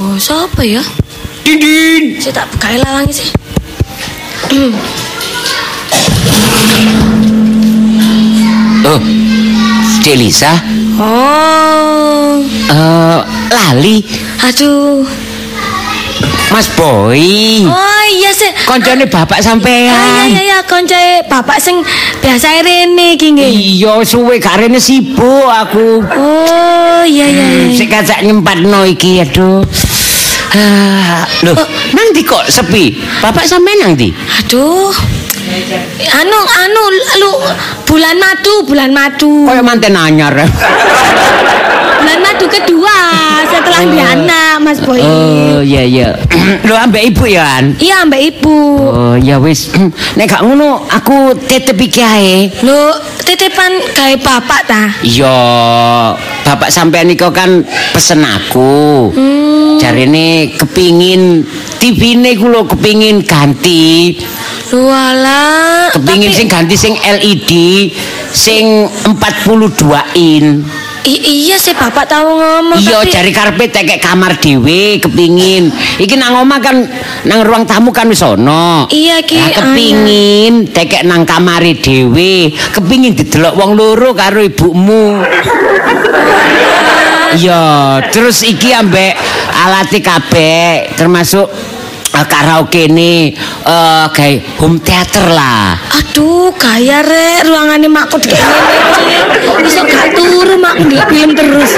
Oh, 0.00 0.16
siapa 0.16 0.64
ya? 0.64 0.80
dindin. 1.44 2.16
Saya 2.16 2.40
tak 2.40 2.48
buka 2.56 2.80
lalangnya 2.80 3.12
sih. 3.12 3.28
Oh, 8.86 9.00
Delisa, 10.00 10.56
Oh, 10.96 12.40
eh 12.72 13.20
lali, 13.52 14.00
aduh. 14.40 15.25
Mas 16.46 16.70
Boy, 16.72 17.66
Oh 17.66 18.02
iya 18.08 18.30
sih. 18.30 18.48
koncone 18.64 19.04
bapak 19.04 19.36
Ah, 19.36 19.42
iya 19.42 19.44
sampean. 19.44 20.26
iya 20.30 20.40
iya 20.42 20.58
koncoe 20.64 21.26
bapak 21.26 21.58
sing 21.58 21.82
biasa 22.22 22.62
rene 22.62 23.18
iki 23.18 23.34
nggih. 23.34 23.50
Iya, 23.50 24.00
suwe 24.02 24.38
gak 24.38 24.62
rene 24.62 24.78
sibuk 24.78 25.44
aku. 25.44 26.00
Oh 26.06 27.02
iya 27.02 27.26
iya 27.26 27.46
iya. 27.66 27.74
Sik 27.74 27.90
kacak 27.90 28.22
nyempatno 28.22 28.86
iki, 28.86 29.20
aduh. 29.20 29.60
Ah, 30.56 31.26
loh, 31.44 31.58
nang 31.92 32.06
ndi 32.14 32.22
kok 32.22 32.46
sepi? 32.48 32.96
Bapak 33.20 33.44
sampean 33.44 33.76
nang 33.82 33.92
ndi? 33.92 34.14
Aduh. 34.14 34.94
Anu 36.10 36.38
anu 36.42 36.82
lu 37.20 37.32
Bulan 37.86 38.16
madu, 38.18 38.54
bulan 38.66 38.90
madu. 38.90 39.46
Kaya 39.46 39.62
manten 39.62 39.94
anyar. 39.94 40.34
Bulan 42.02 42.18
madu 42.22 42.46
kedua 42.50 42.98
setelah 43.46 43.80
dia 43.88 44.06
anak, 44.14 44.54
Mas 44.62 44.78
Boy. 44.82 45.00
Oh, 45.00 45.62
iya 45.62 45.82
iya. 45.86 46.08
Lho 46.66 46.74
ambek 46.76 47.14
ibu 47.14 47.24
ya, 47.30 47.46
An? 47.62 47.74
Iya, 47.78 48.04
Mbak 48.06 48.22
Ibu. 48.36 48.58
Oh, 48.78 49.14
ya 49.16 49.38
wis. 49.38 49.70
Nek 50.18 50.26
gak 50.28 50.42
ngono 50.42 50.86
aku 50.86 51.34
titip 51.46 51.78
iki 51.78 52.02
ae. 52.02 52.50
Lho, 52.62 52.94
titipan 53.22 53.72
gawe 53.94 54.14
bapak 54.22 54.60
ta? 54.66 54.82
Iya, 55.02 55.34
bapak 56.46 56.70
sampean 56.70 57.10
niku 57.10 57.34
kan 57.34 57.66
pesen 57.90 58.22
aku. 58.22 59.10
Hmm. 59.10 59.82
Jarine 59.82 60.54
kepingin 60.54 61.42
TV-ne 61.82 62.38
ku 62.38 62.46
lho 62.46 62.62
kepingin 62.70 63.26
ganti. 63.26 64.14
Alah. 64.70 65.90
Kepingin 65.90 66.30
Tapi- 66.30 66.38
sing 66.38 66.46
ganti 66.46 66.74
sing 66.78 66.94
LED 67.02 67.52
sing 68.30 68.86
42 69.02 69.98
in. 70.14 70.62
I- 71.06 71.22
iya 71.22 71.54
sih 71.54 71.70
bapak 71.70 72.10
tahu 72.10 72.26
ngomong 72.34 72.82
Iya, 72.82 72.98
tapi- 72.98 73.14
jari 73.14 73.30
karpet 73.30 73.70
tekek 73.70 74.02
kamar 74.02 74.42
dhewe 74.42 74.98
kepingin. 74.98 75.70
Iki 76.02 76.18
nang 76.18 76.42
omah 76.42 76.58
kan 76.58 76.82
nang 77.22 77.46
ruang 77.46 77.62
tamu 77.62 77.94
kan 77.94 78.10
wis 78.10 78.26
ono. 78.26 78.90
Iya, 78.90 79.22
Ki. 79.22 79.38
Lah 79.38 79.54
kepingin 79.54 80.66
tekek 80.66 81.06
nang 81.06 81.22
kamare 81.22 81.78
dhewe, 81.78 82.50
kepingin 82.74 83.14
didelok 83.14 83.54
wong 83.54 83.78
loro 83.78 84.10
karo 84.18 84.42
ibumu. 84.42 85.22
Iya, 87.36 88.00
terus 88.10 88.42
iki 88.42 88.72
ambek 88.72 89.12
alati 89.62 90.00
kabeh 90.00 90.90
termasuk 90.96 91.46
eh, 92.16 92.26
karaoke 92.26 92.88
ini 92.88 93.30
eh 93.62 94.06
kayak 94.10 94.58
home 94.58 94.80
theater 94.80 95.28
lah. 95.30 95.76
Aduh, 95.92 96.48
gaya 96.56 97.04
rek 97.04 97.44
ruangane 97.44 97.86
makku 97.86 98.16
kayak 98.16 98.40
ngene. 98.40 99.68
Iso 99.68 99.84
gak 99.84 100.16
turu 100.16 100.55
ndelok 100.86 101.08
film 101.10 101.30
terus. 101.34 101.70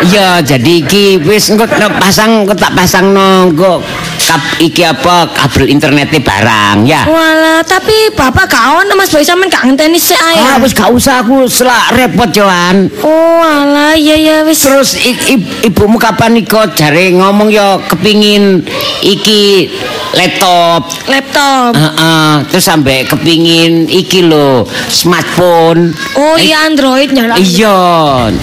Iya, 0.00 0.40
jadi 0.40 0.72
iki 0.80 1.20
wis 1.20 1.52
engko 1.52 1.68
pasang 2.00 2.46
engko 2.48 2.56
tak 2.56 2.72
pasangno 2.72 3.52
engko 3.52 3.84
kap 4.30 4.38
iki 4.62 4.86
apa 4.86 5.26
kabel 5.34 5.66
internetnya 5.66 6.22
barang 6.22 6.86
ya. 6.86 7.02
Walah, 7.02 7.66
tapi 7.66 8.14
bapak 8.14 8.46
gak 8.46 8.64
ono 8.78 8.94
Mas 8.94 9.10
Boy 9.10 9.26
sampean 9.26 9.50
gak 9.50 9.66
ngenteni 9.66 9.98
sik 9.98 10.14
ae. 10.14 10.38
Ah, 10.38 10.62
wis 10.62 10.70
gak 10.70 10.86
usah 10.86 11.18
aku 11.18 11.50
selak 11.50 11.98
repot 11.98 12.30
Joan. 12.30 12.86
Oh, 13.02 13.42
alah, 13.42 13.98
iya 13.98 14.14
ya 14.14 14.36
wis. 14.46 14.62
Terus 14.62 14.94
i- 14.96 15.34
i- 15.34 15.66
ibumu 15.66 15.98
kapan 15.98 16.38
iko 16.38 16.62
jare 16.70 17.10
ngomong 17.10 17.50
ya 17.50 17.82
kepingin 17.90 18.62
iki 19.02 19.66
laptop. 20.14 20.86
laptop. 21.06 21.74
Heeh, 21.74 22.30
terus 22.46 22.62
sampai 22.62 23.02
kepingin 23.02 23.88
iki 23.88 24.22
lho 24.22 24.62
smartphone. 24.86 25.90
Oh, 26.14 26.36
iya 26.36 26.66
Android 26.66 27.10
nyala. 27.10 27.34
Iya, 27.34 27.80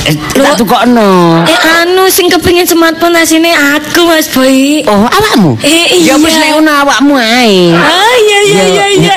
eh, 0.04 0.16
tak 0.34 0.44
Loh. 0.44 0.56
tukokno. 0.58 1.44
Eh 1.46 1.60
anu 1.80 2.10
sing 2.10 2.28
kepengin 2.28 2.66
smartphone 2.66 3.16
asine 3.16 3.54
aku 3.54 4.04
Mas 4.04 4.28
Boy. 4.28 4.82
Oh, 4.84 5.06
awakmu? 5.06 5.56
Eh, 5.62 5.77
Ya 5.78 6.16
wis 6.18 6.34
iya. 6.34 6.42
nek 6.42 6.50
ngono 6.58 6.72
awakmu 6.86 7.14
ae. 7.18 7.70
Ah, 7.76 8.16
iya 8.18 8.40
iya 8.42 8.64
iya 8.66 8.86
iya. 8.98 9.16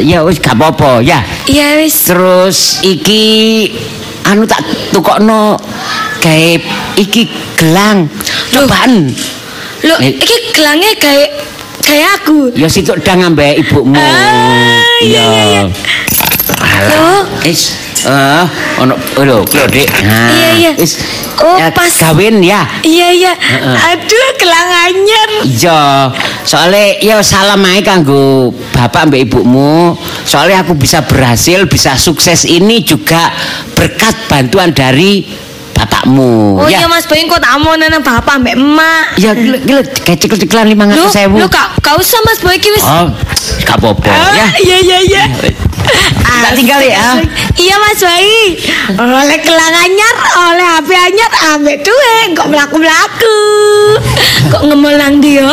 ya 0.00 0.18
wis 0.24 0.40
gak 0.40 0.56
apa-apa 0.56 1.04
ya. 1.04 1.20
Iya 1.44 1.84
wis. 1.84 2.08
Terus 2.08 2.80
iki 2.80 3.24
anu 4.24 4.48
tak 4.48 4.64
tukokno 4.92 5.60
gawe 6.24 6.50
iki 6.96 7.28
gelang 7.56 8.08
cobaan. 8.52 9.12
Lho, 9.84 9.94
iki 10.02 10.52
gelangnya 10.56 10.90
kayak 10.96 11.30
kayak 11.84 12.08
aku. 12.22 12.56
Ya 12.56 12.66
situk 12.66 13.04
dang 13.04 13.22
ambek 13.22 13.62
ibumu. 13.62 13.94
Ah, 13.94 14.82
iya, 15.04 15.22
iya, 15.22 15.62
Is 17.44 17.74
eh 18.06 18.44
ono 18.78 18.94
lho, 19.18 19.42
lho 19.42 19.64
Dik. 19.66 19.88
Iya, 20.06 20.48
iya. 20.54 20.72
Is 20.78 20.98
Oh, 21.38 21.54
ya, 21.54 21.70
pas. 21.70 21.86
kawin 21.94 22.42
ya. 22.42 22.66
Iya 22.82 23.08
iya. 23.14 23.32
Aduh, 23.94 24.28
gelang 24.42 24.70
anyar. 24.90 25.30
Iya, 25.46 26.10
soalnya 26.42 26.98
ya 26.98 27.22
salam 27.22 27.62
ae 27.62 27.78
kanggo 27.78 28.50
bapak 28.74 29.06
mbak 29.06 29.22
ibumu. 29.22 29.94
Soalnya 30.26 30.66
aku 30.66 30.74
bisa 30.74 31.06
berhasil, 31.06 31.70
bisa 31.70 31.94
sukses 31.94 32.42
ini 32.42 32.82
juga 32.82 33.30
berkat 33.78 34.18
bantuan 34.26 34.74
dari 34.74 35.30
bapakmu. 35.78 36.58
Oh 36.58 36.66
ya. 36.66 36.82
iya 36.82 36.86
Mas 36.90 37.06
Boy 37.06 37.22
kok 37.22 37.38
tak 37.38 37.54
mau 37.62 37.78
nana 37.78 38.02
bapak 38.02 38.42
mbak 38.42 38.54
emak. 38.58 39.04
Ya, 39.22 39.30
gila, 39.38 39.58
gila, 39.62 39.82
kayak 40.02 40.18
cekel-cekelan 40.18 40.66
lima 40.66 40.90
ratus 40.90 41.14
sewu. 41.14 41.38
lu 41.38 41.46
gak, 41.46 41.78
gak 41.78 41.94
usah 41.94 42.18
Mas 42.26 42.42
Boy 42.42 42.58
ki 42.58 42.74
wis. 42.74 42.82
Oh, 42.82 43.14
gak 43.62 43.78
apa-apa. 43.78 44.10
Ah, 44.10 44.34
ya. 44.34 44.46
iya 44.58 44.76
iya 44.82 44.98
iya. 45.06 45.24
Tak 46.48 46.54
tinggal 46.54 46.80
ya. 46.80 47.18
Iya 47.58 47.74
Mas 47.76 48.00
Boy. 48.00 48.56
Oleh 48.96 49.38
gelang 49.42 49.74
anyar, 49.74 50.14
oleh 50.48 50.66
HP 50.78 50.90
anyar, 50.94 51.30
ambek 51.54 51.82
duwe 51.82 52.14
kok 52.32 52.48
mlaku-mlaku. 52.48 53.38
Kok 54.48 54.62
ngemol 54.70 54.94
nang 54.96 55.18
yo? 55.20 55.50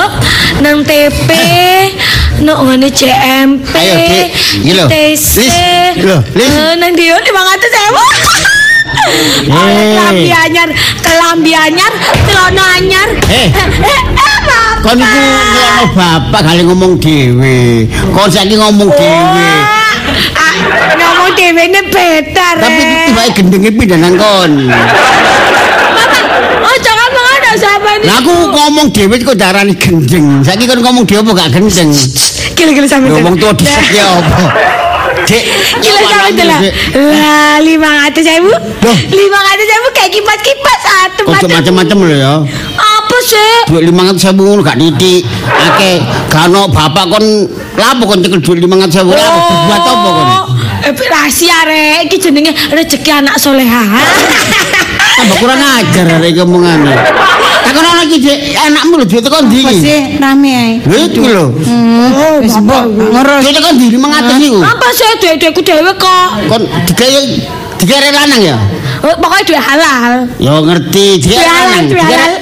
Nang 0.61 0.85
TP, 0.87 1.29
nang 2.45 2.63
ngene 2.69 2.87
JMP, 2.87 3.71
Ayo, 3.75 3.93
Dik. 3.99 4.29
TC. 4.87 5.35
Eh, 5.43 5.91
Nang 6.79 6.91
ndi 6.95 7.11
yo 7.11 7.17
500.000. 7.19 7.91
Oleh 9.51 9.75
Eh. 9.75 9.93
kelambi 9.97 10.31
anyar, 10.31 10.69
kelambi 11.03 11.51
anyar, 11.51 11.91
celana 12.23 12.63
anyar. 12.79 13.09
Eh. 13.27 13.49
eh. 13.51 13.99
Kon 14.85 15.01
iku 15.01 15.17
ngono 15.17 15.85
bapak 15.97 16.41
kali 16.45 16.61
ngomong 16.61 16.93
dhewe. 17.01 17.89
Kon 18.13 18.29
saiki 18.29 18.53
ngomong 18.55 18.93
dhewe. 18.93 19.49
Ah, 20.55 20.95
ngomong 20.95 21.31
dhewe 21.35 21.63
ne 21.67 21.81
beda, 21.91 22.47
Tapi 22.59 22.81
Rek. 22.81 23.05
tiba 23.11 23.23
gendenge 23.35 23.69
pindah 23.75 23.97
nang 23.99 24.15
kon. 24.15 24.51
Oh. 26.65 26.75
Lah 28.05 28.21
aku 28.21 28.33
ngomong 28.51 28.87
dhewe 28.91 29.15
kok 29.23 29.37
darani 29.39 29.73
gendeng. 29.75 30.43
Saiki 30.45 30.67
kon 30.67 30.79
ngomong 30.83 31.03
dhewe 31.07 31.23
apa 31.23 31.31
gak 31.33 31.49
gendeng? 31.57 31.89
Gila-gila 32.55 32.87
sampe 32.87 33.07
Ngomong 33.11 33.35
tua 33.39 33.51
disek 33.55 33.87
ya 33.91 34.05
apa? 34.19 34.43
Dek, 35.25 35.43
Gila 35.81 35.99
sampe 36.05 36.29
telah. 36.37 36.59
Lah, 36.93 37.57
lima 37.63 37.89
ratus 38.05 38.25
ribu. 38.27 38.51
Lima 39.09 39.39
ratus 39.41 39.67
ribu 39.67 39.87
kayak 39.95 40.11
kipas-kipas 40.13 40.79
satu 40.85 41.21
Kocok 41.25 41.49
macam-macam 41.49 41.97
lho 42.05 42.15
ya. 42.15 42.33
Sih? 43.25 43.53
Duit 43.73 43.89
500 43.89 44.21
sewu 44.21 44.41
ngono 44.45 44.61
gak 44.61 44.77
titik. 44.77 45.25
Akeh 45.49 45.97
kano 46.29 46.69
bapak 46.69 47.09
kon 47.09 47.25
lapo 47.73 48.03
kon 48.05 48.21
cekel 48.21 48.39
duit 48.41 48.61
500 48.61 48.93
sewu 48.93 49.09
lapo 49.11 49.39
buat 49.65 49.81
apa 49.81 50.09
kon? 50.13 50.27
Eh, 50.85 50.93
rahasia 51.09 51.65
rek, 51.65 52.05
iki 52.05 52.17
jenenge 52.21 52.53
rezeki 52.69 53.09
anak 53.09 53.41
soleha. 53.41 53.81
Tambah 55.17 55.37
kurang 55.41 55.57
ajar 55.57 56.05
arek 56.21 56.29
iki 56.37 56.41
omongane. 56.45 56.93
Takon 57.65 57.81
ana 57.81 58.01
iki 58.05 58.17
Dek, 58.21 58.39
anakmu 58.61 59.01
lho 59.01 59.05
duit 59.09 59.23
tekan 59.25 59.49
ndi 59.49 59.57
iki? 59.65 59.67
Masih 59.73 60.01
rame 60.21 60.51
ae. 60.53 60.71
Lho 60.85 60.95
iki 61.09 61.19
lho. 61.25 61.45
Wis 62.45 62.55
mbok 62.61 62.83
ngurus. 62.93 63.41
Duit 63.41 63.55
tekan 63.57 63.73
ndi 63.79 63.85
500 63.97 64.45
iku? 64.45 64.59
Apa 64.61 64.87
sih 64.93 65.09
duit-duitku 65.17 65.61
dhewe 65.65 65.91
kok? 65.97 66.27
Kon 66.45 66.61
digawe 66.85 67.21
digawe 67.81 68.09
lanang 68.13 68.41
ya? 68.45 68.57
Eh, 69.01 69.15
Pokoknya 69.17 69.43
duit 69.49 69.61
halal. 69.65 70.11
Ya 70.37 70.51
ngerti, 70.61 71.05
Duit 71.25 71.41
halal, 71.41 71.81
duit 71.89 72.05
halal. 72.05 72.33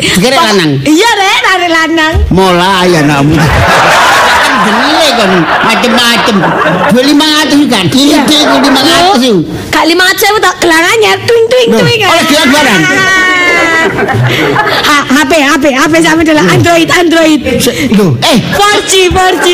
Digawe 0.00 0.36
lanang. 0.36 0.70
Iya 0.82 1.10
rek, 1.16 1.38
lari 1.44 1.68
lanang. 1.68 2.14
Mulai 2.32 2.90
anakmu. 3.04 3.36
Jenenge 4.60 5.08
kon 5.16 5.32
macem-macem. 5.64 6.36
Duit 6.92 7.04
500 7.16 7.70
gak 7.70 7.84
titik 7.92 8.40
iku 8.44 8.56
500 8.60 9.20
iku. 9.24 9.40
Kak 9.72 9.84
lima 9.88 10.04
ratus 10.08 10.24
ribu 10.28 10.38
tak 10.42 10.54
gelangannya, 10.60 11.12
tuing 11.24 11.44
tuing 11.48 11.68
tuing. 11.72 12.00
oleh 12.04 12.24
gelang 12.28 12.50
barang? 12.52 12.82
Ha, 13.80 14.96
HP, 15.08 15.32
HP, 15.40 15.64
HP 15.72 15.94
sampai 16.04 16.24
adalah 16.26 16.44
Android, 16.52 16.88
Android. 16.92 17.40
Lho, 17.96 18.16
eh 18.20 18.38
4G, 18.52 18.92
4G. 19.08 19.46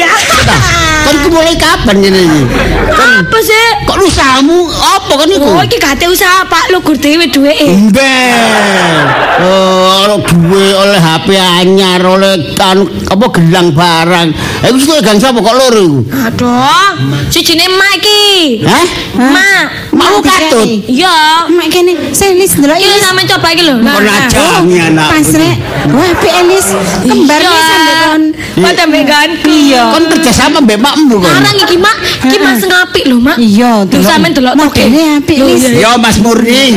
Kon 1.06 1.16
ku 1.22 1.28
mulai 1.30 1.54
kapan 1.54 2.02
ngene 2.02 2.18
iki? 2.18 2.42
Apa 2.90 3.38
sih? 3.38 3.66
Kok 3.86 3.98
usahamu 4.02 4.66
apa 4.74 5.12
kan 5.22 5.28
iku? 5.30 5.46
Oh, 5.46 5.62
iki 5.62 5.78
gak 5.78 6.02
usaha 6.02 6.42
Pak, 6.50 6.74
lu 6.74 6.82
gur 6.82 6.98
dhewe 6.98 7.30
duweke. 7.30 7.62
Ember. 7.62 9.06
Oh, 9.36 10.02
oleh 10.02 10.18
duwe 10.26 10.66
oleh 10.74 10.98
HP 10.98 11.28
anyar, 11.38 12.02
oleh 12.02 12.56
anu 12.58 12.90
apa 13.06 13.24
gelang 13.38 13.70
barang. 13.70 14.28
Eh 14.66 14.70
wis 14.74 14.88
kowe 14.88 14.98
gang 14.98 15.22
sapa 15.22 15.38
kok 15.38 15.54
loro 15.54 15.78
iku? 15.78 16.00
Aduh, 16.26 16.98
sijine 17.30 17.70
emak 17.70 17.92
iki. 18.02 18.24
Hah? 18.66 18.86
Mak. 19.30 19.64
Mau 19.94 20.18
katut. 20.24 20.66
Iya. 20.88 21.46
Mak 21.52 21.68
kene, 21.70 21.92
saya 22.16 22.34
lis 22.34 22.56
ndelok 22.56 22.80
Iki 22.80 22.88
iki. 22.88 23.00
sampe 23.04 23.22
coba 23.28 23.46
iki 23.54 23.62
lho. 23.68 23.76
Kon 24.16 24.24
Ajangi 24.26 24.78
anak. 24.82 25.08
Pas 25.12 25.28
rek. 25.30 25.56
Wah, 25.86 26.08
apik 26.08 26.32
Elis. 26.34 26.66
Kembar 27.00 27.38
Iya. 27.38 27.46
nih 27.46 27.62
sampe 27.62 27.92
kon. 27.96 28.22
Pada 28.56 28.84
megan. 28.86 29.28
Iya. 29.44 29.82
Kon 29.92 30.04
kerja 30.08 30.30
sama 30.32 30.58
mbek 30.58 30.78
makmu 30.78 31.14
kon. 31.16 31.28
Sekarang 31.28 31.56
iki 31.60 31.76
mak, 31.76 31.96
iki 32.22 32.36
mas 32.38 32.60
ngapik 32.60 33.04
lho 33.04 33.18
mak. 33.18 33.36
Iya, 33.36 33.72
Lho 33.84 34.00
sampean 34.02 34.32
delok. 34.32 34.54
Modele 34.56 35.02
apik 35.16 35.38
Lis. 35.38 35.62
iya. 35.62 35.78
Yo 35.78 35.90
Mas 35.96 36.16
Murni. 36.18 36.74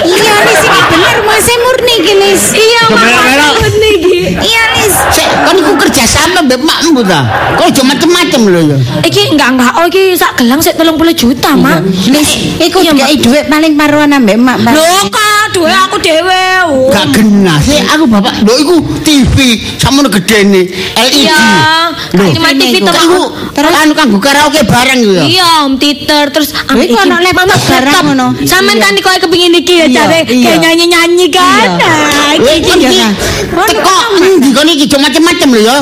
Iya 0.00 0.34
Lis 0.42 0.60
iki 0.60 0.80
bener 0.90 1.16
masih 1.22 1.56
murni 1.58 1.92
iki 1.98 2.12
Lis. 2.14 2.42
Iya 2.52 2.82
mak. 2.88 3.02
Coba-coba. 3.02 3.44
Ngono 3.58 3.88
iki. 3.90 4.18
Iya 4.38 4.62
Lis. 4.74 4.94
Sik, 5.10 5.28
kon 5.42 5.56
iku 5.56 5.72
kerja 5.78 6.04
sama 6.04 6.38
mbek 6.42 6.60
makmu 6.60 7.00
ta. 7.02 7.20
Kok 7.56 7.66
aja 7.66 7.82
macem-macem 7.82 8.40
lho 8.46 8.60
ya. 8.66 8.76
Iki 9.02 9.22
enggak 9.34 9.48
enggak 9.50 9.72
oh 9.74 9.84
iki 9.86 10.14
sak 10.14 10.36
gelang 10.36 10.60
sik 10.60 10.76
30 10.76 10.86
juta 11.12 11.50
mak. 11.54 11.80
Lis, 12.06 12.30
iku 12.58 12.78
Iya, 12.80 12.92
dikai 12.92 13.16
dhuwit 13.18 13.46
paling 13.46 13.72
paruan 13.74 14.10
ambek 14.10 14.36
mak. 14.36 14.56
Mbak. 14.60 14.72
Lho 14.72 15.00
kak, 15.10 15.39
duwe 15.50 15.72
aku 15.72 15.96
dhewe. 15.98 16.42
oh. 16.66 16.88
Gak 16.90 17.06
genah 17.14 17.58
sih 17.62 17.78
aku 17.82 18.04
bapak 18.06 18.42
lho 18.46 18.54
iku 18.62 18.74
TV 19.02 19.58
samono 19.76 20.08
gedene 20.08 20.66
LED. 20.96 21.26
Iya. 21.26 21.42
Cuma 22.14 22.50
TV 22.54 22.80
iku. 22.80 22.90
Iku 22.90 23.22
Terus? 23.50 23.72
anu 23.82 23.92
kanggo 23.92 24.18
karaoke 24.22 24.62
bareng 24.64 24.98
iku 25.02 25.12
ya. 25.18 25.24
Iya, 25.26 25.48
home 25.66 25.76
theater 25.76 26.24
terus 26.30 26.50
Lho, 26.54 26.80
iku 26.80 26.96
ana 26.96 27.18
laptop 27.20 27.60
barang 27.66 28.04
ngono. 28.12 28.26
Sampeyan 28.46 28.78
kan 28.78 28.94
kok 28.98 29.26
kepengin 29.26 29.54
iki 29.58 29.84
ya 29.84 29.86
jare 29.90 30.22
kayak 30.24 30.58
nyanyi-nyanyi 30.62 31.26
kan. 31.28 31.68
Iya. 31.76 31.92
Nah, 32.10 32.32
iki 32.36 32.58
kon 32.64 32.78
iki 32.80 33.00
teko 33.50 33.96
endi 34.22 34.48
kon 34.54 34.68
iki 34.68 34.84
aja 34.86 34.98
macem-macem 35.02 35.48
lho 35.50 35.60
ya. 35.62 35.76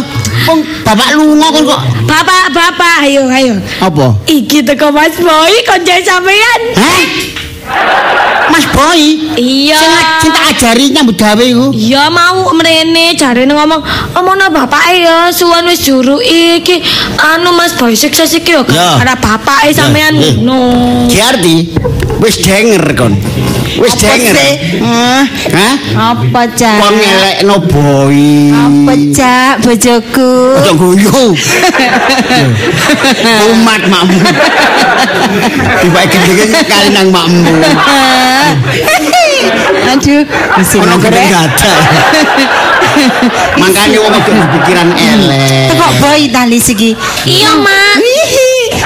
Wong 0.48 0.58
bapak 0.86 1.12
lunga 1.18 1.48
kon 1.52 1.64
kok 1.66 1.80
Bapak, 2.08 2.56
bapak, 2.56 3.04
ayo, 3.04 3.28
ayo. 3.28 3.54
apa? 3.84 4.16
Iki 4.24 4.64
teko 4.64 4.88
Mas 4.88 5.16
Boy 5.20 5.54
konco 5.68 5.94
sampean. 6.00 6.60
Hah? 6.72 7.00
Mas 8.48 8.64
Boy, 8.72 9.28
Iya. 9.36 9.76
sing 10.18 10.32
tak 10.32 10.50
ajari 10.50 10.88
nyambut 10.88 11.14
gawe 11.14 11.44
iku. 11.44 11.68
Iya 11.68 12.08
mau 12.08 12.48
mrene 12.56 13.12
jarene 13.12 13.52
ngomong 13.52 13.84
omongno 14.16 14.48
bapake 14.48 15.04
ya 15.04 15.28
suwan 15.28 15.68
wis 15.68 15.84
juru 15.84 16.16
iki 16.18 16.80
anu 17.20 17.52
Mas 17.52 17.76
Boy 17.76 17.92
sukses 17.92 18.32
iki 18.32 18.56
yo 18.56 18.64
karena 18.64 19.14
bapake 19.14 19.68
sampean 19.70 20.16
Ya, 20.16 20.32
ya. 20.32 20.40
no. 20.40 20.58
Giardi, 21.06 21.76
wis 22.18 22.40
denger 22.40 22.96
kon. 22.96 23.12
Wis 23.78 23.94
Apa 23.94 24.16
denger. 24.16 24.34
Hah? 24.82 25.22
Hah? 25.54 25.74
Apa 26.16 26.42
cak? 26.50 26.76
Kon 26.82 26.94
ngelekno 26.96 27.56
Boy. 27.68 28.50
Apa 28.50 28.92
cak 29.12 29.54
bojoku? 29.62 30.32
Ojo 30.56 30.72
guyu. 30.74 31.20
Umat 33.52 33.82
makmu. 33.86 34.18
Tiba 35.82 36.02
gede 36.06 36.60
kali 36.66 36.88
nang 36.92 37.08
makmu. 37.12 37.52
Aduh, 39.88 40.22
mesti 40.58 40.76
Ono 40.82 40.96
gede 41.00 41.16
ngerek. 41.16 41.30
gada. 41.32 41.74
Makanya 43.56 43.98
wong 44.02 44.12
ojo 44.12 44.32
pikiran 44.58 44.88
elek. 44.92 45.70
Kok 45.78 45.92
boy 46.02 46.20
tali 46.28 46.58
segi. 46.58 46.90
Iya, 47.24 47.54
Mak. 47.56 47.96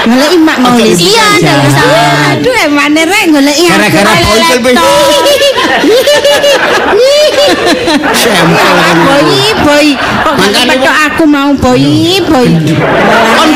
Goleki 0.02 0.38
mak 0.42 0.56
nulis. 0.62 0.98
Iya, 0.98 1.26
dari 1.38 1.68
sampean. 1.70 2.38
Aduh, 2.38 2.54
emane 2.66 3.02
rek 3.06 3.24
goleki 3.30 3.64
aku. 3.70 3.76
Gara-gara 3.76 4.12
boy 4.18 5.31
Boy, 9.02 9.28
boy. 9.64 9.86
Kok 10.22 10.36
gak 10.82 10.98
aku 11.08 11.24
mau 11.24 11.50
boy, 11.56 11.84
boy. 12.28 12.48
Kon 13.32 13.50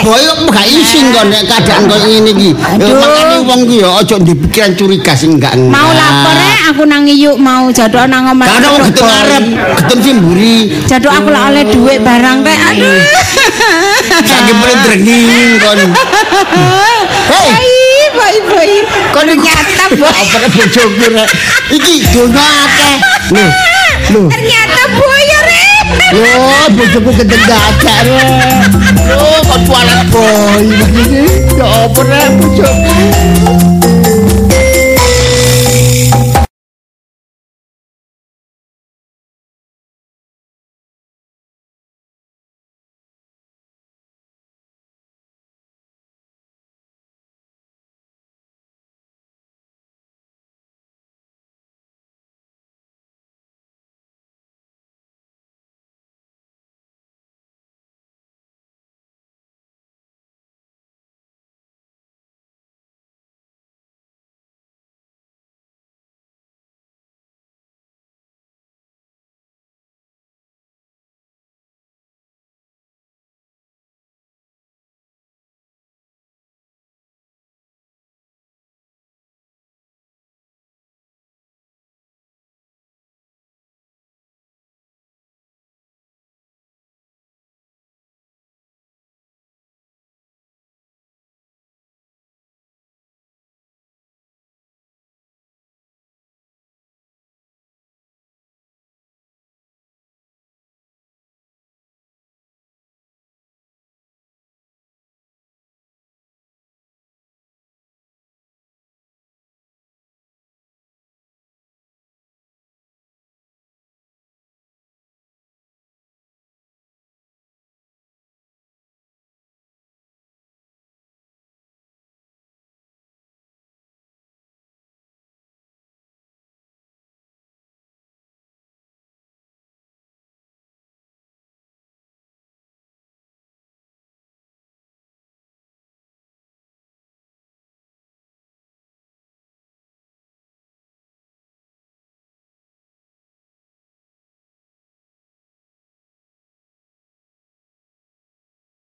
boy 0.00 0.20
kok 0.24 0.38
gak 0.48 0.66
isin 0.66 1.12
kon 1.12 1.28
nek 1.28 1.44
keadaan 1.44 1.84
kok 1.86 2.00
ngene 2.02 2.32
iki. 2.32 2.50
Aduh. 2.56 2.96
makane 2.96 3.36
wong 3.44 3.60
ku 3.68 3.74
ya 3.78 3.88
ojo 4.00 4.16
dipikiran 4.18 4.72
curiga 4.74 5.12
sing 5.12 5.36
enggak. 5.36 5.54
Mau 5.56 5.90
lapor 5.92 6.34
rek 6.34 6.58
aku 6.72 6.82
nang 6.88 7.04
yuk 7.04 7.36
mau 7.36 7.68
jaduk 7.68 8.08
nang 8.08 8.32
omah. 8.32 8.46
Karena 8.48 8.68
wong 8.72 8.82
gedung 8.90 9.10
arep, 9.10 9.44
gedung 9.84 10.00
simburi. 10.00 10.56
Jaduk 10.88 11.12
aku 11.12 11.28
lah 11.28 11.52
oleh 11.52 11.64
duit 11.68 12.00
barang 12.00 12.38
rek. 12.42 12.58
Aduh. 12.74 13.00
Saking 14.24 14.56
mulai 14.56 14.76
drenging 14.88 15.50
kon. 15.60 15.80
Hei, 17.30 17.46
Boy, 18.20 18.36
boy, 18.52 18.72
kon 19.16 19.32
nyata 19.32 19.96
boy. 19.96 20.12
Apa 20.12 20.44
bojoku 20.52 21.08
rek. 21.08 21.30
Iki 21.72 22.04
donya 22.12 22.44
akeh. 22.68 22.96
Lho, 23.32 23.48
lho. 24.12 24.20
Ternyata 24.28 24.82
boy 24.92 25.22
ya 25.24 25.40
rek. 25.48 25.68
Lho, 26.12 26.68
bojoku 26.76 27.10
gedeng 27.16 27.44
gajah 27.48 28.00
rek. 28.04 28.28
Lho, 29.08 29.40
kok 29.48 29.60
tualet 29.64 30.04
boy. 30.12 30.68
Ya 31.56 31.64
apa 31.64 32.00
rek 32.04 32.28
bojoku. 32.44 32.92